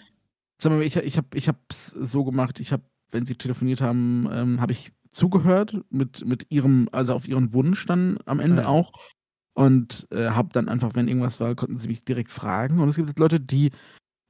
sag 0.58 0.72
mal, 0.72 0.82
ich, 0.82 0.96
ich 0.96 1.16
habe 1.16 1.28
ich 1.34 1.48
hab's 1.48 1.86
so 1.88 2.24
gemacht, 2.24 2.60
ich 2.60 2.72
habe, 2.72 2.82
wenn 3.10 3.24
sie 3.26 3.34
telefoniert 3.34 3.80
haben, 3.80 4.28
ähm, 4.30 4.60
habe 4.60 4.72
ich 4.72 4.92
zugehört 5.10 5.76
mit, 5.90 6.24
mit 6.26 6.46
ihrem, 6.50 6.88
also 6.92 7.14
auf 7.14 7.26
ihren 7.28 7.52
Wunsch 7.54 7.84
dann 7.86 8.18
am 8.26 8.40
Ende 8.40 8.62
ja. 8.62 8.68
auch. 8.68 8.92
Und 9.54 10.06
äh, 10.10 10.30
habe 10.30 10.48
dann 10.52 10.68
einfach, 10.68 10.94
wenn 10.94 11.08
irgendwas 11.08 11.38
war, 11.40 11.54
konnten 11.54 11.76
sie 11.76 11.88
mich 11.88 12.04
direkt 12.04 12.30
fragen. 12.32 12.80
Und 12.80 12.88
es 12.88 12.96
gibt 12.96 13.18
Leute, 13.18 13.38
die, 13.38 13.70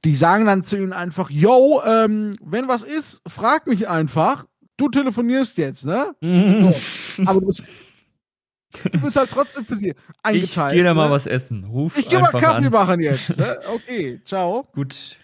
die 0.03 0.15
sagen 0.15 0.45
dann 0.45 0.63
zu 0.63 0.75
ihnen 0.77 0.91
einfach, 0.93 1.29
yo, 1.29 1.81
ähm, 1.85 2.35
wenn 2.43 2.67
was 2.67 2.83
ist, 2.83 3.21
frag 3.27 3.65
mich 3.67 3.87
einfach. 3.87 4.45
Du 4.75 4.89
telefonierst 4.89 5.57
jetzt, 5.59 5.85
ne? 5.85 6.13
Aber 7.25 7.39
du 7.39 7.45
bist, 7.45 7.63
du 8.91 9.01
bist 9.01 9.15
halt 9.15 9.29
trotzdem 9.31 9.65
für 9.65 9.75
sie 9.75 9.89
Ich 9.91 9.95
eingeteilt. 10.23 10.73
gehe 10.73 10.83
da 10.83 10.93
mal 10.93 11.05
ne? 11.07 11.11
was 11.13 11.27
essen. 11.27 11.63
Ruf 11.65 11.97
Ich 11.97 12.09
geh 12.09 12.19
mal 12.19 12.31
Kaffee 12.31 12.65
an. 12.65 12.71
machen 12.71 12.99
jetzt. 12.99 13.37
Ne? 13.37 13.59
Okay, 13.67 14.19
ciao. 14.25 14.63
Gut. 14.73 15.17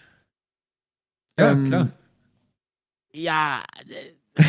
Ja, 1.38 1.50
Ähm, 1.50 1.64
klar. 1.66 1.88
Ja, 3.12 3.62
äh, 4.36 4.42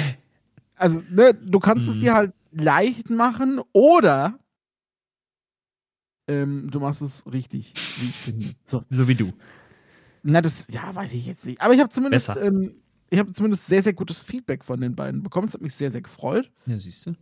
also, 0.75 1.01
ne, 1.09 1.33
du 1.33 1.59
kannst 1.59 1.89
es 1.89 1.95
Mhm. 1.97 1.99
dir 2.01 2.13
halt 2.13 2.33
leicht 2.51 3.09
machen 3.09 3.59
oder 3.73 4.37
ähm, 6.31 6.69
du 6.71 6.79
machst 6.79 7.01
es 7.01 7.23
richtig, 7.31 7.73
wie 7.99 8.09
ich 8.09 8.15
finde. 8.15 8.47
So. 8.63 8.83
So 8.89 9.07
wie 9.07 9.15
du. 9.15 9.33
Na, 10.23 10.41
das, 10.41 10.67
ja, 10.69 10.93
weiß 10.93 11.13
ich 11.13 11.25
jetzt 11.25 11.45
nicht. 11.45 11.61
Aber 11.61 11.73
ich 11.73 11.79
habe 11.79 11.89
zumindest, 11.89 12.31
ähm, 12.41 12.75
ich 13.09 13.19
habe 13.19 13.33
zumindest 13.33 13.67
sehr, 13.67 13.83
sehr 13.83 13.93
gutes 13.93 14.23
Feedback 14.23 14.63
von 14.63 14.79
den 14.79 14.95
beiden 14.95 15.23
bekommen. 15.23 15.47
Das 15.47 15.55
hat 15.55 15.61
mich 15.61 15.75
sehr, 15.75 15.91
sehr 15.91 16.01
gefreut. 16.01 16.49
Ja, 16.65 16.77
siehst 16.77 17.05
du. 17.05 17.15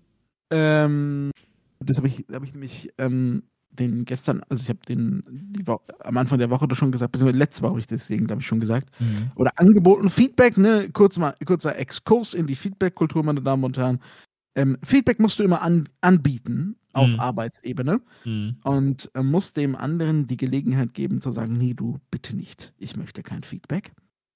Ähm, 0.52 1.32
das 1.80 1.98
habe 1.98 2.08
ich, 2.08 2.26
hab 2.32 2.44
ich 2.44 2.54
nämlich 2.54 2.92
ähm, 2.98 3.44
den 3.72 4.04
gestern, 4.06 4.42
also 4.50 4.62
ich 4.62 4.70
habe 4.70 4.80
den 4.88 5.24
die 5.30 5.66
Wo 5.66 5.80
am 6.04 6.18
Anfang 6.18 6.40
der 6.40 6.50
Woche 6.50 6.68
doch 6.68 6.76
schon 6.76 6.92
gesagt, 6.92 7.12
beziehungsweise 7.12 7.38
letzte 7.38 7.62
Woche 7.62 7.72
habe 7.72 7.80
ich 7.80 7.88
deswegen, 7.88 8.28
glaube 8.28 8.42
ich, 8.42 8.48
schon 8.48 8.60
gesagt, 8.60 8.90
oder 9.36 9.52
angeboten. 9.56 10.10
Feedback, 10.10 10.58
ne, 10.58 10.90
kurz 10.92 11.18
mal, 11.18 11.36
kurzer 11.46 11.78
Exkurs 11.78 12.34
in 12.34 12.48
die 12.48 12.56
Feedback-Kultur, 12.56 13.24
meine 13.24 13.42
Damen 13.42 13.64
und 13.64 13.78
Herren. 13.78 14.00
Ähm, 14.60 14.78
Feedback 14.84 15.20
musst 15.20 15.40
du 15.40 15.44
immer 15.44 15.62
an, 15.62 15.88
anbieten 16.02 16.76
auf 16.92 17.12
Mhm. 17.12 17.20
Arbeitsebene 17.20 18.02
Mhm. 18.26 18.58
und 18.64 19.10
äh, 19.14 19.24
musst 19.24 19.56
dem 19.56 19.76
anderen 19.76 20.28
die 20.28 20.36
Gelegenheit 20.36 20.94
geben 20.94 21.22
zu 21.22 21.32
sagen, 21.32 21.58
nee, 21.58 21.74
du 21.74 22.00
bitte 22.12 22.36
nicht, 22.36 22.74
ich 22.78 22.98
möchte 22.98 23.24
kein 23.24 23.44
Feedback. 23.44 23.94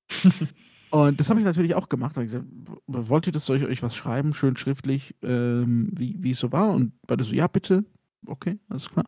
und 0.92 1.20
das 1.20 1.30
habe 1.30 1.42
ich 1.42 1.46
natürlich 1.46 1.76
auch 1.76 1.90
gemacht, 1.90 2.16
ich 2.16 2.24
gesagt, 2.24 2.46
wollt 2.88 3.28
ihr 3.28 3.34
das, 3.34 3.46
soll 3.46 3.58
ich 3.58 3.66
euch 3.66 3.84
was 3.84 3.96
schreiben, 3.96 4.34
schön 4.34 4.56
schriftlich, 4.56 5.14
ähm, 5.24 5.90
wie, 5.92 6.16
wie 6.20 6.32
es 6.32 6.40
so 6.40 6.52
war? 6.54 6.70
Und 6.70 6.94
beide 7.06 7.24
so, 7.26 7.36
ja, 7.36 7.48
bitte. 7.48 7.84
Okay, 8.26 8.58
alles 8.70 8.90
klar. 8.90 9.06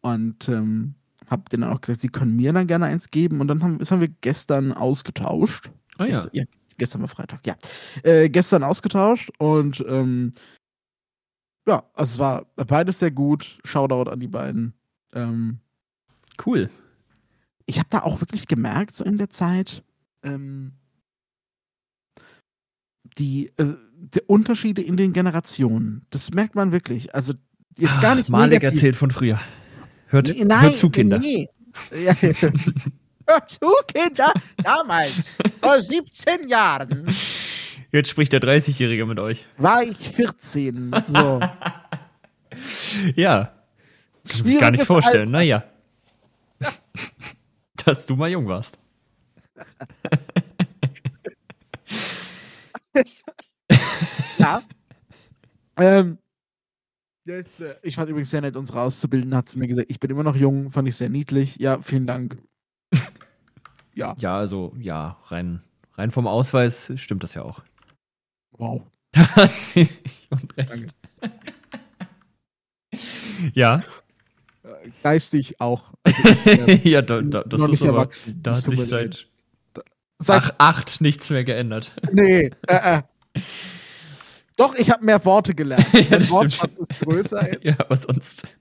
Und 0.00 0.48
ähm, 0.48 0.94
hab 1.26 1.50
denen 1.50 1.62
dann 1.62 1.72
auch 1.72 1.80
gesagt, 1.82 2.00
sie 2.00 2.08
können 2.08 2.36
mir 2.36 2.52
dann 2.54 2.66
gerne 2.66 2.86
eins 2.86 3.10
geben. 3.10 3.40
Und 3.40 3.48
dann 3.48 3.62
haben, 3.62 3.78
das 3.78 3.90
haben 3.90 4.00
wir 4.00 4.08
gestern 4.20 4.72
ausgetauscht. 4.72 5.70
Ah 5.98 6.04
ja. 6.04 6.10
Gestern, 6.10 6.30
ja, 6.32 6.44
gestern 6.78 7.00
war 7.02 7.08
Freitag, 7.08 7.46
ja. 7.46 7.56
Äh, 8.02 8.28
gestern 8.28 8.62
ausgetauscht 8.64 9.30
und 9.38 9.84
ähm, 9.88 10.32
ja, 11.68 11.82
also 11.94 12.12
es 12.14 12.18
war 12.18 12.46
beides 12.54 12.98
sehr 13.00 13.10
gut. 13.10 13.58
Shoutout 13.64 14.08
an 14.10 14.20
die 14.20 14.28
beiden. 14.28 14.72
Ähm, 15.14 15.58
Cool. 16.44 16.70
ich 17.66 17.78
habe 17.78 17.88
da 17.90 18.02
auch 18.02 18.20
wirklich 18.20 18.46
gemerkt, 18.46 18.94
so 18.94 19.04
in 19.04 19.18
der 19.18 19.30
Zeit, 19.30 19.82
ähm, 20.22 20.72
die, 23.18 23.48
äh, 23.56 23.74
die 23.96 24.20
Unterschiede 24.26 24.82
in 24.82 24.96
den 24.96 25.12
Generationen. 25.12 26.06
Das 26.10 26.30
merkt 26.30 26.54
man 26.54 26.70
wirklich. 26.72 27.14
Also 27.14 27.32
jetzt 27.78 28.00
gar 28.00 28.14
nicht 28.14 28.28
Ah, 28.28 28.32
Malik 28.32 28.60
negativ. 28.62 28.76
erzählt 28.78 28.96
von 28.96 29.10
früher. 29.10 29.40
Hört, 30.08 30.28
Nee, 30.28 30.44
Nein, 30.44 30.60
hört 30.62 30.76
zu, 30.76 30.90
Kinder. 30.90 31.18
Nee. 31.18 31.48
Ja, 32.04 32.14
hört 33.26 33.50
zu. 33.50 33.70
Kinder. 33.88 34.32
Damals, 34.62 35.12
vor 35.60 35.80
17 35.80 36.48
Jahren, 36.48 37.14
Jetzt 37.92 38.10
spricht 38.10 38.32
der 38.32 38.40
30-Jährige 38.40 39.06
mit 39.06 39.18
euch. 39.18 39.46
war 39.58 39.82
ich 39.82 39.96
14. 40.10 40.92
So. 41.02 41.40
Ja. 43.14 43.52
Kann 44.28 44.42
sich 44.44 44.58
gar 44.58 44.70
nicht 44.70 44.84
vorstellen. 44.84 45.34
Alter. 45.34 45.64
Naja. 46.60 46.72
Dass 47.84 48.06
du 48.06 48.16
mal 48.16 48.28
jung 48.30 48.48
warst. 48.48 48.78
Ja. 54.38 54.62
ähm, 55.76 56.18
das, 57.24 57.46
äh, 57.60 57.74
ich 57.82 57.96
fand 57.96 58.08
übrigens 58.08 58.30
sehr 58.30 58.40
nett, 58.40 58.56
unsere 58.56 58.80
Auszubildende 58.80 59.36
hat 59.36 59.48
zu 59.48 59.58
mir 59.58 59.66
gesagt, 59.66 59.90
ich 59.90 59.98
bin 60.00 60.10
immer 60.10 60.22
noch 60.22 60.36
jung, 60.36 60.70
fand 60.70 60.88
ich 60.88 60.96
sehr 60.96 61.08
niedlich. 61.08 61.56
Ja, 61.56 61.80
vielen 61.80 62.06
Dank. 62.06 62.38
Ja, 63.96 64.14
Ja, 64.18 64.36
also, 64.36 64.72
ja, 64.78 65.18
rein, 65.26 65.62
rein 65.94 66.10
vom 66.10 66.26
Ausweis 66.26 66.92
stimmt 66.96 67.22
das 67.24 67.34
ja 67.34 67.42
auch. 67.42 67.62
wow. 68.52 68.82
Da 69.12 69.26
hat 69.34 69.52
sie 69.52 69.80
nicht 69.80 70.28
unrecht. 70.30 70.94
ja. 73.54 73.82
Geistig 75.02 75.58
auch. 75.60 75.94
Also 76.02 76.66
ich, 76.66 76.84
ja, 76.84 77.00
da, 77.00 77.22
da, 77.22 77.42
das 77.44 77.62
ist 77.62 77.82
aber, 77.82 77.92
erwachsen. 77.92 78.40
da 78.42 78.54
hat 78.54 78.62
sich 78.62 78.84
seit 78.84 79.26
Seit, 80.18 80.42
ach, 80.42 80.50
acht 80.58 81.00
nichts 81.00 81.30
mehr 81.30 81.44
geändert. 81.44 81.92
nee, 82.10 82.50
äh, 82.66 82.98
äh. 82.98 83.02
Doch, 84.56 84.74
ich 84.74 84.90
habe 84.90 85.04
mehr 85.04 85.22
Worte 85.24 85.54
gelernt. 85.54 85.86
Ja, 85.92 86.00
mein 86.02 86.10
das 86.20 86.30
Wortschatz 86.30 86.78
ist 86.78 87.00
größer, 87.00 87.64
ja, 87.64 87.76
aber 87.78 87.96
sonst. 87.96 88.56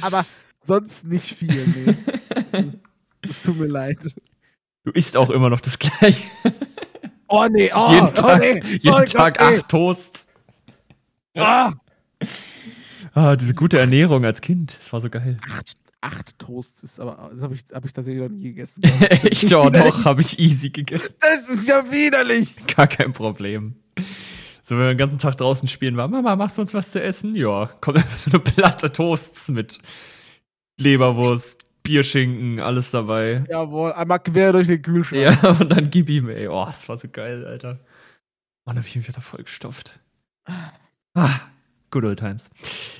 aber 0.00 0.26
sonst 0.60 1.04
nicht 1.04 1.36
viel. 1.36 1.96
Nee. 2.52 2.72
Es 3.28 3.42
tut 3.44 3.56
mir 3.56 3.66
leid. 3.66 3.98
Du 4.86 4.92
isst 4.92 5.16
auch 5.16 5.28
immer 5.30 5.50
noch 5.50 5.60
das 5.60 5.78
gleiche. 5.80 6.30
Oh 7.28 7.46
nee, 7.50 7.70
oh, 7.74 7.90
jeden 7.90 8.14
Tag, 8.14 8.36
oh, 8.36 8.38
nee. 8.38 8.62
jeden 8.64 8.88
oh, 8.88 9.00
Tag 9.02 9.36
Gott, 9.36 9.50
nee. 9.50 9.58
acht 9.58 9.68
Toast. 9.68 10.28
Ah, 11.36 11.72
Ah, 13.16 13.34
diese 13.34 13.54
gute 13.54 13.78
Ernährung 13.78 14.26
als 14.26 14.42
Kind. 14.42 14.76
Das 14.78 14.92
war 14.92 15.00
so 15.00 15.08
geil. 15.08 15.38
acht, 15.50 15.74
acht 16.02 16.38
Toasts 16.38 16.82
ist 16.82 17.00
aber, 17.00 17.30
das 17.32 17.42
habe 17.42 17.54
ich, 17.54 17.62
hab 17.72 17.82
ich 17.86 17.94
tatsächlich 17.94 18.22
noch 18.22 18.28
nie 18.28 18.42
gegessen. 18.42 18.82
Echt, 19.00 19.50
oh, 19.54 19.70
doch, 19.70 20.04
habe 20.04 20.20
ich 20.20 20.38
easy 20.38 20.68
gegessen. 20.68 21.14
Das 21.20 21.48
ist 21.48 21.66
ja 21.66 21.90
widerlich. 21.90 22.54
Gar 22.66 22.86
kein 22.86 23.12
Problem. 23.12 23.74
So, 24.62 24.74
wenn 24.74 24.84
wir 24.84 24.88
den 24.88 24.98
ganzen 24.98 25.18
Tag 25.18 25.38
draußen 25.38 25.66
spielen 25.66 25.96
waren, 25.96 26.10
Mama, 26.10 26.36
machst 26.36 26.58
du 26.58 26.62
uns 26.62 26.74
was 26.74 26.90
zu 26.90 27.02
essen? 27.02 27.34
Ja, 27.34 27.70
kommt 27.80 27.96
einfach 27.96 28.18
so 28.18 28.30
eine 28.32 28.40
Platte 28.40 28.92
Toasts 28.92 29.48
mit 29.48 29.78
Leberwurst, 30.78 31.64
Bierschinken, 31.86 32.60
alles 32.60 32.90
dabei. 32.90 33.44
Jawohl, 33.48 33.92
einmal 33.92 34.20
quer 34.20 34.52
durch 34.52 34.66
den 34.66 34.82
Kühlschrank. 34.82 35.22
Ja, 35.22 35.50
und 35.60 35.70
dann 35.70 35.90
gib 35.90 36.08
ihm, 36.10 36.28
ey. 36.28 36.48
Oh, 36.48 36.64
das 36.66 36.88
war 36.88 36.96
so 36.96 37.08
geil, 37.08 37.46
Alter. 37.46 37.80
Mann, 38.64 38.76
hab 38.78 38.86
ich 38.86 38.96
mich 38.96 39.06
wieder 39.08 39.20
vollgestopft. 39.20 40.00
Ah, 41.14 41.40
good 41.90 42.04
old 42.04 42.18
times. 42.18 42.50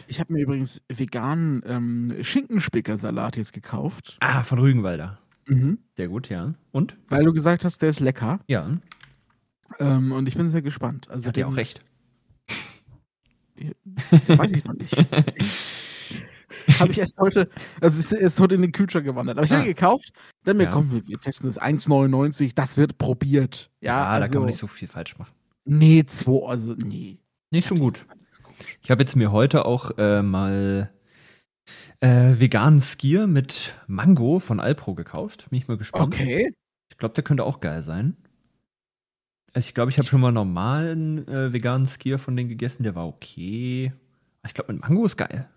Ich 0.06 0.20
habe 0.20 0.32
mir 0.32 0.40
übrigens 0.42 0.80
veganen 0.88 1.62
ähm, 1.66 2.14
Schinkenspickersalat 2.22 3.36
jetzt 3.36 3.52
gekauft. 3.52 4.16
Ah, 4.20 4.42
von 4.42 4.58
Rügenwalder. 4.58 5.18
Mhm. 5.46 5.78
Sehr 5.96 6.08
gut, 6.08 6.28
ja. 6.28 6.54
Und? 6.72 6.96
Weil 7.08 7.24
du 7.24 7.32
gesagt 7.32 7.64
hast, 7.64 7.82
der 7.82 7.90
ist 7.90 8.00
lecker. 8.00 8.40
Ja, 8.46 8.70
Ähm, 9.80 10.12
und 10.12 10.28
ich 10.28 10.36
bin 10.36 10.50
sehr 10.50 10.62
gespannt. 10.62 11.10
Also 11.10 11.28
hat 11.28 11.36
ja 11.36 11.46
auch 11.46 11.56
recht. 11.56 11.80
Weiß 14.28 14.52
ich 14.52 14.64
noch 14.64 14.74
nicht. 14.74 14.94
habe 16.80 16.92
ich 16.92 16.98
erst 16.98 17.16
heute, 17.18 17.48
also 17.80 17.98
es 17.98 18.06
ist 18.06 18.12
erst 18.12 18.40
heute 18.40 18.54
in 18.56 18.62
den 18.62 18.72
Kühlschrank 18.72 19.04
gewandert. 19.04 19.36
Aber 19.38 19.44
ich 19.44 19.52
habe 19.52 19.62
Ah. 19.62 19.66
gekauft, 19.66 20.12
dann 20.44 20.56
mir, 20.56 20.64
Ja. 20.64 20.70
komm, 20.70 20.90
wir, 20.92 21.06
wir 21.06 21.18
testen 21.20 21.46
das 21.48 21.58
1,99, 21.60 22.54
das 22.54 22.76
wird 22.76 22.98
probiert. 22.98 23.70
Ja, 23.80 23.92
Ja, 23.92 24.04
da 24.18 24.22
also, 24.22 24.32
kann 24.34 24.42
man 24.42 24.46
nicht 24.50 24.58
so 24.58 24.66
viel 24.66 24.88
falsch 24.88 25.18
machen. 25.18 25.32
Nee, 25.64 26.04
2, 26.06 26.46
also 26.48 26.74
nee. 26.74 27.18
Nee, 27.50 27.62
schon 27.62 27.78
gut. 27.78 28.06
gut. 28.08 28.16
Ich 28.82 28.90
habe 28.90 29.02
jetzt 29.02 29.16
mir 29.16 29.32
heute 29.32 29.64
auch 29.64 29.90
äh, 29.98 30.22
mal 30.22 30.90
äh, 32.00 32.34
veganen 32.38 32.80
Skier 32.80 33.26
mit 33.26 33.74
Mango 33.86 34.38
von 34.38 34.60
Alpro 34.60 34.94
gekauft. 34.94 35.46
Bin 35.50 35.58
ich 35.58 35.68
mal 35.68 35.76
gespannt. 35.76 36.14
Okay. 36.14 36.52
Ich 36.90 36.98
glaube, 36.98 37.14
der 37.14 37.24
könnte 37.24 37.44
auch 37.44 37.60
geil 37.60 37.82
sein. 37.82 38.16
Also 39.52 39.66
ich 39.68 39.74
glaube, 39.74 39.90
ich 39.90 39.98
habe 39.98 40.06
schon 40.06 40.20
mal 40.20 40.32
normalen 40.32 41.26
äh, 41.28 41.52
veganen 41.52 41.86
Skier 41.86 42.18
von 42.18 42.36
denen 42.36 42.48
gegessen. 42.48 42.82
Der 42.82 42.94
war 42.94 43.06
okay. 43.06 43.92
Aber 44.42 44.48
Ich 44.48 44.54
glaube, 44.54 44.72
mit 44.72 44.82
Mango 44.82 45.04
ist 45.04 45.16
geil. 45.16 45.48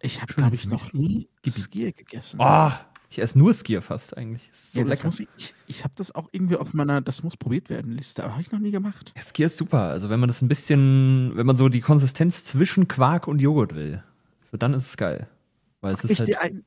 Ich 0.00 0.20
habe, 0.22 0.32
glaube 0.34 0.54
ich, 0.54 0.66
noch 0.66 0.92
nie. 0.92 1.28
Skier 1.46 1.92
gegessen. 1.92 2.38
Oh, 2.40 2.70
ich 3.10 3.20
esse 3.20 3.38
nur 3.38 3.54
Skier 3.54 3.82
fast 3.82 4.16
eigentlich. 4.16 4.48
Ist 4.50 4.72
so 4.72 4.80
ja, 4.80 4.84
das 4.84 4.98
lecker. 4.98 5.06
muss 5.08 5.20
ich 5.20 5.28
ich, 5.36 5.54
ich 5.66 5.84
habe 5.84 5.94
das 5.96 6.14
auch 6.14 6.28
irgendwie 6.30 6.56
auf 6.56 6.74
meiner 6.74 7.00
Das 7.00 7.22
muss 7.22 7.36
probiert 7.36 7.70
werden 7.70 7.92
Liste, 7.92 8.22
aber 8.22 8.32
habe 8.32 8.42
ich 8.42 8.52
noch 8.52 8.58
nie 8.60 8.70
gemacht. 8.70 9.12
Ja, 9.16 9.22
Skier 9.22 9.46
ist 9.46 9.56
super. 9.56 9.82
Also 9.84 10.10
wenn 10.10 10.20
man 10.20 10.28
das 10.28 10.42
ein 10.42 10.48
bisschen, 10.48 11.32
wenn 11.34 11.46
man 11.46 11.56
so 11.56 11.68
die 11.68 11.80
Konsistenz 11.80 12.44
zwischen 12.44 12.86
Quark 12.86 13.26
und 13.26 13.40
Joghurt 13.40 13.74
will, 13.74 14.02
so 14.50 14.56
dann 14.56 14.74
ist 14.74 14.86
es 14.86 14.96
geil. 14.96 15.28
Weil 15.80 15.94
es 15.94 16.04
ist 16.04 16.10
Ich 16.10 16.18
halt 16.18 16.28
dir 16.28 16.40
ein, 16.42 16.64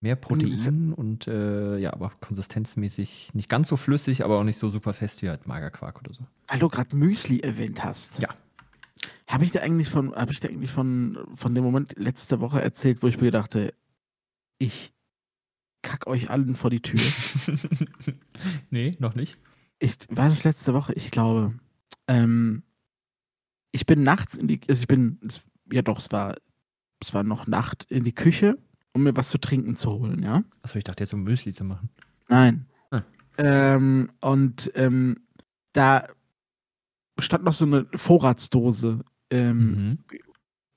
mehr 0.00 0.16
Protein 0.16 0.92
und 0.92 1.26
äh, 1.28 1.76
ja, 1.78 1.92
aber 1.92 2.10
konsistenzmäßig 2.20 3.30
nicht 3.34 3.48
ganz 3.48 3.68
so 3.68 3.76
flüssig, 3.76 4.24
aber 4.24 4.38
auch 4.38 4.44
nicht 4.44 4.58
so 4.58 4.68
super 4.70 4.92
fest 4.92 5.22
wie 5.22 5.28
halt 5.28 5.46
Magerquark 5.46 6.00
oder 6.00 6.12
so. 6.12 6.24
weil 6.48 6.58
du 6.58 6.68
gerade 6.68 6.94
Müsli 6.96 7.40
erwähnt 7.40 7.82
hast. 7.84 8.18
Ja. 8.18 8.28
Habe 9.28 9.44
ich 9.44 9.52
dir 9.52 9.62
eigentlich 9.62 9.90
von, 9.90 10.14
habe 10.14 10.32
ich 10.32 10.40
dir 10.40 10.48
eigentlich 10.48 10.72
von, 10.72 11.18
von 11.34 11.54
dem 11.54 11.62
Moment 11.62 11.94
letzte 11.98 12.40
Woche 12.40 12.62
erzählt, 12.62 13.02
wo 13.02 13.08
ich 13.08 13.20
mir 13.20 13.30
dachte, 13.30 13.74
ich 14.58 14.94
kack 15.82 16.06
euch 16.06 16.30
allen 16.30 16.56
vor 16.56 16.70
die 16.70 16.80
Tür. 16.80 17.00
nee, 18.70 18.96
noch 18.98 19.14
nicht. 19.14 19.38
ich, 19.78 19.96
war 20.08 20.28
das 20.28 20.44
letzte 20.44 20.74
Woche? 20.74 20.94
Ich 20.94 21.10
glaube. 21.10 21.54
Ähm, 22.06 22.62
ich 23.70 23.86
bin 23.86 24.02
nachts 24.02 24.38
in 24.38 24.48
die, 24.48 24.60
also 24.68 24.80
ich 24.80 24.88
bin, 24.88 25.20
ja 25.70 25.82
doch, 25.82 25.98
es 25.98 26.10
war, 26.10 26.34
es 27.00 27.12
war 27.14 27.22
noch 27.22 27.46
Nacht 27.46 27.84
in 27.90 28.04
die 28.04 28.14
Küche, 28.14 28.58
um 28.92 29.02
mir 29.02 29.14
was 29.14 29.28
zu 29.28 29.38
trinken 29.38 29.76
zu 29.76 29.92
holen, 29.92 30.22
ja? 30.22 30.42
Achso, 30.62 30.78
ich 30.78 30.84
dachte 30.84 31.04
jetzt 31.04 31.14
um 31.14 31.22
Müsli 31.22 31.52
zu 31.52 31.64
machen. 31.64 31.90
Nein. 32.28 32.66
Ah. 32.90 33.02
Ähm, 33.36 34.10
und 34.20 34.72
ähm, 34.74 35.20
da 35.72 36.08
stand 37.18 37.44
noch 37.44 37.52
so 37.52 37.66
eine 37.66 37.86
Vorratsdose, 37.94 39.04
ähm, 39.30 39.98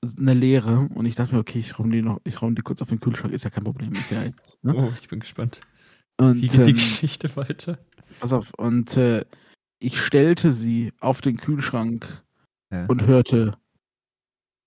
Mhm. 0.02 0.08
eine 0.18 0.34
leere, 0.34 0.88
und 0.94 1.06
ich 1.06 1.14
dachte 1.14 1.34
mir, 1.34 1.40
okay, 1.40 1.58
ich 1.60 1.78
räume 1.78 1.92
die 1.94 2.02
noch, 2.02 2.20
ich 2.24 2.40
räume 2.42 2.54
die 2.56 2.62
kurz 2.62 2.82
auf 2.82 2.88
den 2.88 3.00
Kühlschrank, 3.00 3.32
ist 3.32 3.44
ja 3.44 3.50
kein 3.50 3.64
Problem, 3.64 3.92
ist 3.92 4.10
ja 4.10 4.22
jetzt. 4.22 4.62
Ne? 4.64 4.74
Oh, 4.74 4.92
ich 5.00 5.08
bin 5.08 5.20
gespannt. 5.20 5.60
Und, 6.18 6.36
Wie 6.42 6.48
geht 6.48 6.66
die 6.66 6.70
ähm, 6.70 6.76
Geschichte 6.76 7.34
weiter? 7.36 7.78
pass 8.20 8.32
auf, 8.32 8.52
und 8.58 8.96
äh, 8.96 9.24
ich 9.78 10.00
stellte 10.00 10.52
sie 10.52 10.92
auf 11.00 11.20
den 11.20 11.36
Kühlschrank 11.36 12.24
Ja. 12.72 12.86
und 12.86 13.06
hörte 13.06 13.56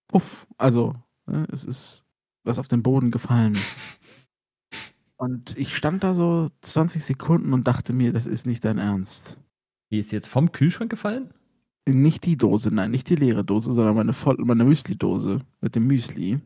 Puff, 0.07 0.47
also 0.57 0.93
ne, 1.25 1.45
es 1.51 1.63
ist 1.65 2.03
was 2.43 2.59
auf 2.59 2.67
den 2.67 2.83
Boden 2.83 3.11
gefallen. 3.11 3.57
Und 5.17 5.57
ich 5.57 5.75
stand 5.77 6.03
da 6.03 6.13
so 6.13 6.51
20 6.59 7.01
Sekunden 7.03 7.53
und 7.53 7.65
dachte 7.69 7.93
mir, 7.93 8.11
das 8.11 8.25
ist 8.27 8.45
nicht 8.45 8.65
dein 8.65 8.77
Ernst. 8.77 9.39
Die 9.89 9.97
ist 9.99 10.11
jetzt 10.11 10.27
vom 10.27 10.51
Kühlschrank 10.51 10.89
gefallen? 10.91 11.33
Nicht 11.88 12.25
die 12.25 12.36
Dose, 12.38 12.73
nein, 12.73 12.91
nicht 12.91 13.09
die 13.09 13.15
leere 13.15 13.43
Dose, 13.43 13.71
sondern 13.73 13.95
meine, 13.95 14.13
voll, 14.13 14.38
meine 14.39 14.63
Müsli-Dose 14.65 15.39
mit 15.61 15.75
dem 15.75 15.86
Müsli. 15.86 16.39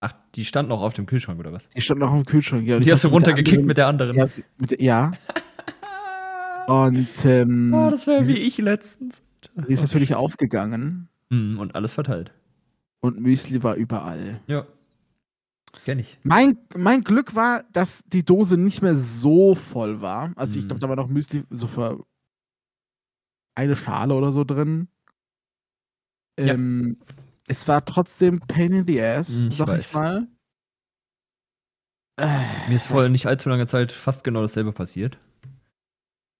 Ach, 0.00 0.12
die 0.34 0.44
stand 0.44 0.68
noch 0.68 0.80
auf 0.82 0.94
dem 0.94 1.06
Kühlschrank 1.06 1.38
oder 1.38 1.52
was? 1.52 1.68
Die 1.70 1.80
stand 1.80 2.00
noch 2.00 2.12
im 2.14 2.24
Kühlschrank. 2.24 2.66
Ja, 2.66 2.76
und 2.76 2.84
die 2.84 2.88
ich 2.88 2.92
hast 2.94 3.04
du 3.04 3.08
hab's 3.08 3.14
mit 3.14 3.26
der 3.26 3.34
runtergekickt 3.34 3.58
anderen- 3.58 3.66
mit 3.66 3.78
der 3.78 3.86
anderen. 3.86 4.16
Mit 4.58 4.70
der, 4.72 4.82
ja. 4.82 5.12
und 6.66 7.08
ähm, 7.24 7.72
oh, 7.74 7.90
das 7.90 8.06
wäre 8.06 8.26
wie 8.28 8.36
ich 8.38 8.58
letztens. 8.58 9.22
die 9.68 9.72
ist 9.72 9.82
natürlich 9.82 10.14
aufgegangen 10.14 11.08
Mhm, 11.30 11.58
und 11.58 11.74
alles 11.74 11.92
verteilt. 11.92 12.32
und 13.00 13.20
Müsli 13.20 13.62
war 13.62 13.74
überall. 13.74 14.40
Ja. 14.46 14.66
Kenn 15.84 15.98
ich. 15.98 16.18
Mein, 16.22 16.56
mein 16.74 17.04
Glück 17.04 17.34
war, 17.34 17.64
dass 17.74 18.02
die 18.06 18.24
Dose 18.24 18.56
nicht 18.56 18.80
mehr 18.80 18.96
so 18.98 19.54
voll 19.54 20.00
war. 20.00 20.32
Also 20.36 20.58
ich 20.58 20.64
Mhm. 20.64 20.68
glaube, 20.68 20.80
da 20.80 20.88
war 20.88 20.96
noch 20.96 21.08
Müsli 21.08 21.44
so 21.50 21.66
für 21.66 22.02
eine 23.58 23.76
Schale 23.76 24.14
oder 24.14 24.32
so 24.32 24.44
drin. 24.44 24.88
Ja. 26.38 26.54
Ähm, 26.54 26.98
es 27.48 27.66
war 27.68 27.84
trotzdem 27.84 28.40
Pain 28.40 28.72
in 28.72 28.86
the 28.86 29.00
Ass, 29.02 29.28
Mhm, 29.28 29.48
ich 29.48 29.56
sag 29.56 29.68
weiß. 29.68 29.86
ich 29.88 29.94
mal. 29.94 30.28
Äh, 32.20 32.68
Mir 32.68 32.76
ist 32.76 32.86
vor 32.86 33.08
nicht 33.08 33.26
allzu 33.26 33.48
langer 33.48 33.66
Zeit 33.66 33.92
fast 33.92 34.24
genau 34.24 34.40
dasselbe 34.42 34.72
passiert. 34.72 35.18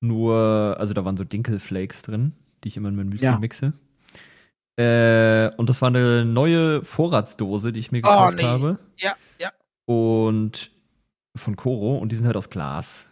Nur, 0.01 0.77
also 0.79 0.95
da 0.95 1.05
waren 1.05 1.17
so 1.17 1.25
Dinkelflakes 1.25 2.03
drin, 2.03 2.33
die 2.63 2.69
ich 2.69 2.77
immer 2.77 2.89
in 2.89 2.97
mein 2.97 3.09
Müsli 3.09 3.25
Ja. 3.27 3.39
mixe. 3.39 3.73
Äh, 4.79 5.51
und 5.57 5.69
das 5.69 5.83
war 5.83 5.89
eine 5.89 6.25
neue 6.25 6.85
Vorratsdose, 6.85 7.73
die 7.73 7.81
ich 7.81 7.91
mir 7.91 7.99
Oh, 7.99 8.03
gekauft 8.09 8.37
nee. 8.37 8.45
habe. 8.45 8.79
Ja, 8.99 9.17
ja. 9.41 9.51
Und 9.87 10.71
von 11.37 11.57
Coro 11.57 11.99
und 11.99 12.13
die 12.13 12.17
sind 12.17 12.27
halt 12.27 12.37
aus 12.37 12.51
Glas. 12.51 13.09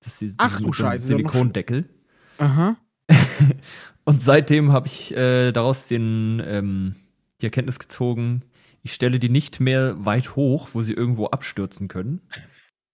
Das 0.00 0.20
ist 0.22 0.32
die, 0.32 0.34
Ach 0.38 0.58
du 0.58 0.72
Scheiße, 0.72 1.12
ja 1.12 1.16
Silikondeckel. 1.18 1.88
Aha. 2.38 2.76
Und 4.04 4.20
seitdem 4.20 4.72
habe 4.72 4.86
ich 4.86 5.16
äh, 5.16 5.52
daraus 5.52 5.88
den, 5.88 6.42
ähm, 6.44 6.96
die 7.40 7.46
Erkenntnis 7.46 7.78
gezogen, 7.78 8.42
ich 8.82 8.92
stelle 8.92 9.18
die 9.18 9.28
nicht 9.28 9.60
mehr 9.60 10.04
weit 10.04 10.34
hoch, 10.34 10.70
wo 10.72 10.82
sie 10.82 10.92
irgendwo 10.92 11.26
abstürzen 11.26 11.88
können. 11.88 12.20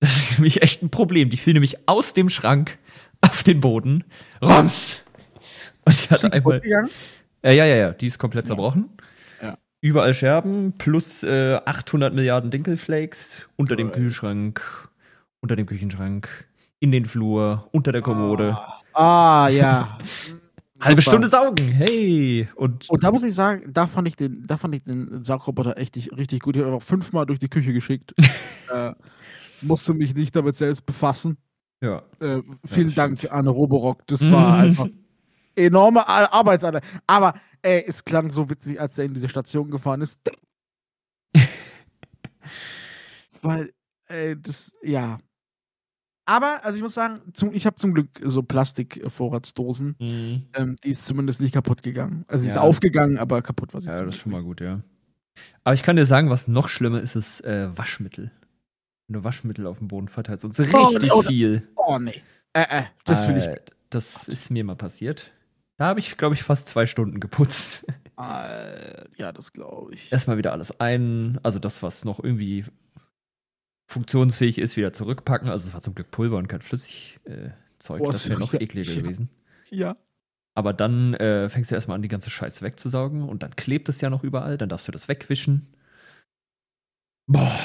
Das 0.01 0.17
ist 0.17 0.39
nämlich 0.39 0.63
echt 0.63 0.81
ein 0.85 0.91
Problem. 0.91 1.29
Die 1.29 1.37
fiel 1.37 1.55
nämlich 1.55 1.89
aus 1.89 2.15
dem 2.15 2.29
Schrank 2.29 2.79
auf 3.21 3.43
den 3.43 3.61
Boden. 3.61 4.05
Rums! 4.41 5.03
Und 5.85 5.93
ich 5.93 6.09
hatte 6.09 6.33
einmal. 6.33 6.63
Äh, 7.43 7.57
ja, 7.57 7.65
ja, 7.65 7.75
ja, 7.75 7.91
die 7.91 8.07
ist 8.07 8.17
komplett 8.17 8.47
zerbrochen. 8.47 8.91
Ja. 9.43 9.59
Überall 9.81 10.15
Scherben 10.15 10.75
plus 10.79 11.25
äh, 11.25 11.59
800 11.65 12.15
Milliarden 12.15 12.53
Dinkelflakes 12.53 13.49
unter 13.57 13.75
dem 13.75 13.89
Geil. 13.89 13.97
Kühlschrank, 13.97 14.89
unter 15.41 15.57
dem 15.57 15.67
Küchenschrank, 15.67 16.47
in 16.79 16.93
den 16.93 17.05
Flur, 17.05 17.69
unter 17.73 17.91
der 17.91 18.03
Kommode. 18.03 18.57
Ah, 18.93 19.47
ah 19.47 19.49
ja. 19.49 19.99
Halbe 20.81 21.03
Super. 21.03 21.11
Stunde 21.13 21.29
saugen, 21.29 21.69
hey! 21.73 22.49
Und 22.55 22.89
Und 22.89 23.03
da 23.03 23.11
muss 23.11 23.25
ich 23.25 23.35
sagen, 23.35 23.73
da 23.73 23.87
fand 23.89 24.07
ich 24.09 24.15
den, 24.17 24.47
da 24.47 24.57
fand 24.57 24.75
ich 24.77 24.85
den 24.85 25.25
Saugroboter 25.25 25.77
echt 25.77 25.97
richtig 26.17 26.41
gut. 26.41 26.55
Ich 26.57 26.63
habe 26.63 26.71
ihn 26.73 26.77
auch 26.77 26.83
fünfmal 26.83 27.27
durch 27.27 27.41
die 27.41 27.49
Küche 27.49 27.73
geschickt. 27.73 28.15
äh, 28.73 28.93
musste 29.63 29.93
mich 29.95 30.15
nicht 30.15 30.35
damit 30.37 30.55
selbst 30.57 30.87
befassen. 30.87 31.37
ja. 31.81 32.03
Äh, 32.21 32.43
vielen 32.65 32.87
das 32.89 32.95
Dank 32.95 33.19
stimmt. 33.19 33.33
an 33.33 33.49
Roborock. 33.49 34.07
Das 34.07 34.31
war 34.31 34.57
Mhm. 34.59 34.63
einfach 34.63 34.87
enorme 35.57 36.07
Ar- 36.09 36.33
Arbeitsanteil. 36.33 36.83
Aber 37.09 37.35
ey, 37.63 37.83
es 37.87 38.05
klang 38.05 38.31
so 38.31 38.49
witzig, 38.49 38.81
als 38.81 38.97
er 38.99 39.07
in 39.07 39.15
diese 39.15 39.29
Station 39.29 39.71
gefahren 39.71 40.01
ist. 40.01 40.21
Weil, 43.43 43.73
ey, 44.07 44.41
das, 44.41 44.77
ja. 44.83 45.19
Aber, 46.29 46.61
also 46.63 46.77
ich 46.77 46.83
muss 46.83 46.93
sagen, 46.93 47.21
zum, 47.33 47.55
ich 47.55 47.65
habe 47.65 47.77
zum 47.77 47.95
Glück 47.95 48.09
so 48.23 48.43
Plastik-Vorratsdosen. 48.43 49.97
Mhm. 49.99 50.43
Ähm, 50.55 50.77
die 50.85 50.91
ist 50.91 51.07
zumindest 51.07 51.41
nicht 51.41 51.55
kaputt 51.55 51.83
gegangen. 51.83 52.27
Also 52.29 52.43
sie 52.43 52.49
ist 52.49 52.57
Ja. 52.57 52.61
aufgegangen, 52.61 53.19
aber 53.19 53.41
kaputt 53.41 53.73
war 53.73 53.81
sie 53.81 53.89
Ja, 53.89 53.95
das 54.05 54.17
ist 54.17 54.21
schon 54.21 54.33
mal 54.33 54.43
gut, 54.43 54.61
ja. 54.61 54.81
Aber 55.65 55.73
ich 55.73 55.83
kann 55.83 55.97
dir 55.97 56.05
sagen, 56.05 56.29
was 56.29 56.47
noch 56.47 56.69
schlimmer 56.69 57.01
ist, 57.01 57.17
ist 57.17 57.41
äh, 57.45 57.77
Waschmittel. 57.77 58.31
Wenn 59.07 59.15
du 59.15 59.25
Waschmittel 59.25 59.67
auf 59.67 59.79
dem 59.79 59.89
Boden 59.89 60.09
verteilst 60.09 60.45
und 60.45 60.55
so 60.55 60.65
Oh, 60.75 60.85
richtig 60.89 61.13
oh, 61.15 61.23
viel. 61.23 61.51
nicht. 61.53 61.67
Oh, 61.77 61.99
nee. 61.99 62.23
Äh, 62.53 62.81
äh, 62.81 62.83
das 63.07 63.27
will 63.27 63.39
ich. 63.39 63.47
Äh, 63.47 63.57
Das 63.89 64.29
ist 64.29 64.51
mir 64.51 64.65
mal 64.65 64.77
passiert. 64.77 65.31
Da 65.79 65.87
habe 65.87 66.01
ich, 66.01 66.19
glaube 66.19 66.35
ich, 66.35 66.43
fast 66.43 66.69
zwei 66.69 66.85
Stunden 66.85 67.21
geputzt. 67.21 67.87
Äh, 68.19 69.05
ja, 69.17 69.33
das 69.33 69.53
glaube 69.53 69.95
ich. 69.95 70.11
Erstmal 70.13 70.37
wieder 70.37 70.53
alles 70.53 70.79
ein, 70.81 71.39
also 71.43 71.59
das, 71.59 71.83
was 71.83 72.05
noch 72.05 72.23
irgendwie 72.23 72.65
funktionsfähig 73.89 74.59
ist, 74.59 74.77
wieder 74.77 74.93
zurückpacken. 74.93 75.49
Also 75.49 75.69
es 75.69 75.75
war 75.75 75.81
zum 75.81 75.95
Glück 75.95 76.11
Pulver 76.11 76.37
und 76.37 76.47
kein 76.47 76.61
Flüssigzeug. 76.61 77.27
Äh, 77.27 77.51
Zeug. 77.79 78.01
Boah, 78.01 78.13
das 78.13 78.29
wäre 78.29 78.41
noch 78.41 78.53
ja, 78.53 78.61
ekliger 78.61 78.93
ja. 78.93 79.01
gewesen. 79.01 79.31
Ja. 79.71 79.97
Aber 80.55 80.73
dann 80.73 81.15
äh, 81.15 81.49
fängst 81.49 81.71
du 81.71 81.75
erstmal 81.75 81.95
an, 81.95 82.03
die 82.03 82.09
ganze 82.09 82.31
Scheiße 82.31 82.63
wegzusaugen 82.63 83.23
und 83.23 83.43
dann 83.43 83.55
klebt 83.55 83.89
es 83.89 84.01
ja 84.01 84.11
noch 84.11 84.25
überall. 84.25 84.59
Dann 84.59 84.69
darfst 84.69 84.89
du 84.89 84.93
das 84.93 85.09
wegwischen. 85.09 85.69
Boah, 87.27 87.57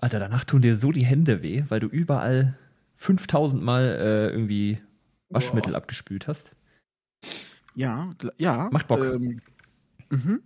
Alter, 0.00 0.18
danach 0.18 0.44
tun 0.44 0.62
dir 0.62 0.76
so 0.76 0.92
die 0.92 1.04
Hände 1.04 1.42
weh, 1.42 1.64
weil 1.68 1.80
du 1.80 1.88
überall 1.88 2.56
5000 2.96 3.62
Mal 3.62 3.84
äh, 3.84 4.30
irgendwie 4.30 4.78
Waschmittel 5.28 5.72
Boah. 5.72 5.78
abgespült 5.78 6.26
hast. 6.28 6.56
Ja, 7.74 8.14
ja. 8.38 8.68
Macht 8.72 8.88
Bock. 8.88 9.04
Ähm, 9.04 9.42
mhm. 10.08 10.42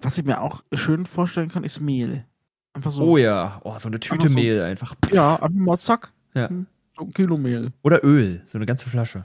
Was 0.00 0.16
ich 0.16 0.24
mir 0.24 0.40
auch 0.40 0.62
schön 0.72 1.06
vorstellen 1.06 1.50
kann, 1.50 1.64
ist 1.64 1.80
Mehl. 1.80 2.24
Einfach 2.72 2.90
so. 2.90 3.02
Oh 3.02 3.16
ja, 3.16 3.60
oh, 3.64 3.76
so 3.78 3.88
eine 3.88 3.98
Tüte 4.00 4.14
Einfach 4.14 4.28
so- 4.28 4.34
Mehl 4.34 4.62
einfach. 4.62 4.94
Ja, 5.12 5.34
einfach 5.36 5.50
mal 5.50 5.78
zack. 5.78 6.12
Ja. 6.34 6.48
Hm, 6.48 6.66
So 6.96 7.04
ein 7.04 7.12
Kilo 7.12 7.36
Mehl. 7.36 7.72
Oder 7.82 8.04
Öl, 8.04 8.42
so 8.46 8.58
eine 8.58 8.66
ganze 8.66 8.88
Flasche. 8.88 9.24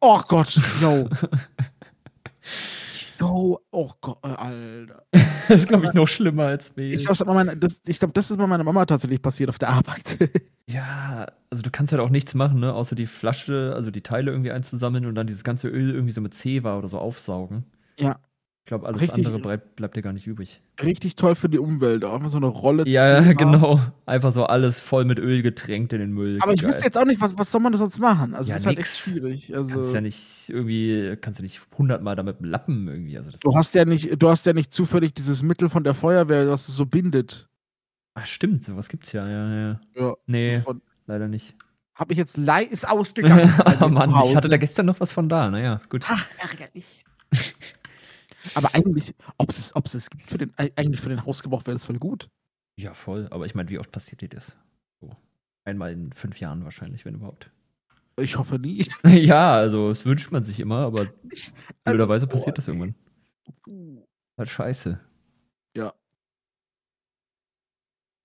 Oh 0.00 0.20
Gott, 0.26 0.58
yo. 0.80 1.08
yo, 3.20 3.60
oh 3.70 3.90
Gott, 4.00 4.18
äh, 4.24 4.28
Alter. 4.28 5.02
Das 5.48 5.58
ist, 5.60 5.68
glaube 5.68 5.86
ich, 5.86 5.92
noch 5.92 6.08
schlimmer 6.08 6.44
als 6.46 6.74
Mehl. 6.74 6.92
Ich 6.92 7.04
glaube, 7.06 7.56
das, 7.56 7.80
glaub, 7.84 8.14
das 8.14 8.30
ist 8.30 8.36
bei 8.36 8.46
meiner 8.46 8.64
Mama 8.64 8.84
tatsächlich 8.86 9.22
passiert 9.22 9.48
auf 9.50 9.58
der 9.58 9.70
Arbeit. 9.70 10.18
Ja, 10.68 11.26
also 11.50 11.62
du 11.62 11.70
kannst 11.70 11.92
halt 11.92 12.00
auch 12.00 12.08
nichts 12.08 12.34
machen, 12.34 12.60
ne? 12.60 12.72
Außer 12.72 12.94
die 12.94 13.06
Flasche, 13.06 13.72
also 13.74 13.90
die 13.90 14.00
Teile 14.00 14.30
irgendwie 14.30 14.52
einzusammeln 14.52 15.04
und 15.06 15.16
dann 15.16 15.26
dieses 15.26 15.42
ganze 15.44 15.68
Öl 15.68 15.90
irgendwie 15.92 16.12
so 16.12 16.20
mit 16.20 16.32
Zewa 16.32 16.78
oder 16.78 16.86
so 16.88 16.98
aufsaugen. 16.98 17.64
Ja. 17.98 18.20
Ich 18.64 18.66
glaube, 18.66 18.86
alles 18.86 19.00
Richtig. 19.00 19.26
andere 19.26 19.40
bleibt, 19.42 19.74
bleibt 19.74 19.96
dir 19.96 20.02
gar 20.02 20.12
nicht 20.12 20.28
übrig. 20.28 20.62
Richtig 20.80 21.16
toll 21.16 21.34
für 21.34 21.48
die 21.48 21.58
Umwelt. 21.58 22.04
Auch 22.04 22.14
einfach 22.14 22.30
so 22.30 22.36
eine 22.36 22.46
Rolle. 22.46 22.86
Ja, 22.86 23.20
Zewa. 23.20 23.32
genau. 23.32 23.80
Einfach 24.06 24.32
so 24.32 24.44
alles 24.44 24.78
voll 24.80 25.04
mit 25.04 25.18
Öl 25.18 25.42
getränkt 25.42 25.92
in 25.92 25.98
den 25.98 26.12
Müll. 26.12 26.38
Aber 26.40 26.52
ich 26.52 26.62
wüsste 26.62 26.84
jetzt 26.84 26.96
auch 26.96 27.04
nicht, 27.04 27.20
was, 27.20 27.36
was 27.36 27.50
soll 27.50 27.60
man 27.60 27.72
da 27.72 27.78
sonst 27.78 27.98
machen? 27.98 28.34
Also, 28.36 28.50
Ja, 28.50 28.54
das 28.54 28.62
ist 28.62 28.66
halt 28.68 28.78
echt 28.78 28.86
nix. 28.86 29.04
schwierig. 29.04 29.56
Also, 29.56 29.74
Kannst 29.74 29.94
ja 29.94 30.00
nicht 30.00 30.44
irgendwie, 30.48 31.16
kannst 31.20 31.40
ja 31.40 31.42
nicht 31.42 31.60
hundertmal 31.76 32.14
damit 32.14 32.36
lappen 32.40 32.86
irgendwie. 32.86 33.18
Also 33.18 33.32
das 33.32 33.40
du 33.40 33.52
hast 33.56 33.74
ja 33.74 33.84
nicht, 33.84 34.22
du 34.22 34.28
hast 34.30 34.46
ja 34.46 34.52
nicht 34.52 34.72
zufällig 34.72 35.12
dieses 35.14 35.42
Mittel 35.42 35.68
von 35.68 35.82
der 35.82 35.94
Feuerwehr, 35.94 36.48
was 36.48 36.68
es 36.68 36.76
so 36.76 36.86
bindet. 36.86 37.48
Ach, 38.14 38.26
stimmt, 38.26 38.62
sowas 38.62 38.88
gibt's 38.88 39.10
ja, 39.10 39.28
ja, 39.28 39.54
ja. 39.70 39.80
Ja. 39.96 40.14
Nee, 40.26 40.60
Von, 40.60 40.82
leider 41.08 41.26
nicht. 41.26 41.56
hab 41.96 42.12
ich 42.12 42.16
jetzt 42.18 42.36
lei 42.36 42.62
ist 42.62 42.88
ausgegangen. 42.88 43.52
Mann, 43.92 44.14
ich 44.24 44.36
hatte 44.36 44.48
da 44.48 44.56
gestern 44.56 44.86
noch 44.86 45.00
was 45.00 45.12
von 45.12 45.28
da, 45.28 45.50
naja, 45.50 45.80
gut. 45.88 46.04
Ach, 46.08 46.24
ärgerlich. 46.38 47.04
Aber 48.54 48.74
eigentlich, 48.74 49.14
ob 49.38 49.50
es 49.50 49.74
ob 49.76 49.86
es 49.86 50.10
gibt 50.10 50.30
für 50.30 50.38
den, 50.38 50.52
eigentlich 50.56 51.00
für 51.00 51.08
den 51.08 51.24
Hausgebrauch 51.24 51.66
wäre 51.66 51.74
das 51.74 51.86
voll 51.86 51.98
gut. 51.98 52.28
Ja, 52.76 52.94
voll. 52.94 53.28
Aber 53.30 53.46
ich 53.46 53.54
meine, 53.54 53.68
wie 53.68 53.78
oft 53.78 53.92
passiert 53.92 54.20
dir 54.20 54.28
das? 54.28 54.56
So. 55.00 55.10
Einmal 55.64 55.92
in 55.92 56.12
fünf 56.12 56.40
Jahren 56.40 56.64
wahrscheinlich, 56.64 57.04
wenn 57.04 57.14
überhaupt. 57.14 57.50
Ich 58.20 58.36
hoffe 58.36 58.58
nie. 58.58 58.86
ja, 59.06 59.54
also 59.54 59.88
das 59.90 60.04
wünscht 60.04 60.32
man 60.32 60.44
sich 60.44 60.60
immer, 60.60 60.78
aber 60.86 61.02
Also, 61.30 61.52
blöderweise 61.84 62.26
boah, 62.26 62.32
passiert 62.36 62.58
das 62.58 62.66
nee. 62.66 62.74
irgendwann. 62.74 62.94
Puh. 63.62 64.06
Halt 64.38 64.50
scheiße. 64.50 65.00
Ja. 65.76 65.94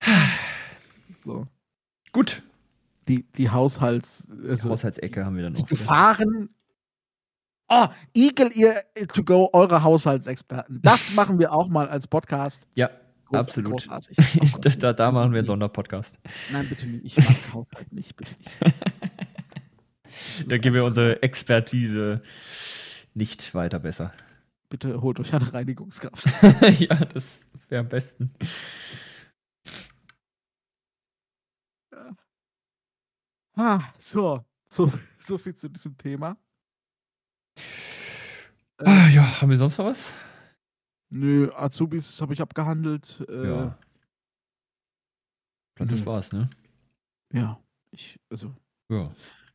So. 1.24 1.46
Gut. 2.12 2.42
Die, 3.08 3.24
die 3.32 3.50
Haushalts, 3.50 4.28
Die 4.30 4.48
also 4.48 4.70
Haushaltsecke 4.70 5.24
haben 5.26 5.36
wir 5.36 5.42
dann 5.42 5.54
die 5.54 5.62
noch. 5.62 5.70
wieder. 5.70 5.78
Gefahren. 5.78 6.48
Oh, 7.68 7.86
ihr 8.14 8.32
äh, 8.94 9.06
to 9.06 9.22
go, 9.22 9.50
eure 9.52 9.82
Haushaltsexperten. 9.82 10.80
Das 10.82 11.12
machen 11.12 11.38
wir 11.38 11.52
auch 11.52 11.68
mal 11.68 11.88
als 11.88 12.06
Podcast. 12.06 12.66
Ja, 12.74 12.90
Groß- 13.30 13.36
absolut. 13.36 13.72
Großartig. 13.72 14.16
Oh 14.54 14.58
da, 14.58 14.92
da, 14.94 15.12
machen 15.12 15.32
wir 15.32 15.38
einen 15.38 15.46
Sonderpodcast. 15.46 16.18
Nein, 16.50 16.66
bitte 16.68 16.86
nicht. 16.86 17.04
Ich 17.04 17.16
mag 17.16 17.36
Haushalt 17.52 17.92
nicht, 17.92 18.16
bitte 18.16 18.34
nicht. 18.38 18.50
Da 20.48 20.56
geben 20.56 20.74
wir 20.74 20.84
unsere 20.84 21.22
Expertise 21.22 22.22
nicht 23.14 23.54
weiter 23.54 23.78
besser. 23.78 24.12
Bitte 24.70 25.00
holt 25.02 25.20
euch 25.20 25.32
eine 25.34 25.52
Reinigungskraft. 25.52 26.24
ja, 26.80 27.04
das 27.04 27.46
wäre 27.68 27.80
am 27.82 27.88
besten. 27.88 28.32
Ah, 33.54 33.92
so, 33.98 34.44
so, 34.72 34.90
so 35.18 35.36
viel 35.36 35.54
zu 35.54 35.68
diesem 35.68 35.96
Thema. 35.98 36.36
Ah, 38.78 39.08
ja, 39.08 39.40
haben 39.40 39.50
wir 39.50 39.58
sonst 39.58 39.78
noch 39.78 39.86
was? 39.86 40.14
Nö, 41.10 41.50
Azubis 41.54 42.20
habe 42.20 42.34
ich 42.34 42.40
abgehandelt. 42.40 43.24
Äh, 43.28 43.36
ja. 43.36 43.54
ja. 43.64 43.78
Glaub, 45.76 45.88
das 45.90 46.06
war's, 46.06 46.32
ne? 46.32 46.50
ich, 47.90 48.18
also, 48.30 48.54
Ja. 48.90 49.10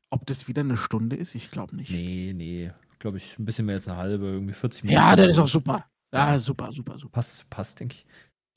ob 0.10 0.26
das 0.26 0.48
wieder 0.48 0.62
eine 0.62 0.78
Stunde 0.78 1.16
ist, 1.16 1.36
ich 1.36 1.52
glaube 1.52 1.76
nicht. 1.76 1.92
Nee, 1.92 2.34
nee. 2.36 2.72
Glaube 3.00 3.18
ich, 3.18 3.38
ein 3.38 3.46
bisschen 3.46 3.66
mehr 3.66 3.76
als 3.76 3.88
eine 3.88 3.98
halbe, 3.98 4.26
irgendwie 4.26 4.54
40 4.54 4.84
Minuten. 4.84 5.02
Ja, 5.02 5.16
das 5.16 5.28
ist 5.28 5.40
auch 5.40 5.48
super. 5.48 5.86
Ja, 6.14 6.40
super, 6.40 6.72
super, 6.72 6.98
super. 6.98 7.12
Passt, 7.12 7.50
passt, 7.50 7.80
denke 7.80 7.96
ich. 7.96 8.06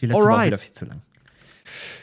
Die 0.01 0.07
letzte 0.07 0.23
war 0.25 0.31
Alright. 0.33 0.47
wieder 0.49 0.59
viel 0.59 0.73
zu 0.73 0.85
lang. 0.87 1.03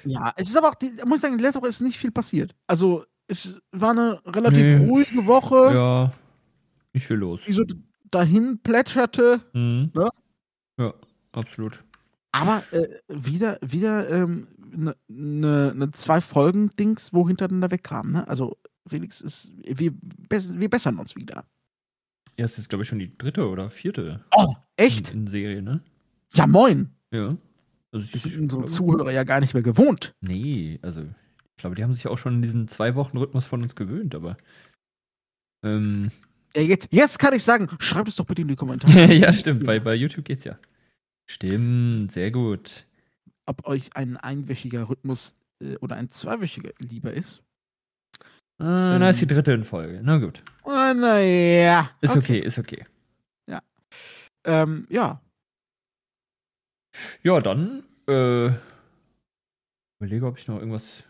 Ja, 0.03 0.33
es 0.35 0.49
ist 0.49 0.57
aber 0.57 0.69
auch, 0.69 0.75
die, 0.75 0.91
muss 1.05 1.17
ich 1.17 1.21
sagen, 1.21 1.39
letzte 1.39 1.61
Woche 1.61 1.69
ist 1.69 1.79
nicht 1.81 1.97
viel 1.97 2.11
passiert. 2.11 2.55
Also, 2.67 3.05
es 3.27 3.57
war 3.71 3.91
eine 3.91 4.21
relativ 4.25 4.79
Nee. 4.79 4.85
ruhige 4.87 5.25
Woche, 5.25 5.73
Ja, 5.73 6.13
nicht 6.93 7.07
viel 7.07 7.17
los. 7.17 7.41
die 7.45 7.53
so 7.53 7.63
dahin 8.11 8.59
plätscherte. 8.59 9.41
Mhm. 9.53 9.91
Ne? 9.93 10.09
Ja, 10.79 10.93
absolut. 11.31 11.83
Aber 12.31 12.63
äh, 12.71 12.87
wieder, 13.09 13.59
wieder 13.61 14.07
eine 14.07 14.47
ne, 14.71 14.95
ne, 15.07 15.73
ne 15.75 15.91
zwei 15.91 16.19
Folgen-Dings, 16.21 17.13
wo 17.13 17.27
hintereinander 17.27 17.71
wegkam. 17.71 18.11
Ne? 18.11 18.27
Also, 18.27 18.57
Felix 18.87 19.21
ist, 19.21 19.51
wir, 19.63 19.93
wir 20.29 20.69
bessern 20.69 20.97
uns 20.97 21.15
wieder. 21.15 21.45
Ja, 22.37 22.45
es 22.45 22.57
ist, 22.57 22.69
glaube 22.69 22.81
ich, 22.83 22.89
schon 22.89 22.99
die 22.99 23.15
dritte 23.17 23.47
oder 23.47 23.69
vierte 23.69 24.23
Oh, 24.35 24.55
echt? 24.75 25.11
in, 25.11 25.21
in 25.21 25.27
Serie, 25.27 25.61
ne? 25.61 25.81
Ja, 26.33 26.47
moin. 26.47 26.89
Ja. 27.11 27.37
Also 27.91 28.07
Das 28.11 28.25
ich 28.25 28.33
sind 28.33 28.41
unsere 28.41 28.65
Zuhörer 28.65 29.11
ja 29.11 29.23
gar 29.23 29.39
nicht 29.39 29.53
mehr 29.53 29.61
gewohnt. 29.61 30.15
Nee, 30.21 30.79
also 30.81 31.01
ich 31.01 31.57
glaube, 31.57 31.75
die 31.75 31.83
haben 31.83 31.93
sich 31.93 32.07
auch 32.07 32.17
schon 32.17 32.33
in 32.35 32.41
diesen 32.41 32.67
zwei 32.67 32.95
Wochen 32.95 33.17
Rhythmus 33.17 33.45
von 33.45 33.61
uns 33.61 33.75
gewöhnt, 33.75 34.15
aber. 34.15 34.35
Ähm, 35.63 36.09
Ja, 36.55 36.61
jetzt, 36.61 36.87
jetzt 36.91 37.19
kann 37.19 37.33
ich 37.33 37.43
sagen, 37.43 37.67
schreibt 37.79 38.09
es 38.09 38.15
doch 38.15 38.25
bitte 38.25 38.43
in 38.43 38.47
die 38.47 38.55
Kommentare, 38.55 39.13
ja, 39.13 39.33
stimmt. 39.33 39.65
Bei, 39.65 39.79
bei 39.79 39.95
YouTube 39.95 40.25
geht's 40.25 40.43
ja. 40.43 40.57
Stimmt, 41.25 42.11
sehr 42.11 42.31
gut. 42.31 42.85
ob 43.45 43.65
euch 43.67 43.95
ein 43.95 44.17
einwöchiger 44.17 44.89
Rhythmus 44.89 45.35
äh, 45.61 45.77
oder 45.77 45.95
ein 45.95 46.09
zweiwöchiger 46.09 46.71
lieber 46.79 47.13
ist. 47.13 47.41
Ah, 48.59 48.97
na, 48.99 49.09
ist 49.09 49.19
die 49.19 49.27
dritte 49.27 49.51
in 49.51 49.63
Folge. 49.63 50.01
Na 50.03 50.17
gut. 50.17 50.43
Oh, 50.63 50.69
naja. 50.69 51.89
Ist 52.01 52.15
okay, 52.15 52.39
ist 52.39 52.59
okay. 52.59 52.85
Ähm, 54.45 54.87
ja. 54.89 55.21
Ja, 57.23 57.39
dann, 57.39 57.85
äh, 58.07 58.51
überlege, 59.99 60.25
ob 60.25 60.37
ich 60.37 60.47
noch 60.47 60.59
irgendwas. 60.59 61.03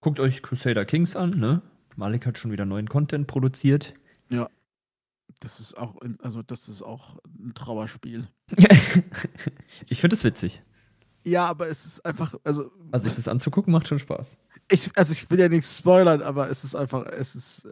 Guckt 0.00 0.20
euch 0.20 0.42
Crusader 0.42 0.84
Kings 0.84 1.16
an, 1.16 1.38
ne? 1.38 1.60
Malik 1.96 2.24
hat 2.24 2.38
schon 2.38 2.52
wieder 2.52 2.64
neuen 2.64 2.88
Content 2.88 3.26
produziert. 3.26 3.94
Das 5.40 5.60
ist 5.60 5.76
auch, 5.76 5.96
also 6.20 6.42
das 6.42 6.68
ist 6.68 6.82
auch 6.82 7.18
ein 7.38 7.54
Trauerspiel. 7.54 8.28
ich 9.86 10.00
finde 10.00 10.16
es 10.16 10.24
witzig. 10.24 10.62
Ja, 11.24 11.46
aber 11.46 11.68
es 11.68 11.84
ist 11.84 12.04
einfach, 12.04 12.34
also 12.44 12.72
Also, 12.90 13.04
sich 13.04 13.16
das 13.16 13.28
anzugucken, 13.28 13.72
macht 13.72 13.88
schon 13.88 13.98
Spaß. 13.98 14.36
ich, 14.70 14.90
also 14.96 15.12
ich 15.12 15.30
will 15.30 15.38
ja 15.38 15.48
nichts 15.48 15.78
spoilern, 15.78 16.22
aber 16.22 16.48
es 16.48 16.64
ist 16.64 16.74
einfach, 16.74 17.06
es 17.06 17.34
ist, 17.34 17.68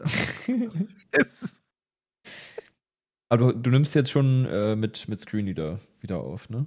es 1.10 1.54
Aber 3.28 3.52
du, 3.52 3.58
du 3.58 3.70
nimmst 3.70 3.94
jetzt 3.94 4.10
schon 4.10 4.44
äh, 4.46 4.76
mit, 4.76 5.08
mit 5.08 5.20
Screenreader 5.20 5.80
wieder 6.00 6.18
auf, 6.18 6.48
ne? 6.50 6.66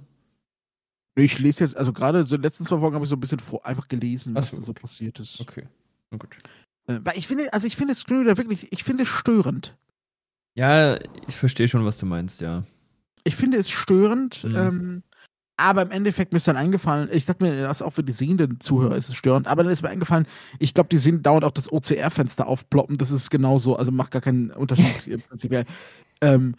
ich 1.16 1.38
lese 1.38 1.64
jetzt, 1.64 1.76
also 1.76 1.92
gerade 1.92 2.24
so 2.24 2.34
in 2.34 2.40
den 2.40 2.46
letzten 2.46 2.64
zwei 2.64 2.78
Folgen 2.78 2.94
habe 2.94 3.04
ich 3.04 3.08
so 3.08 3.16
ein 3.16 3.20
bisschen 3.20 3.40
vor, 3.40 3.64
einfach 3.66 3.88
gelesen, 3.88 4.34
Ach 4.36 4.42
was 4.42 4.50
so, 4.50 4.56
da 4.56 4.62
so 4.62 4.70
okay. 4.72 4.80
passiert 4.80 5.20
ist. 5.20 5.40
Okay. 5.40 5.66
Na 6.10 6.18
gut. 6.18 6.38
Äh, 6.86 7.00
weil 7.04 7.18
ich 7.18 7.26
finde, 7.26 7.52
also 7.52 7.66
ich 7.66 7.76
finde 7.76 7.94
Screenreader 7.94 8.38
wirklich, 8.38 8.72
ich 8.72 8.84
finde 8.84 9.02
es 9.02 9.08
störend. 9.08 9.76
Ja, 10.54 10.96
ich 11.28 11.36
verstehe 11.36 11.68
schon, 11.68 11.84
was 11.84 11.98
du 11.98 12.06
meinst, 12.06 12.40
ja. 12.40 12.64
Ich 13.24 13.36
finde 13.36 13.58
es 13.58 13.70
störend, 13.70 14.44
Mhm. 14.44 14.56
ähm, 14.56 15.02
aber 15.56 15.82
im 15.82 15.90
Endeffekt 15.90 16.32
mir 16.32 16.38
ist 16.38 16.48
dann 16.48 16.56
eingefallen, 16.56 17.08
ich 17.12 17.26
dachte 17.26 17.44
mir, 17.44 17.54
das 17.62 17.82
auch 17.82 17.90
für 17.92 18.02
die 18.02 18.12
sehenden 18.12 18.60
Zuhörer 18.60 18.96
ist 18.96 19.10
es 19.10 19.14
störend, 19.14 19.46
aber 19.46 19.62
dann 19.62 19.72
ist 19.72 19.82
mir 19.82 19.90
eingefallen, 19.90 20.26
ich 20.58 20.72
glaube, 20.74 20.88
die 20.88 20.96
sehen 20.98 21.22
dauernd 21.22 21.44
auch 21.44 21.50
das 21.50 21.70
OCR-Fenster 21.70 22.46
aufploppen, 22.46 22.96
das 22.96 23.10
ist 23.10 23.30
genauso, 23.30 23.76
also 23.76 23.92
macht 23.92 24.10
gar 24.12 24.22
keinen 24.22 24.50
Unterschied 24.50 24.86
hier 25.04 25.18
prinzipiell. 25.18 25.66
Ähm, 26.22 26.56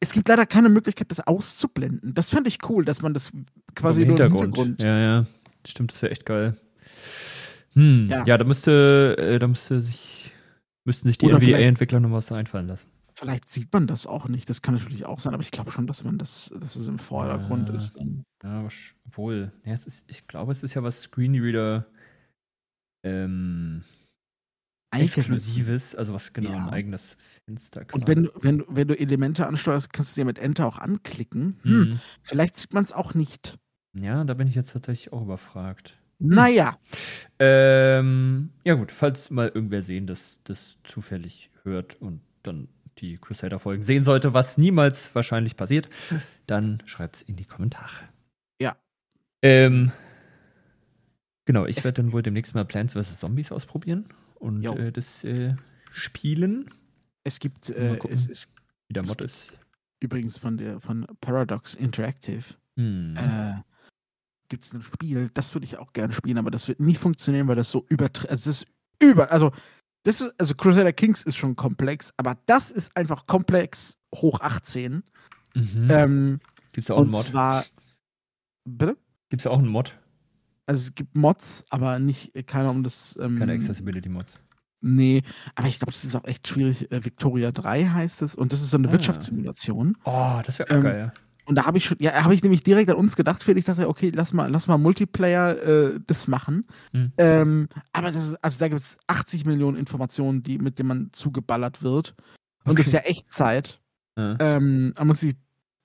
es 0.00 0.10
gibt 0.10 0.28
leider 0.28 0.44
keine 0.46 0.68
Möglichkeit, 0.68 1.10
das 1.12 1.24
auszublenden. 1.24 2.12
Das 2.14 2.30
fände 2.30 2.48
ich 2.48 2.58
cool, 2.68 2.84
dass 2.84 3.00
man 3.02 3.14
das 3.14 3.30
quasi 3.76 4.02
Im 4.02 4.08
nur 4.08 4.18
im 4.18 4.24
Hintergrund. 4.32 4.56
Hintergrund. 4.56 4.82
Ja, 4.82 4.98
ja. 4.98 5.26
Stimmt, 5.64 5.92
das 5.92 6.02
wäre 6.02 6.10
echt 6.10 6.26
geil. 6.26 6.56
Hm, 7.74 8.08
ja, 8.10 8.24
Ja. 8.26 8.36
da 8.36 8.44
müsste, 8.44 9.14
äh, 9.18 9.38
da 9.38 9.46
müsste 9.46 9.80
sich, 9.80 10.32
müssten 10.84 11.06
sich 11.06 11.18
die 11.18 11.26
NVDA-Entwickler 11.30 12.00
noch 12.00 12.10
was 12.10 12.32
einfallen 12.32 12.66
lassen. 12.66 12.90
Vielleicht 13.22 13.48
sieht 13.48 13.72
man 13.72 13.86
das 13.86 14.04
auch 14.08 14.26
nicht, 14.26 14.50
das 14.50 14.62
kann 14.62 14.74
natürlich 14.74 15.04
auch 15.06 15.20
sein, 15.20 15.32
aber 15.32 15.44
ich 15.44 15.52
glaube 15.52 15.70
schon, 15.70 15.86
dass 15.86 16.02
man 16.02 16.18
das, 16.18 16.52
dass 16.58 16.74
es 16.74 16.88
im 16.88 16.98
Vordergrund 16.98 17.68
Ja. 17.68 17.74
ist. 17.76 17.96
Dann. 17.96 18.24
Ja, 18.42 18.66
obwohl, 19.06 19.52
ja, 19.64 19.72
es 19.72 19.86
ist, 19.86 20.10
ich 20.10 20.26
glaube, 20.26 20.50
es 20.50 20.64
ist 20.64 20.74
ja 20.74 20.82
was 20.82 21.02
Screenreader 21.02 21.86
ähm, 23.04 23.84
Exklusives, 24.92 25.94
also 25.94 26.12
was 26.14 26.32
genau 26.32 26.50
Ja. 26.50 26.64
ein 26.64 26.70
eigenes 26.70 27.16
Fenster 27.46 27.86
Und 27.92 28.08
wenn, 28.08 28.24
du- 28.24 28.32
wenn, 28.40 28.64
wenn 28.68 28.88
du 28.88 28.98
Elemente 28.98 29.46
ansteuerst, 29.46 29.92
kannst 29.92 30.10
du 30.10 30.14
sie 30.14 30.20
ja 30.22 30.24
mit 30.24 30.40
Enter 30.40 30.66
auch 30.66 30.78
anklicken. 30.78 31.60
Hm, 31.62 31.78
Mhm. 31.78 32.00
vielleicht 32.22 32.56
sieht 32.56 32.72
man 32.74 32.82
es 32.82 32.90
auch 32.92 33.14
nicht. 33.14 33.56
Ja, 33.96 34.24
da 34.24 34.34
bin 34.34 34.48
ich 34.48 34.56
jetzt 34.56 34.72
tatsächlich 34.72 35.12
auch 35.12 35.22
überfragt. 35.22 35.96
Naja, 36.18 36.76
Ähm, 37.38 38.50
ja 38.64 38.74
gut, 38.74 38.90
falls 38.92 39.30
mal 39.30 39.48
irgendwer 39.48 39.82
sehen, 39.82 40.06
dass 40.08 40.40
das 40.44 40.76
zufällig 40.84 41.50
hört 41.62 42.00
und 42.00 42.20
dann 42.42 42.68
die 42.98 43.18
Crusader-Folgen 43.18 43.82
sehen 43.82 44.04
sollte, 44.04 44.34
was 44.34 44.58
niemals 44.58 45.14
wahrscheinlich 45.14 45.56
passiert, 45.56 45.88
dann 46.46 46.82
schreibt's 46.86 47.22
in 47.22 47.36
die 47.36 47.44
Kommentare. 47.44 48.08
Ja. 48.60 48.76
Ähm, 49.42 49.92
genau, 51.44 51.66
ich 51.66 51.78
Es- 51.78 51.84
werde 51.84 52.02
dann 52.02 52.12
wohl 52.12 52.22
demnächst 52.22 52.54
mal 52.54 52.64
Plants 52.64 52.94
vs. 52.94 53.18
Zombies 53.18 53.52
ausprobieren 53.52 54.06
und 54.36 54.64
äh, 54.64 54.92
das 54.92 55.24
äh, 55.24 55.54
spielen, 55.90 56.70
es 57.24 57.38
gibt, 57.40 57.68
Mal 57.70 57.94
äh, 57.94 57.96
gucken. 57.98 58.16
es 58.16 58.26
ist 58.26 58.48
wie 58.88 58.94
der 58.94 59.02
Es 59.04 59.08
Mod 59.08 59.20
ist. 59.22 59.52
übrigens 60.00 60.38
von 60.38 60.56
der 60.56 60.80
von 60.80 61.06
Paradox 61.20 61.74
Interactive 61.74 62.44
Hm. 62.76 63.16
äh, 63.16 63.54
gibt 64.48 64.64
es 64.64 64.72
ein 64.72 64.82
Spiel, 64.82 65.30
das 65.34 65.54
würde 65.54 65.64
ich 65.66 65.76
auch 65.78 65.92
gerne 65.92 66.12
spielen, 66.14 66.38
aber 66.38 66.50
das 66.50 66.68
wird 66.68 66.80
nicht 66.80 66.98
funktionieren, 66.98 67.48
weil 67.48 67.56
das 67.56 67.70
so 67.70 67.84
übertrieben, 67.88 68.30
also 68.30 68.50
es 68.50 68.62
ist 68.62 68.66
über, 69.02 69.30
also 69.30 69.52
das 70.04 70.20
ist, 70.20 70.34
also 70.38 70.54
Crusader 70.54 70.92
Kings 70.92 71.22
ist 71.22 71.36
schon 71.36 71.56
komplex, 71.56 72.12
aber 72.16 72.36
das 72.46 72.70
ist 72.70 72.96
einfach 72.96 73.26
komplex 73.26 73.98
hoch 74.14 74.40
18. 74.40 75.02
Mhm. 75.54 75.88
Ähm, 75.90 76.40
Gibt's 76.72 76.88
da 76.88 76.94
auch 76.94 77.00
einen 77.02 77.10
Mod? 77.10 77.24
zwar, 77.24 77.64
bitte? 78.64 78.96
Gibt's 79.30 79.44
da 79.44 79.50
auch 79.50 79.58
einen 79.58 79.68
Mod? 79.68 79.98
Also 80.66 80.80
es 80.88 80.94
gibt 80.94 81.14
Mods, 81.16 81.64
aber 81.70 81.98
nicht, 81.98 82.32
keiner 82.46 82.70
um 82.70 82.82
das. 82.84 83.18
Ähm, 83.20 83.38
Keine 83.38 83.52
Accessibility-Mods. 83.52 84.38
Nee, 84.80 85.22
aber 85.54 85.68
ich 85.68 85.78
glaube, 85.78 85.92
das 85.92 86.04
ist 86.04 86.14
auch 86.16 86.24
echt 86.24 86.48
schwierig. 86.48 86.90
Äh, 86.90 87.04
Victoria 87.04 87.52
3 87.52 87.86
heißt 87.86 88.22
es 88.22 88.34
und 88.34 88.52
das 88.52 88.62
ist 88.62 88.70
so 88.70 88.76
eine 88.78 88.88
Ah. 88.88 88.92
Wirtschaftssimulation. 88.92 89.96
Oh, 90.04 90.40
das 90.44 90.58
wäre 90.58 90.70
auch 90.70 90.76
Ähm, 90.76 90.82
geil. 90.82 91.12
Und 91.46 91.56
da 91.56 91.66
habe 91.66 91.78
ich 91.78 91.84
schon, 91.84 91.96
ja, 92.00 92.22
habe 92.24 92.34
ich 92.34 92.42
nämlich 92.42 92.62
direkt 92.62 92.88
an 92.90 92.96
uns 92.96 93.16
gedacht, 93.16 93.42
Felix. 93.42 93.66
Ich 93.68 93.74
dachte, 93.74 93.88
okay, 93.88 94.12
lass 94.14 94.32
mal, 94.32 94.50
lass 94.50 94.68
mal 94.68 94.78
Multiplayer 94.78 95.56
äh, 95.62 96.00
das 96.06 96.28
machen. 96.28 96.66
Hm. 96.92 97.12
Ähm, 97.18 97.68
aber 97.92 98.12
das 98.12 98.28
ist, 98.28 98.44
also 98.44 98.58
da 98.60 98.68
gibt 98.68 98.80
es 98.80 98.96
80 99.08 99.44
Millionen 99.44 99.76
Informationen, 99.76 100.42
die, 100.42 100.58
mit 100.58 100.78
denen 100.78 100.88
man 100.88 101.08
zugeballert 101.12 101.82
wird. 101.82 102.14
Und 102.64 102.78
das 102.78 102.86
ist 102.86 102.92
ja 102.92 103.00
echt 103.00 103.32
Zeit. 103.32 103.80
Ja. 104.16 104.36
Ähm, 104.38 104.94
man 104.96 105.06
muss 105.08 105.20
sie, 105.20 105.36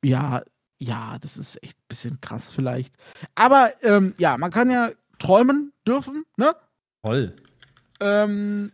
ja, 0.04 0.44
ja, 0.80 1.18
das 1.20 1.38
ist 1.38 1.62
echt 1.64 1.78
ein 1.80 1.86
bisschen 1.88 2.22
krass 2.22 2.52
vielleicht. 2.52 2.94
Aber 3.34 3.72
ähm, 3.82 4.14
ja, 4.20 4.38
man 4.38 4.52
kann 4.52 4.70
ja 4.70 4.92
träumen 5.18 5.74
dürfen, 5.88 6.24
ne? 6.38 6.54
Toll. 7.04 7.36
Ähm, 8.00 8.72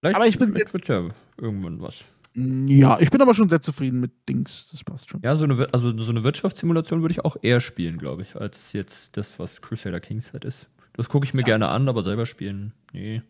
Vielleicht, 0.00 0.16
Aber 0.16 0.26
ich 0.26 0.38
bin 0.38 0.52
jetzt- 0.54 0.76
ja 0.88 1.08
irgendwann 1.38 1.80
was. 1.80 2.00
Ja, 2.36 2.98
ich 3.00 3.10
bin 3.10 3.22
aber 3.22 3.34
schon 3.34 3.48
sehr 3.48 3.60
zufrieden 3.60 4.00
mit 4.00 4.12
Dings. 4.28 4.68
Das 4.70 4.82
passt 4.82 5.08
schon. 5.08 5.20
Ja, 5.22 5.36
so 5.36 5.44
eine, 5.44 5.68
also 5.72 5.96
so 5.96 6.10
eine 6.10 6.24
Wirtschaftssimulation 6.24 7.00
würde 7.02 7.12
ich 7.12 7.24
auch 7.24 7.36
eher 7.42 7.60
spielen, 7.60 7.98
glaube 7.98 8.22
ich, 8.22 8.34
als 8.36 8.72
jetzt 8.72 9.16
das, 9.16 9.38
was 9.38 9.60
Crusader 9.62 10.00
Kings 10.00 10.32
halt 10.32 10.44
ist. 10.44 10.68
Das 10.94 11.08
gucke 11.08 11.24
ich 11.26 11.34
mir 11.34 11.40
Ja. 11.42 11.46
gerne 11.46 11.68
an, 11.68 11.88
aber 11.88 12.02
selber 12.02 12.26
spielen, 12.26 12.72
nee. 12.92 13.22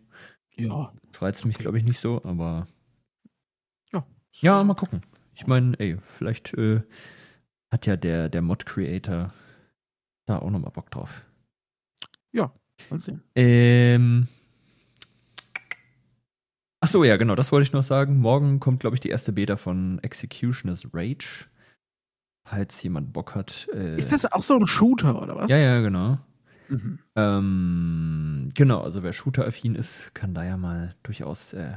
Ja. 0.57 0.93
Das 1.13 1.23
reizt 1.23 1.45
mich, 1.45 1.59
glaube 1.59 1.79
ich, 1.79 1.85
nicht 1.85 2.01
so, 2.01 2.23
aber 2.25 2.67
Ja. 3.93 4.07
ja, 4.41 4.63
mal 4.65 4.75
gucken. 4.75 5.03
Ich 5.35 5.47
meine, 5.47 5.79
ey, 5.81 5.97
vielleicht 6.01 6.55
äh, 6.55 6.83
hat 7.71 7.87
ja 7.87 7.97
der, 7.97 8.29
der 8.29 8.41
Mod-Creator 8.43 9.33
da 10.27 10.39
auch 10.39 10.51
nochmal 10.51 10.71
Bock 10.73 10.91
drauf. 10.91 11.23
Mal 12.91 12.99
sehen. 12.99 13.23
Ähm. 13.37 14.27
Ach 16.85 16.89
so, 16.89 17.03
ja, 17.03 17.17
genau, 17.17 17.35
das 17.35 17.51
wollte 17.51 17.67
ich 17.67 17.73
noch 17.73 17.83
sagen. 17.83 18.19
Morgen 18.19 18.61
kommt, 18.61 18.81
glaube 18.81 18.95
ich, 18.95 19.01
die 19.01 19.09
erste 19.09 19.33
Beta 19.33 19.57
von 19.57 20.01
Executioner's 20.03 20.87
Rage. 20.93 21.47
Falls 22.47 22.83
jemand 22.83 23.15
Bock 23.15 23.35
hat. 23.35 23.71
Äh, 23.73 23.97
Ist 23.97 24.13
das 24.13 24.31
auch 24.31 24.43
so 24.43 24.55
ein 24.55 24.67
Shooter 24.67 25.23
oder 25.23 25.35
was? 25.35 25.51
Ja, 25.51 25.57
ja, 25.57 25.81
genau. 25.81 26.19
Mhm. 26.69 26.99
Ähm, 27.17 28.49
genau, 28.55 28.83
also 28.83 29.03
wer 29.03 29.15
Shooter-affin 29.15 29.77
ist, 29.77 30.15
kann 30.15 30.35
da 30.35 30.45
ja 30.45 30.59
mal 30.59 30.95
durchaus 31.03 31.55
äh, 31.55 31.73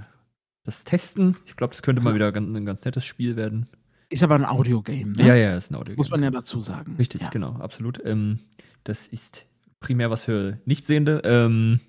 das 0.65 0.83
testen. 0.83 1.37
Ich 1.45 1.55
glaube, 1.55 1.73
das 1.73 1.83
könnte 1.83 2.03
mal 2.03 2.13
wieder 2.13 2.33
ganz, 2.33 2.53
ein 2.53 2.65
ganz 2.65 2.83
nettes 2.83 3.05
Spiel 3.05 3.37
werden. 3.37 3.69
Ist 4.09 4.23
aber 4.23 4.35
ein 4.35 4.43
Audiogame, 4.43 5.13
ne? 5.13 5.25
Ja, 5.25 5.35
ja, 5.35 5.55
ist 5.55 5.71
ein 5.71 5.75
Audio. 5.75 5.95
Muss 5.95 6.09
man 6.09 6.21
ja 6.21 6.31
dazu 6.31 6.59
sagen. 6.59 6.97
Richtig, 6.97 7.21
ja. 7.21 7.29
genau, 7.29 7.53
absolut. 7.53 8.05
Ähm, 8.05 8.39
das 8.83 9.07
ist 9.07 9.47
primär 9.79 10.11
was 10.11 10.25
für 10.25 10.59
Nichtsehende. 10.65 11.21
Ähm, 11.23 11.79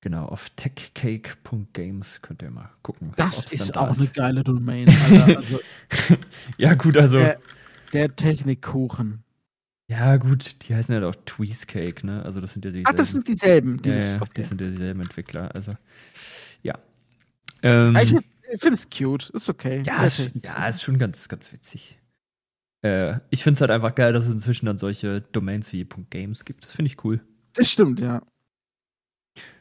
genau, 0.00 0.26
auf 0.26 0.50
techcake.games 0.50 2.20
könnt 2.22 2.42
ihr 2.42 2.50
mal 2.50 2.70
gucken. 2.82 3.12
Das 3.16 3.52
ist 3.52 3.76
da 3.76 3.80
auch 3.80 3.96
eine 3.98 4.06
geile 4.08 4.44
Domain. 4.44 4.88
Alter. 4.88 5.36
Also, 5.36 5.60
ja, 6.58 6.74
gut, 6.74 6.96
also. 6.96 7.18
der, 7.18 7.38
der 7.92 8.14
Technikkuchen. 8.16 9.22
ja, 9.88 10.16
gut, 10.16 10.68
die 10.68 10.74
heißen 10.74 10.94
ja 10.94 11.06
auch 11.08 11.14
Tweezcake, 11.26 12.04
ne? 12.06 12.22
Also, 12.24 12.40
das 12.40 12.52
sind 12.52 12.64
ja 12.64 12.70
die. 12.70 12.82
Ach, 12.86 12.92
das 12.92 13.10
sind 13.10 13.26
dieselben. 13.28 13.80
Die 13.82 13.90
ja, 13.90 13.98
ja, 13.98 14.16
okay. 14.16 14.30
die 14.36 14.42
sind 14.42 14.60
ja 14.60 14.68
dieselben 14.68 15.00
Entwickler. 15.00 15.54
Also, 15.54 15.74
ja. 16.62 16.78
Ähm, 17.62 17.96
Ah, 17.96 18.02
ich 18.02 18.10
finde 18.60 18.74
es 18.74 18.88
cute. 18.90 19.30
Ist 19.30 19.48
okay. 19.48 19.82
Ja, 19.84 20.04
ist, 20.04 20.16
Technik- 20.18 20.44
ja, 20.44 20.68
ist 20.68 20.82
schon 20.82 20.98
ganz, 20.98 21.28
ganz 21.28 21.52
witzig. 21.52 21.98
Äh, 22.82 23.18
ich 23.30 23.42
finde 23.42 23.56
es 23.58 23.60
halt 23.60 23.70
einfach 23.70 23.94
geil, 23.94 24.12
dass 24.12 24.26
es 24.26 24.32
inzwischen 24.32 24.66
dann 24.66 24.78
solche 24.78 25.22
Domains 25.22 25.72
wie 25.72 25.84
.games 26.10 26.44
gibt. 26.44 26.64
Das 26.64 26.74
finde 26.74 26.90
ich 26.92 27.02
cool. 27.04 27.20
Das 27.54 27.70
stimmt, 27.70 27.98
ja. 28.00 28.22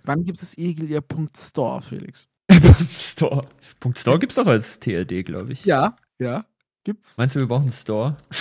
Wann 0.03 0.23
gibt 0.23 0.41
es 0.41 0.57
Egelia.store, 0.57 1.81
Felix? 1.81 2.27
Store. 2.97 3.47
Store 3.95 4.19
gibt's 4.19 4.35
doch 4.35 4.47
als 4.47 4.79
TLD, 4.79 5.25
glaube 5.25 5.53
ich. 5.53 5.65
Ja, 5.65 5.95
ja. 6.19 6.45
Gibt's. 6.83 7.17
Meinst 7.17 7.35
du, 7.35 7.39
wir 7.39 7.47
brauchen 7.47 7.63
einen 7.63 7.71
Store? 7.71 8.17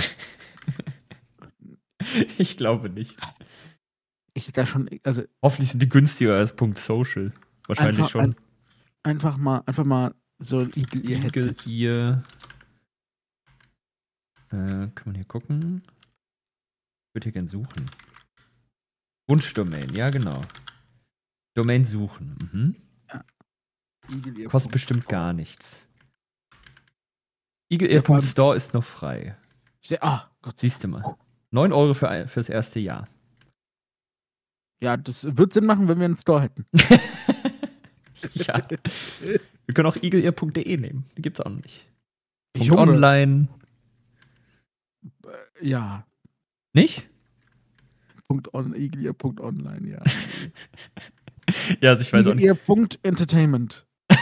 ich 2.39 2.57
glaube 2.57 2.91
nicht. 2.91 3.17
Ich 4.35 4.53
da 4.53 4.67
schon, 4.67 4.91
also 5.05 5.23
Hoffentlich 5.43 5.71
sind 5.71 5.83
die 5.83 5.89
günstiger 5.89 6.37
als 6.37 6.55
.social. 6.77 7.33
Wahrscheinlich 7.67 7.99
Einfach 7.99 8.11
schon. 8.11 8.37
einfach 9.03 9.37
mal, 9.37 9.63
einfach 9.65 9.85
mal 9.85 10.15
so 10.39 10.59
ein 10.59 10.73
Eagle 10.77 11.11
Ear 11.11 11.25
Eagle. 11.25 11.57
Ear. 11.67 12.23
Äh, 14.51 14.89
kann 14.95 15.07
man 15.07 15.15
hier 15.15 15.25
gucken? 15.25 15.83
Ich 15.87 17.15
würde 17.15 17.25
hier 17.25 17.33
gern 17.33 17.49
suchen. 17.49 17.87
Wunschdomain, 19.27 19.95
ja 19.95 20.11
genau. 20.11 20.43
Domain 21.55 21.85
suchen. 21.85 22.37
Mhm. 22.53 22.77
Ear 24.39 24.49
Kostet 24.51 24.73
bestimmt 24.73 25.05
Store. 25.05 25.13
gar 25.13 25.33
nichts. 25.33 25.87
Ja, 27.71 27.79
EagleAir.store 27.81 28.57
ist 28.57 28.75
noch 28.75 28.85
frei. 28.85 29.37
Ah, 30.01 30.31
Gott. 30.43 30.59
Siehst 30.59 30.85
du 30.85 30.89
mal. 30.89 31.17
9 31.51 31.73
Euro 31.73 31.95
für, 31.95 32.29
fürs 32.29 32.49
erste 32.49 32.81
Jahr. 32.81 33.09
Ja, 34.83 34.97
das 34.97 35.37
wird 35.37 35.53
Sinn 35.53 35.67
machen, 35.67 35.89
wenn 35.89 35.99
wir 35.99 36.05
einen 36.05 36.17
Store 36.17 36.43
hätten. 36.43 36.67
ja. 38.35 38.61
Wir 39.67 39.75
können 39.75 39.89
auch 39.89 39.97
eagleair.de 39.97 40.77
nehmen. 40.77 41.07
Die 41.17 41.23
gibt's 41.23 41.41
auch 41.41 41.49
noch 41.49 41.63
nicht. 41.63 41.91
Junge. 42.57 42.83
online. 42.83 43.49
Ja. 45.61 46.07
Nicht? 46.75 47.09
Punkt 48.29 48.53
on, 48.53 48.75
Eagle.online, 48.75 49.89
ja. 49.89 50.03
Ja, 51.81 51.91
also 51.91 52.03
ich 52.03 52.13
weiß 52.13 52.27
auch 52.27 52.35
nicht. 52.35 52.45
Eagle.entertainment. 52.45 53.87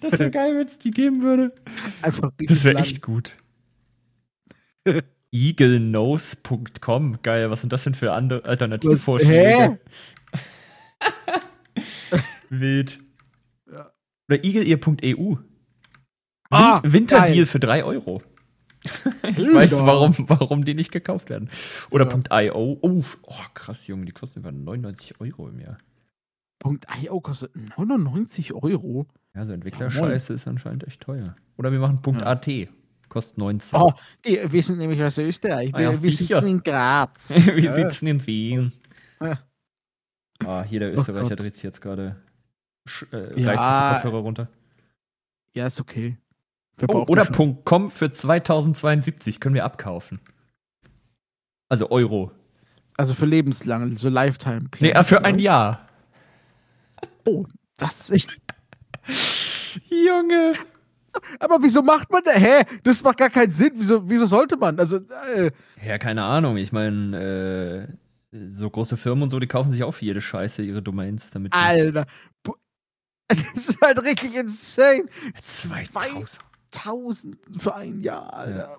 Das 0.00 0.18
wäre 0.18 0.30
geil, 0.30 0.54
wenn 0.58 0.66
es 0.66 0.78
die 0.78 0.90
geben 0.90 1.22
würde. 1.22 1.54
Einfach 2.02 2.30
Das 2.38 2.64
wäre 2.64 2.78
echt 2.78 3.00
gut. 3.00 3.32
eaglenose.com. 5.32 7.22
Geil, 7.22 7.50
was 7.50 7.62
sind 7.62 7.72
das 7.72 7.84
denn 7.84 7.94
für 7.94 8.12
andere 8.12 8.44
Alternativvorschläge? 8.44 9.78
Wild. 12.50 12.98
Ja. 13.72 13.90
Oder 14.28 14.44
eagleear.eu. 14.44 15.36
Ah, 16.50 16.80
Win 16.82 16.92
Winterdeal 16.92 17.34
geil. 17.36 17.46
für 17.46 17.58
3 17.60 17.84
Euro. 17.84 18.22
ich 18.82 19.38
Alter. 19.38 19.54
weiß, 19.54 19.78
warum, 19.80 20.14
warum 20.28 20.64
die 20.64 20.74
nicht 20.74 20.92
gekauft 20.92 21.30
werden. 21.30 21.48
Oder 21.90 22.06
Ja. 22.30 22.40
.io. 22.42 22.78
Oh, 22.82 23.02
oh, 23.22 23.34
krass, 23.54 23.86
Junge, 23.86 24.04
die 24.04 24.12
kosten 24.12 24.40
über 24.40 24.52
99 24.52 25.20
Euro 25.20 25.48
im 25.48 25.58
Jahr. 25.60 25.78
Punkt 26.64 26.86
.io 27.02 27.20
kostet 27.20 27.52
99 27.76 28.54
Euro. 28.54 29.06
Ja, 29.34 29.44
so 29.44 29.52
Entwicklerscheiße 29.52 30.32
ist 30.32 30.48
anscheinend 30.48 30.84
echt 30.86 31.02
teuer. 31.02 31.36
Oder 31.58 31.70
wir 31.70 31.78
machen 31.78 32.00
Ja. 32.18 32.26
.at. 32.26 32.48
Kostet 33.10 33.36
19. 33.36 33.78
Oh, 33.78 33.92
die, 34.24 34.40
wir 34.50 34.62
sind 34.62 34.78
nämlich 34.78 35.02
aus 35.02 35.18
Österreich. 35.18 35.68
Wir, 35.72 35.90
Ah 35.90 35.92
ja, 35.92 36.02
wir 36.02 36.12
sitzen 36.12 36.46
in 36.46 36.62
Graz. 36.62 37.34
wir 37.34 37.58
Ja. 37.58 37.72
sitzen 37.72 38.06
in 38.06 38.26
Wien. 38.26 38.72
Ja. 39.20 39.38
Ah, 40.44 40.62
hier 40.62 40.80
der 40.80 40.90
Oh 40.90 41.00
Österreicher 41.00 41.28
Gott. 41.28 41.40
dreht 41.40 41.54
sich 41.54 41.64
jetzt 41.64 41.82
gerade. 41.82 42.16
Äh, 43.12 43.40
Ja. 43.40 43.50
Reißt 43.52 43.62
sich 43.62 43.88
die 43.88 43.94
Kopfhörer 44.02 44.22
runter. 44.22 44.48
Ja, 45.54 45.66
ist 45.66 45.80
okay. 45.82 46.16
Oh, 46.88 47.04
oder 47.06 47.26
schon- 47.26 47.62
.com 47.64 47.90
für 47.90 48.10
2072 48.10 49.38
können 49.38 49.54
wir 49.54 49.64
abkaufen. 49.66 50.18
Also 51.68 51.90
Euro. 51.90 52.32
Also 52.96 53.12
für 53.14 53.26
lebenslang, 53.26 53.96
so 53.98 54.08
Lifetime. 54.08 54.70
Nee, 54.80 54.90
äh, 54.92 55.04
für 55.04 55.24
ein 55.24 55.38
Jahr. 55.38 55.83
Oh, 57.26 57.46
das 57.76 58.10
ist 58.10 58.10
echt. 58.12 58.38
Junge. 59.90 60.52
Aber 61.38 61.62
wieso 61.62 61.82
macht 61.82 62.10
man 62.10 62.22
das? 62.24 62.36
Hä? 62.36 62.64
Das 62.82 63.02
macht 63.04 63.18
gar 63.18 63.30
keinen 63.30 63.50
Sinn. 63.52 63.72
Wieso, 63.76 64.08
wieso 64.08 64.26
sollte 64.26 64.56
man? 64.56 64.78
Also, 64.80 64.96
äh, 65.34 65.50
Ja, 65.84 65.98
keine 65.98 66.24
Ahnung. 66.24 66.56
Ich 66.56 66.72
meine, 66.72 67.88
äh, 68.32 68.38
so 68.50 68.68
große 68.68 68.96
Firmen 68.96 69.22
und 69.24 69.30
so, 69.30 69.38
die 69.38 69.46
kaufen 69.46 69.70
sich 69.70 69.84
auch 69.84 69.92
für 69.92 70.04
jede 70.04 70.20
Scheiße 70.20 70.62
ihre 70.62 70.82
Domains, 70.82 71.30
damit 71.30 71.52
Alter. 71.54 72.06
Das 73.28 73.68
ist 73.68 73.80
halt 73.80 74.02
richtig 74.02 74.36
insane. 74.36 75.04
2000. 75.40 76.28
1000 76.76 77.36
für 77.58 77.74
ein 77.74 78.00
Jahr, 78.00 78.34
Alter. 78.34 78.78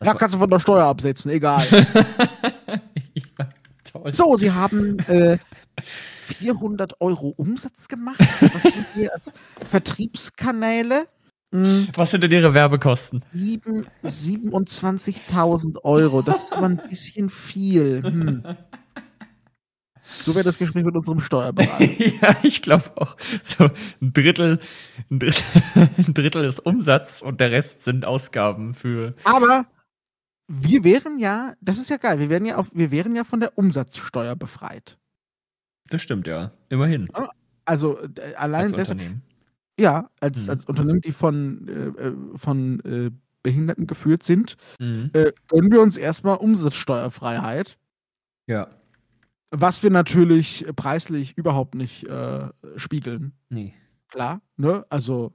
Ja, 0.00 0.06
war- 0.06 0.16
kannst 0.16 0.34
du 0.34 0.38
von 0.38 0.48
der 0.48 0.60
Steuer 0.60 0.84
absetzen, 0.86 1.30
egal. 1.30 1.62
ja, 3.14 3.48
toll. 3.84 4.12
So, 4.14 4.36
sie 4.36 4.50
haben 4.50 4.98
äh, 5.00 5.36
400 6.34 7.00
Euro 7.00 7.28
Umsatz 7.36 7.88
gemacht. 7.88 8.18
Was 8.18 8.62
sind 8.62 8.86
hier 8.94 9.12
als 9.14 9.32
Vertriebskanäle? 9.68 11.06
Hm, 11.52 11.88
Was 11.96 12.12
sind 12.12 12.22
denn 12.22 12.30
ihre 12.30 12.54
Werbekosten? 12.54 13.24
sieben- 13.32 13.86
27.000 14.04 15.84
Euro. 15.84 16.22
Das 16.22 16.44
ist 16.44 16.52
aber 16.52 16.66
ein 16.66 16.80
bisschen 16.88 17.28
viel. 17.28 18.02
Hm. 18.02 18.44
So 20.02 20.34
wäre 20.34 20.44
das 20.44 20.58
Gespräch 20.58 20.84
mit 20.84 20.94
unserem 20.94 21.20
Steuerberater. 21.20 21.84
ja, 22.22 22.36
ich 22.42 22.62
glaube 22.62 22.90
auch. 22.96 23.16
So 23.42 23.64
ein 24.00 24.12
Drittel, 24.12 24.58
ein 25.10 25.18
Drittel, 25.18 25.44
ein 25.98 26.14
Drittel 26.14 26.44
ist 26.44 26.60
Umsatz 26.60 27.20
und 27.22 27.40
der 27.40 27.50
Rest 27.50 27.82
sind 27.82 28.04
Ausgaben 28.04 28.74
für. 28.74 29.14
Aber 29.24 29.66
wir 30.48 30.82
wären 30.84 31.18
ja, 31.18 31.54
das 31.60 31.78
ist 31.78 31.90
ja 31.90 31.96
geil, 31.96 32.18
wir 32.18 32.28
wären 32.28 32.44
ja, 32.44 32.56
auf, 32.56 32.70
wir 32.74 32.90
wären 32.90 33.14
ja 33.14 33.22
von 33.24 33.38
der 33.40 33.56
Umsatzsteuer 33.56 34.34
befreit. 34.36 34.98
Das 35.90 36.00
stimmt 36.02 36.26
ja. 36.26 36.52
Immerhin. 36.70 37.08
Also 37.66 37.98
äh, 38.00 38.34
allein 38.34 38.74
als 38.74 38.90
Unternehmen. 38.90 39.22
ja, 39.78 40.08
als, 40.20 40.44
Mhm. 40.46 40.50
als 40.50 40.64
Unternehmen, 40.64 41.00
die 41.02 41.12
von, 41.12 41.68
äh, 41.68 42.02
äh, 42.08 42.14
von 42.36 42.80
äh, 42.80 43.10
Behinderten 43.42 43.86
geführt 43.86 44.22
sind, 44.22 44.56
Mhm. 44.80 45.10
äh, 45.12 45.32
gönnen 45.48 45.70
wir 45.70 45.80
uns 45.82 45.96
erstmal 45.96 46.36
Umsatzsteuerfreiheit, 46.38 47.78
Ja. 48.46 48.68
was 49.50 49.82
wir 49.82 49.90
natürlich 49.90 50.64
preislich 50.76 51.36
überhaupt 51.36 51.74
nicht 51.74 52.04
äh, 52.06 52.48
spiegeln. 52.76 53.32
Nee. 53.48 53.74
Klar, 54.08 54.40
ne? 54.56 54.84
Also 54.90 55.32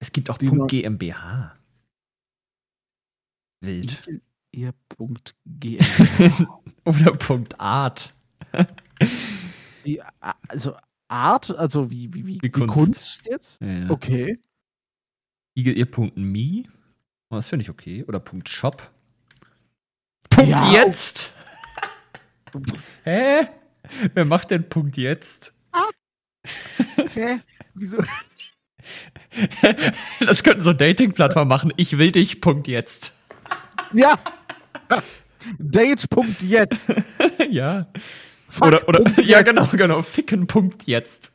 Es 0.00 0.12
gibt 0.12 0.30
auch 0.30 0.38
Punkt 0.38 0.70
GmbH. 0.70 1.54
Wild. 3.60 4.02
ihr 4.52 4.72
Punkt 4.88 5.34
G. 5.46 5.78
Oder 6.84 7.12
Punkt 7.14 7.58
Art. 7.60 8.14
Die, 9.88 10.02
a- 10.02 10.34
also 10.48 10.76
Art, 11.08 11.50
also 11.56 11.90
wie, 11.90 12.12
wie, 12.12 12.26
wie, 12.26 12.34
Wie 12.36 12.40
wie 12.42 12.50
Kunst. 12.50 12.74
Kunst. 12.74 13.26
jetzt? 13.26 13.60
Ja, 13.62 13.66
ja. 13.68 13.90
Okay. 13.90 14.38
Igel 15.56 15.76
ihr 15.78 15.90
Punkt 15.90 16.18
Me. 16.18 16.64
Oh, 17.30 17.36
das 17.36 17.48
finde 17.48 17.62
ich 17.62 17.70
okay. 17.70 18.04
Oder 18.04 18.20
Punkt 18.20 18.48
Shop. 18.50 18.90
Punkt 20.28 20.50
Ja, 20.50 20.72
jetzt. 20.72 21.32
Hä? 23.04 23.48
Wer 24.12 24.24
macht 24.26 24.50
denn 24.50 24.68
Punkt 24.68 24.98
jetzt? 24.98 25.54
Hä? 27.14 27.40
Wieso? 27.74 27.98
Das 30.20 30.42
könnten 30.42 30.62
so 30.62 30.72
Dating-Plattformen 30.72 31.48
machen. 31.48 31.72
Ich 31.76 31.96
will 31.98 32.10
dich. 32.10 32.40
Punkt 32.40 32.66
jetzt. 32.68 33.12
Ja. 33.92 34.18
Date 35.58 36.08
Punkt 36.10 36.42
jetzt. 36.42 36.92
ja. 37.50 37.86
Fuck 38.48 38.66
oder 38.68 38.88
oder 38.88 39.00
Punkt 39.04 39.18
ja 39.24 39.42
genau 39.42 39.66
genau. 39.66 40.02
Ficken 40.02 40.46
Punkt 40.46 40.84
jetzt. 40.84 41.32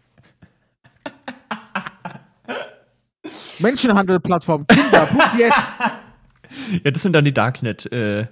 Menschenhandel-Plattform. 3.59 4.68
Kinder. 4.68 5.05
Punkt 5.05 5.36
jetzt. 5.38 5.57
Ja, 6.84 6.91
das 6.91 7.01
sind 7.01 7.14
dann 7.14 7.26
die 7.26 7.34
Darknet 7.34 7.91
äh, 7.91 8.28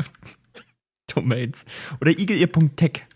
Domains. 1.14 1.64
Oder 2.00 2.10
Igel 2.10 2.36
ihr 2.36 2.50
Punkt 2.50 2.76
Tech. 2.76 3.06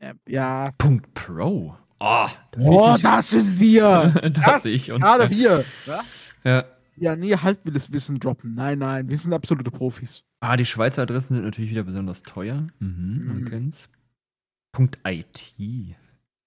Ja, 0.00 0.12
Ja. 0.26 0.70
Punkt 0.78 1.14
Pro. 1.14 1.76
Oh, 1.98 2.28
da 2.50 2.58
Oh, 2.58 2.96
das 3.00 3.32
ist 3.32 3.58
wir. 3.58 4.12
das 4.46 4.64
sehe 4.64 4.74
ich 4.74 4.92
uns. 4.92 5.02
Gerade 5.02 5.24
ja. 5.24 5.30
wir. 5.30 5.64
Ja? 5.86 6.04
Ja. 6.44 6.64
Ja, 6.96 7.16
nee, 7.16 7.36
halt 7.36 7.64
will 7.64 7.72
das 7.74 7.92
Wissen 7.92 8.18
droppen. 8.18 8.54
Nein, 8.54 8.78
nein, 8.78 9.08
wir 9.08 9.18
sind 9.18 9.32
absolute 9.32 9.70
Profis. 9.70 10.22
Ah, 10.40 10.56
die 10.56 10.66
Schweizer 10.66 11.02
Adressen 11.02 11.34
sind 11.34 11.44
natürlich 11.44 11.70
wieder 11.70 11.84
besonders 11.84 12.22
teuer. 12.22 12.66
Mhm, 12.78 13.24
man 13.26 13.40
Mhm. 13.42 13.48
kennt's. 13.48 13.88
Punkt 14.72 14.98
IT. 15.06 15.54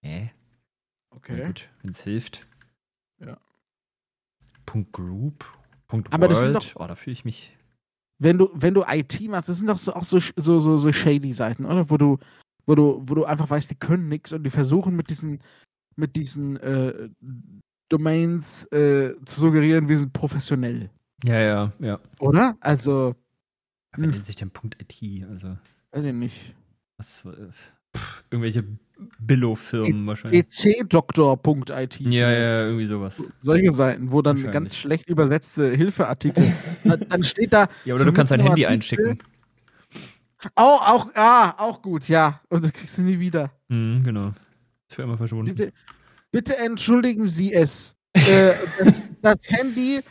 Hä? 0.02 0.32
Na 1.12 1.18
Okay. 1.18 1.46
gut, 1.48 1.70
wenn's 1.82 2.02
hilft. 2.02 2.46
Ja. 3.20 3.38
Punkt 4.66 4.94
Group. 4.94 5.46
Punkt 5.88 6.14
Aber 6.14 6.28
das 6.28 6.42
sind 6.42 6.54
World. 6.54 6.74
oh, 6.76 6.88
da 6.88 6.96
fühle 6.96 7.14
ich 7.14 7.26
mich. 7.26 7.58
Wenn 8.20 8.38
du, 8.38 8.50
wenn 8.54 8.74
du 8.74 8.84
IT 8.88 9.20
machst, 9.30 9.50
das 9.50 9.58
sind 9.58 9.68
doch 9.68 9.78
so, 9.80 9.94
auch 9.94 10.04
so, 10.04 10.20
so, 10.20 10.60
so, 10.60 10.78
so 10.78 10.92
shady 10.92 11.34
Seiten, 11.34 11.66
oder? 11.66 11.90
Wo 11.90 11.98
du, 11.98 12.18
wo 12.68 12.76
du, 12.76 13.02
wo 13.08 13.16
du 13.16 13.26
einfach 13.26 13.50
weißt, 13.50 13.72
die 13.72 13.76
können 13.76 14.08
nichts 14.10 14.32
und 14.34 14.44
die 14.44 14.50
versuchen 14.52 14.96
mit 14.96 15.10
diesen, 15.10 15.42
mit 15.96 16.16
diesen 16.16 16.58
äh, 16.58 17.10
Domains 17.90 18.66
äh, 18.72 19.14
zu 19.26 19.42
suggerieren, 19.42 19.90
wir 19.90 19.98
sind 19.98 20.14
professionell. 20.14 20.90
Ja, 21.24 21.40
ja, 21.40 21.74
ja. 21.80 22.00
Oder? 22.20 22.56
Also, 22.62 23.16
Wer 23.96 24.06
Hm. 24.06 24.12
nennt 24.12 24.26
sich 24.26 24.36
denn 24.36 24.52
Punkt 24.52 24.78
IT? 24.82 25.26
Also, 25.30 25.58
weiß 25.92 26.04
ich 26.06 26.14
nicht. 26.14 26.56
was, 26.98 27.26
äh, 27.26 27.50
pff, 27.98 28.24
irgendwelche 28.30 28.64
Billo-Firmen 29.20 30.06
wahrscheinlich. 30.06 30.46
ecdoktor.it. 30.66 32.00
Ja, 32.02 32.30
ja, 32.32 32.62
irgendwie 32.66 32.86
sowas. 32.86 33.24
Solche 33.40 33.72
Seiten, 33.72 34.12
wo 34.12 34.22
dann 34.22 34.52
ganz 34.52 34.76
schlecht 34.76 35.10
übersetzte 35.10 35.70
Hilfeartikel. 35.72 36.54
dann, 36.84 37.24
steht 37.24 37.54
da. 37.54 37.68
Ja, 37.86 37.96
oder 37.96 38.06
du 38.06 38.14
kannst 38.14 38.32
dein 38.32 38.42
Handy 38.42 38.66
Artikel- 38.66 38.74
einschicken. 39.08 39.24
Auch, 40.56 40.88
auch, 40.88 41.10
ah, 41.16 41.56
auch 41.58 41.82
gut, 41.82 42.08
ja. 42.08 42.40
Und 42.50 42.64
dann 42.64 42.72
kriegst 42.72 42.98
du 42.98 43.02
nie 43.02 43.20
wieder. 43.20 43.52
Mhm, 43.68 44.04
genau. 44.04 44.28
Ist 44.88 44.96
für 44.96 45.02
immer 45.04 45.18
verschwunden. 45.18 45.72
Bitte, 46.32 46.58
entschuldigen 46.58 47.26
Sie 47.28 47.54
es. 47.54 47.96
äh, 48.14 48.54
dass 48.80 49.04
das 49.22 49.40
Handy 49.50 50.02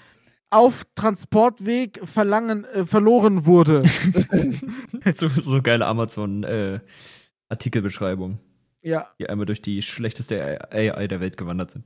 auf 0.50 0.84
Transportweg 0.94 2.00
verlangen, 2.04 2.64
äh, 2.64 2.84
verloren 2.86 3.44
wurde. 3.46 3.82
so, 5.14 5.28
so 5.28 5.60
geile 5.62 5.86
Amazon-Artikelbeschreibung, 5.86 8.38
ja. 8.82 9.06
die 9.18 9.28
einmal 9.28 9.46
durch 9.46 9.62
die 9.62 9.82
schlechteste 9.82 10.70
AI 10.72 11.06
der 11.06 11.20
Welt 11.20 11.36
gewandert 11.36 11.70
sind. 11.72 11.84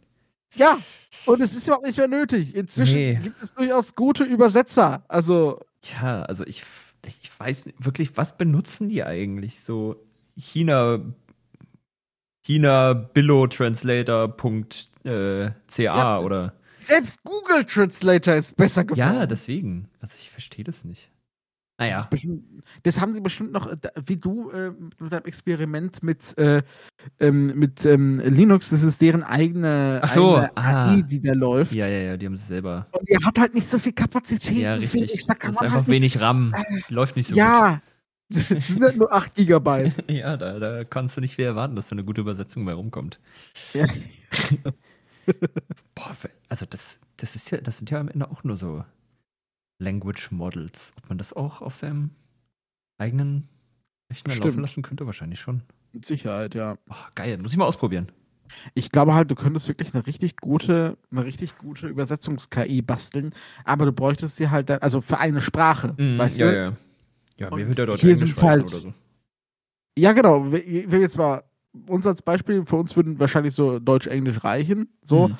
Ja. 0.54 0.78
Und 1.24 1.40
es 1.40 1.54
ist 1.54 1.66
überhaupt 1.66 1.86
nicht 1.86 1.96
mehr 1.98 2.08
nötig. 2.08 2.54
Inzwischen 2.54 2.94
Nee. 2.94 3.18
gibt 3.22 3.42
es 3.42 3.54
durchaus 3.54 3.94
gute 3.94 4.24
Übersetzer. 4.24 5.04
Also, 5.08 5.60
Ja, 6.00 6.22
also 6.22 6.44
ich, 6.46 6.62
ich 7.06 7.30
weiß 7.40 7.68
wirklich, 7.78 8.16
was 8.16 8.36
benutzen 8.36 8.88
die 8.88 9.02
eigentlich? 9.02 9.62
So 9.62 9.96
China, 10.36 11.00
China 12.44 12.92
Billo 12.94 13.46
Translator.ca 13.46 15.52
Ja, 15.78 16.16
das- 16.16 16.24
oder. 16.24 16.52
selbst 16.78 17.22
Google 17.24 17.64
Translator 17.64 18.34
ist 18.34 18.56
besser 18.56 18.84
geworden. 18.84 19.14
Ja, 19.14 19.26
deswegen. 19.26 19.88
Also 20.00 20.16
ich 20.18 20.30
verstehe 20.30 20.64
das 20.64 20.84
nicht. 20.84 21.10
Das, 21.78 21.88
Naja. 21.88 21.98
ist 22.00 22.10
bestimmt, 22.10 22.44
das 22.84 23.00
haben 23.00 23.14
sie 23.14 23.20
bestimmt 23.20 23.50
noch, 23.52 23.66
äh, 23.66 23.76
wie 24.06 24.16
du 24.16 24.50
äh, 24.50 24.70
mit 25.00 25.12
deinem 25.12 25.24
Experiment 25.24 26.00
mit, 26.02 26.36
äh, 26.38 26.62
ähm, 27.18 27.46
mit 27.58 27.84
ähm, 27.86 28.20
Linux, 28.20 28.70
das 28.70 28.82
ist 28.84 29.00
deren 29.00 29.22
eigene, 29.24 29.98
Ach 30.02 30.08
so, 30.08 30.36
eigene 30.36 30.56
ah. 30.56 30.86
AI, 30.92 31.02
die 31.02 31.20
da 31.20 31.32
läuft. 31.32 31.72
Ja, 31.72 31.88
ja, 31.88 31.98
ja, 31.98 32.16
die 32.16 32.26
haben 32.26 32.34
es 32.34 32.46
selber. 32.46 32.86
Und 32.92 33.08
die 33.08 33.16
hat 33.24 33.36
halt 33.38 33.54
nicht 33.54 33.68
so 33.68 33.78
viel 33.80 33.92
Kapazität. 33.92 34.58
Ja, 34.58 34.74
richtig. 34.74 34.90
Phoenix. 34.90 35.26
Da 35.26 35.34
kann 35.34 35.50
Das 35.52 35.56
ist 35.56 35.62
einfach 35.62 35.76
halt 35.78 35.88
wenig 35.88 36.20
RAM. 36.20 36.54
Läuft 36.88 37.16
nicht 37.16 37.30
so 37.30 37.34
Ja, 37.34 37.80
das 38.32 38.66
sind 38.68 38.82
halt 38.82 38.96
nur 38.96 39.12
8 39.12 39.34
Gigabyte. 39.34 39.92
Ja, 40.10 40.36
da, 40.36 40.58
da 40.58 40.84
kannst 40.84 41.16
du 41.16 41.20
nicht 41.20 41.36
viel 41.36 41.44
erwarten, 41.44 41.76
dass 41.76 41.88
da 41.88 41.94
eine 41.94 42.04
gute 42.04 42.20
Übersetzung 42.20 42.64
bei 42.64 42.72
rumkommt. 42.72 43.20
Ja. 43.74 43.86
Boah, 45.94 46.16
also 46.48 46.66
das, 46.66 46.98
das 47.16 47.36
ist 47.36 47.50
ja, 47.50 47.58
das 47.60 47.78
sind 47.78 47.90
ja 47.90 48.00
am 48.00 48.08
Ende 48.08 48.30
auch 48.30 48.44
nur 48.44 48.56
so 48.56 48.84
Language 49.78 50.30
Models. 50.30 50.92
Ob 50.98 51.08
man 51.08 51.18
das 51.18 51.32
auch 51.32 51.60
auf 51.62 51.76
seinem 51.76 52.10
eigenen 52.98 53.48
Rechner 54.10 54.32
Stimmt. 54.32 54.44
laufen 54.46 54.60
lassen 54.60 54.82
könnte, 54.82 55.06
wahrscheinlich 55.06 55.40
schon. 55.40 55.62
Mit 55.92 56.06
Sicherheit, 56.06 56.54
ja. 56.54 56.76
Boah, 56.86 57.08
geil, 57.14 57.38
muss 57.38 57.52
ich 57.52 57.58
mal 57.58 57.66
ausprobieren. 57.66 58.10
Ich 58.74 58.90
glaube 58.90 59.14
halt, 59.14 59.30
du 59.30 59.34
könntest 59.34 59.68
wirklich 59.68 59.94
eine 59.94 60.06
richtig 60.06 60.36
gute, 60.36 60.98
eine 61.10 61.24
richtig 61.24 61.56
gute 61.56 61.86
Übersetzungs-KI 61.88 62.82
basteln, 62.82 63.32
aber 63.64 63.86
du 63.86 63.92
bräuchtest 63.92 64.36
sie 64.36 64.50
halt 64.50 64.68
dann, 64.68 64.80
also 64.80 65.00
für 65.00 65.18
eine 65.18 65.40
Sprache, 65.40 65.94
weißt 65.96 66.38
Mhm, 66.38 66.46
ja, 66.46 66.50
du? 66.50 66.56
ja. 66.56 66.76
Ja, 67.42 67.48
Und 67.48 67.58
mir 67.58 67.68
wird 67.68 67.78
ja 67.78 67.86
Deutsch 67.86 68.00
hier 68.00 68.12
reichen 68.16 68.42
halt- 68.42 68.62
oder 68.64 68.76
so. 68.78 68.94
Ja, 69.98 70.12
genau. 70.12 70.50
Wir 70.52 70.90
wir 70.90 71.00
jetzt 71.00 71.16
mal 71.16 71.42
uns 71.88 72.06
als 72.06 72.22
Beispiel, 72.22 72.64
für 72.64 72.76
uns 72.76 72.94
würden 72.96 73.18
wahrscheinlich 73.18 73.52
so 73.54 73.78
Deutsch-Englisch 73.78 74.44
reichen. 74.44 74.88
So. 75.02 75.28
Mhm. 75.28 75.34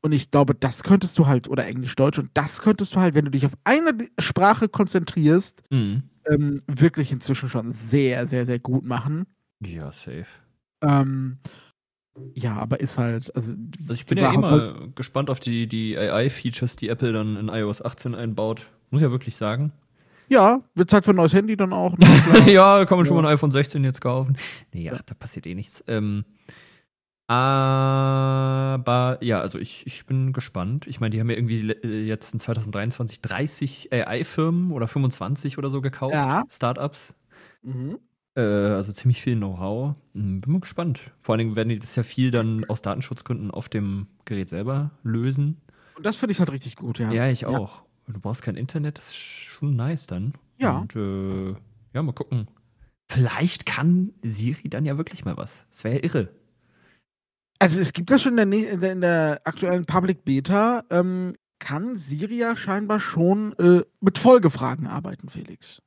Und 0.00 0.12
ich 0.12 0.30
glaube, 0.30 0.54
das 0.54 0.82
könntest 0.82 1.16
du 1.18 1.26
halt, 1.26 1.48
oder 1.48 1.66
Englisch-Deutsch, 1.66 2.18
und 2.18 2.30
das 2.34 2.60
könntest 2.60 2.94
du 2.94 3.00
halt, 3.00 3.14
wenn 3.14 3.24
du 3.26 3.30
dich 3.30 3.44
auf 3.46 3.52
eine 3.64 3.92
Sprache 4.18 4.68
konzentrierst, 4.68 5.62
Mhm. 5.70 6.02
ähm, 6.28 6.60
wirklich 6.66 7.12
inzwischen 7.12 7.48
schon 7.48 7.70
sehr, 7.72 8.26
sehr, 8.26 8.46
sehr 8.46 8.58
gut 8.58 8.84
machen. 8.84 9.26
Ja, 9.64 9.92
safe. 9.92 10.26
Ähm, 10.82 11.36
ja, 12.34 12.56
aber 12.56 12.80
ist 12.80 12.98
halt, 12.98 13.34
also, 13.36 13.54
Also 13.82 13.92
ich 13.92 14.06
bin 14.06 14.18
ja 14.18 14.32
mal 14.32 14.88
gespannt 14.96 15.30
auf 15.30 15.38
die, 15.38 15.66
die 15.68 15.96
AI-Features, 15.96 16.76
die 16.76 16.88
Apple 16.88 17.12
dann 17.12 17.36
in 17.36 17.48
iOS 17.48 17.82
18 17.82 18.14
einbaut. 18.14 18.70
Muss 18.90 19.02
ja 19.02 19.10
wirklich 19.12 19.36
sagen. 19.36 19.72
Ja, 20.32 20.62
wird 20.74 20.88
Zeit 20.88 21.04
für 21.04 21.10
ein 21.12 21.16
neues 21.16 21.34
Handy 21.34 21.56
dann 21.56 21.72
auch. 21.74 21.96
ne? 21.98 22.06
Ja, 22.50 22.78
da 22.78 22.84
kann 22.86 22.96
man 22.98 23.04
schon 23.04 23.16
Ja. 23.16 23.22
mal 23.22 23.28
ein 23.28 23.34
iPhone 23.34 23.50
16 23.52 23.84
jetzt 23.84 24.00
kaufen. 24.00 24.36
Nee, 24.72 24.90
ach, 24.90 25.02
da 25.02 25.12
passiert 25.14 25.46
eh 25.46 25.54
nichts. 25.54 25.84
Ähm, 25.86 26.24
aber 27.72 29.18
ja, 29.22 29.40
also 29.40 29.58
ich, 29.58 29.86
ich 29.86 30.06
bin 30.06 30.32
gespannt. 30.32 30.86
Ich 30.86 31.00
meine, 31.00 31.10
die 31.10 31.20
haben 31.20 31.30
ja 31.30 31.36
irgendwie 31.36 31.70
äh, 31.70 32.04
jetzt 32.04 32.32
in 32.34 32.40
2023 32.40 33.20
30 33.20 33.92
AI-Firmen 33.92 34.72
oder 34.72 34.86
25 34.88 35.58
oder 35.58 35.70
so 35.70 35.80
gekauft. 35.80 36.14
Ja. 36.14 36.44
Startups. 36.50 37.14
mhm. 37.62 37.98
Äh, 38.34 38.40
also 38.40 38.92
ziemlich 38.94 39.20
viel 39.20 39.36
Know-how. 39.36 39.94
Hm, 40.14 40.40
Bin 40.40 40.52
mal 40.52 40.60
gespannt. 40.60 41.12
Vor 41.20 41.34
allen 41.34 41.40
Dingen 41.40 41.56
werden 41.56 41.68
die 41.68 41.78
das 41.78 41.94
ja 41.96 42.02
viel 42.02 42.30
dann 42.30 42.64
aus 42.68 42.80
Datenschutzgründen 42.80 43.50
auf 43.50 43.68
dem 43.68 44.06
Gerät 44.24 44.48
selber 44.48 44.92
lösen. 45.02 45.60
Und 45.96 46.06
das 46.06 46.16
finde 46.16 46.32
ich 46.32 46.38
halt 46.38 46.50
richtig 46.50 46.76
gut, 46.76 46.98
ja. 46.98 47.12
Ja, 47.12 47.28
ich 47.28 47.44
auch. 47.44 47.82
Du 48.06 48.20
brauchst 48.20 48.42
kein 48.42 48.56
Internet, 48.56 48.98
das 48.98 49.08
ist 49.08 49.16
schon 49.16 49.76
nice 49.76 50.06
dann. 50.06 50.34
Ja. 50.58 50.78
Und 50.78 50.96
äh, 50.96 51.54
ja, 51.94 52.02
mal 52.02 52.12
gucken. 52.12 52.48
Vielleicht 53.10 53.66
kann 53.66 54.12
Siri 54.22 54.68
dann 54.68 54.84
ja 54.84 54.96
wirklich 54.98 55.24
mal 55.24 55.36
was. 55.36 55.66
Das 55.70 55.84
wäre 55.84 55.96
ja 55.96 56.04
irre. 56.04 56.28
Also 57.58 57.78
es 57.80 57.92
gibt 57.92 58.10
ja 58.10 58.18
schon 58.18 58.36
in 58.38 58.50
der, 58.50 58.72
in 58.72 58.80
der, 58.80 58.92
in 58.92 59.00
der 59.02 59.40
aktuellen 59.44 59.84
Public 59.86 60.24
Beta, 60.24 60.82
ähm, 60.90 61.36
kann 61.60 61.96
Siri 61.96 62.38
ja 62.38 62.56
scheinbar 62.56 62.98
schon 62.98 63.52
äh, 63.58 63.82
mit 64.00 64.18
Folgefragen 64.18 64.86
arbeiten, 64.88 65.28
Felix. 65.28 65.80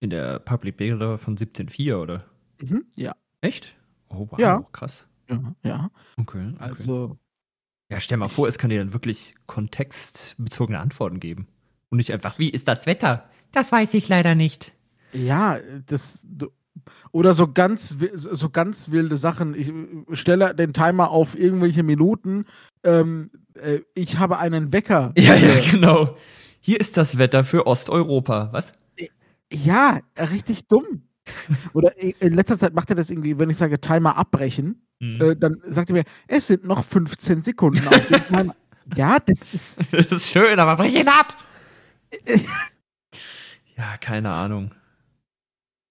In 0.00 0.10
der 0.10 0.38
Public 0.38 0.76
Beta 0.76 1.16
von 1.16 1.36
17.4, 1.36 1.96
oder? 1.96 2.24
Mhm. 2.60 2.84
Ja. 2.94 3.16
Echt? 3.40 3.74
Oh, 4.10 4.28
wow, 4.30 4.38
Ja. 4.38 4.60
krass. 4.70 5.06
Ja, 5.28 5.54
ja. 5.64 5.90
Okay, 6.18 6.46
okay. 6.50 6.54
Also, 6.58 7.18
ja, 7.90 8.00
stell 8.00 8.18
mal 8.18 8.28
vor, 8.28 8.48
es 8.48 8.58
kann 8.58 8.70
dir 8.70 8.78
dann 8.78 8.92
wirklich 8.92 9.34
kontextbezogene 9.46 10.78
Antworten 10.78 11.20
geben. 11.20 11.46
Und 11.90 11.98
nicht 11.98 12.12
einfach, 12.12 12.38
wie 12.38 12.50
ist 12.50 12.66
das 12.68 12.86
Wetter? 12.86 13.24
Das 13.52 13.70
weiß 13.70 13.94
ich 13.94 14.08
leider 14.08 14.34
nicht. 14.34 14.72
ja, 15.12 15.58
das. 15.86 16.26
Oder 17.12 17.34
so 17.34 17.52
ganz, 17.52 17.96
so 18.14 18.50
ganz 18.50 18.90
wilde 18.90 19.16
Sachen. 19.16 19.54
Ich 19.54 19.68
äh, 19.68 20.16
stelle 20.16 20.54
den 20.54 20.72
Timer 20.72 21.10
auf 21.10 21.38
irgendwelche 21.38 21.84
Minuten. 21.84 22.46
Ähm, 22.82 23.30
äh, 23.54 23.80
ich 23.94 24.18
habe 24.18 24.38
einen 24.38 24.72
Wecker. 24.72 25.12
Ja, 25.18 25.34
ja, 25.36 25.60
genau. 25.70 26.16
Hier 26.60 26.80
ist 26.80 26.96
das 26.96 27.16
Wetter 27.16 27.44
für 27.44 27.66
Osteuropa. 27.66 28.48
Was? 28.50 28.72
Ja, 29.52 30.00
äh, 30.14 30.24
richtig 30.24 30.66
dumm. 30.66 31.04
Oder 31.74 31.92
in 32.02 32.34
letzter 32.34 32.58
Zeit 32.58 32.74
macht 32.74 32.90
er 32.90 32.96
das 32.96 33.08
irgendwie, 33.10 33.38
wenn 33.38 33.50
ich 33.50 33.56
sage 33.56 33.80
Timer 33.80 34.16
abbrechen, 34.16 34.83
Hm. 35.00 35.20
äh, 35.20 35.36
dann 35.36 35.60
sagt 35.64 35.90
er 35.90 35.94
mir, 35.94 36.04
es 36.26 36.46
sind 36.46 36.64
noch 36.64 36.84
15 36.84 37.42
Sekunden 37.42 37.86
auf 37.88 38.06
dem 38.06 38.26
Timer. 38.26 38.54
Ja, 38.96 39.16
das 39.18 39.54
ist. 39.54 39.78
Das 39.92 40.12
ist 40.12 40.28
schön, 40.28 40.60
aber 40.60 40.76
brich 40.76 40.94
ihn 40.94 41.08
ab! 41.08 41.38
ja, 43.78 43.96
keine 43.98 44.30
Ahnung. 44.30 44.72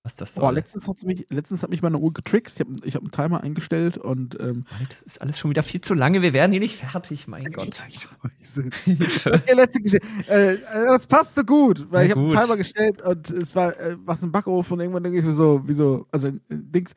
Was 0.05 0.17
das 0.17 0.33
soll. 0.33 0.41
Boah, 0.41 0.51
letztens, 0.51 0.85
hat's 0.85 1.05
mich, 1.05 1.25
letztens 1.29 1.63
hat 1.63 1.69
mich 1.69 1.81
meine 1.81 1.97
Uhr 1.97 2.11
getrickst. 2.11 2.59
Ich 2.59 2.67
habe 2.67 2.75
ich 2.83 2.95
hab 2.95 3.03
einen 3.03 3.11
Timer 3.11 3.41
eingestellt 3.41 3.97
und. 3.97 4.37
Ähm, 4.37 4.65
das 4.89 5.01
ist 5.01 5.21
alles 5.21 5.39
schon 5.39 5.49
wieder 5.49 5.63
viel 5.63 5.79
zu 5.79 5.93
lange. 5.93 6.21
Wir 6.21 6.33
werden 6.33 6.51
hier 6.51 6.59
nicht 6.59 6.75
fertig, 6.75 7.25
mein 7.29 7.49
Gott. 7.53 7.81
okay, 9.25 9.53
letzte 9.53 9.81
Geschichte. 9.81 10.05
Äh, 10.27 10.55
äh, 10.55 10.59
das 10.87 11.07
passt 11.07 11.35
so 11.35 11.45
gut, 11.45 11.87
weil 11.89 12.01
Ja, 12.01 12.05
ich 12.07 12.11
habe 12.11 12.21
einen. 12.21 12.31
Timer 12.31 12.57
gestellt 12.57 13.01
und 13.01 13.29
es 13.29 13.55
war 13.55 13.79
äh, 13.79 13.95
was 14.03 14.21
im 14.23 14.33
Backofen 14.33 14.73
und 14.73 14.79
irgendwann 14.81 15.03
denke 15.03 15.19
ich 15.19 15.25
mir 15.25 15.31
so, 15.31 15.61
wieso, 15.63 16.05
also 16.11 16.27
äh, 16.27 16.31
Dings, 16.49 16.95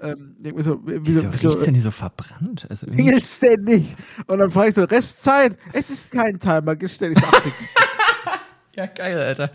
ähm, 0.00 0.34
mir 0.40 0.60
so, 0.64 0.80
wieso, 0.84 1.04
Wieso 1.04 1.32
wieso, 1.32 1.64
denn 1.64 1.74
hier 1.74 1.82
so 1.84 1.92
verbrannt? 1.92 2.66
Also 2.68 2.86
nicht? 3.62 3.96
Und 4.26 4.38
dann 4.40 4.50
frage 4.50 4.70
ich 4.70 4.74
so, 4.74 4.82
Restzeit, 4.82 5.56
es 5.72 5.90
ist 5.90 6.10
kein 6.10 6.40
Timer 6.40 6.74
gestellt. 6.74 7.16
Ich 7.16 7.24
so, 7.24 7.30
ja, 8.74 8.86
geil, 8.86 9.16
Alter. 9.16 9.52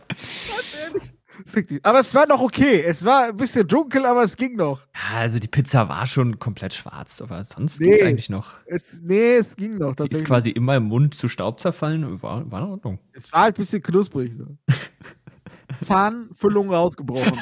Fick 1.45 1.67
dich. 1.67 1.79
Aber 1.83 1.99
es 1.99 2.13
war 2.13 2.27
noch 2.27 2.39
okay. 2.41 2.81
Es 2.81 3.03
war 3.05 3.25
ein 3.29 3.37
bisschen 3.37 3.67
dunkel, 3.67 4.05
aber 4.05 4.23
es 4.23 4.37
ging 4.37 4.55
noch. 4.55 4.81
Ja, 4.93 5.17
also 5.19 5.39
die 5.39 5.47
Pizza 5.47 5.89
war 5.89 6.05
schon 6.05 6.37
komplett 6.39 6.73
schwarz, 6.73 7.21
aber 7.21 7.43
sonst 7.43 7.79
Nee. 7.79 7.87
ging's 7.89 8.01
eigentlich 8.01 8.29
noch. 8.29 8.53
Es, 8.65 8.83
nee, 9.01 9.35
es 9.37 9.55
ging 9.55 9.77
noch. 9.77 9.95
Sie 9.97 10.07
ist 10.07 10.25
quasi 10.25 10.49
in 10.51 10.63
meinem 10.63 10.85
Mund 10.85 11.15
zu 11.15 11.27
Staub 11.29 11.59
zerfallen. 11.59 12.21
War, 12.21 12.49
war 12.51 12.61
in 12.61 12.67
Ordnung. 12.69 12.99
Es 13.13 13.31
war 13.33 13.41
halt 13.43 13.55
ein 13.55 13.61
bisschen 13.61 13.81
knusprig 13.81 14.33
so. 14.33 14.45
Zahnfüllung 15.79 16.71
rausgebrochen. 16.71 17.33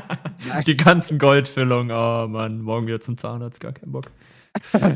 Die 0.66 0.76
ganzen 0.76 1.18
Goldfüllungen. 1.18 1.90
Oh 1.94 2.26
Mann, 2.28 2.60
morgen 2.62 2.86
wieder 2.86 3.00
zum 3.00 3.16
Zahnarzt, 3.18 3.60
gar 3.60 3.72
keinen 3.72 3.92
Bock. 3.92 4.06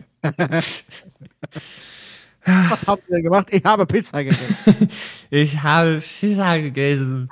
Was 2.46 2.86
habt 2.86 3.06
ihr 3.08 3.16
denn 3.16 3.24
gemacht? 3.24 3.48
Ich 3.50 3.62
habe 3.64 3.84
Pizza 3.86 4.24
gegessen. 4.24 4.88
Ich 5.28 5.62
habe 5.62 6.00
Pizza 6.00 6.58
gegessen. 6.58 7.28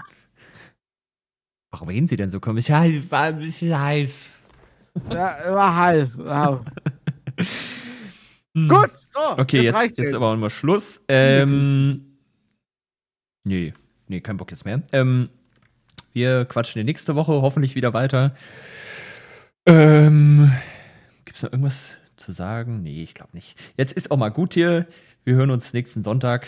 Warum 1.70 1.88
reden 1.88 2.06
Sie 2.06 2.16
denn 2.16 2.30
so 2.30 2.40
komisch? 2.40 2.68
Ja, 2.68 2.84
es 2.84 3.10
war 3.10 3.24
ein 3.24 3.38
bisschen 3.38 3.78
heiß. 3.78 4.30
ja, 5.10 5.36
war 5.54 5.76
halb. 5.76 6.10
Ja. 6.18 6.64
Hm. 8.54 8.68
Gut, 8.68 8.96
so. 8.96 9.20
Okay, 9.36 9.60
jetzt, 9.60 9.76
reicht 9.76 9.98
jetzt 9.98 10.14
aber 10.14 10.32
auch 10.32 10.36
mal 10.36 10.50
Schluss. 10.50 11.02
Ähm, 11.08 12.18
nee, 13.44 13.74
nee, 14.08 14.20
kein 14.20 14.36
Bock 14.36 14.50
jetzt 14.50 14.64
mehr. 14.64 14.82
Ähm, 14.92 15.28
wir 16.12 16.44
quatschen 16.46 16.80
die 16.80 16.84
nächste 16.84 17.14
Woche 17.14 17.32
hoffentlich 17.42 17.74
wieder 17.74 17.92
weiter. 17.92 18.34
Ähm, 19.66 20.50
gibt's 21.24 21.42
noch 21.42 21.52
irgendwas 21.52 21.80
zu 22.16 22.32
sagen? 22.32 22.82
Nee, 22.82 23.02
ich 23.02 23.14
glaube 23.14 23.30
nicht. 23.34 23.58
Jetzt 23.76 23.92
ist 23.92 24.10
auch 24.10 24.16
mal 24.16 24.30
gut 24.30 24.54
hier. 24.54 24.86
Wir 25.24 25.34
hören 25.34 25.50
uns 25.50 25.72
nächsten 25.74 26.02
Sonntag. 26.02 26.46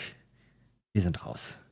Wir 0.91 1.01
sind 1.01 1.25
raus. 1.25 1.57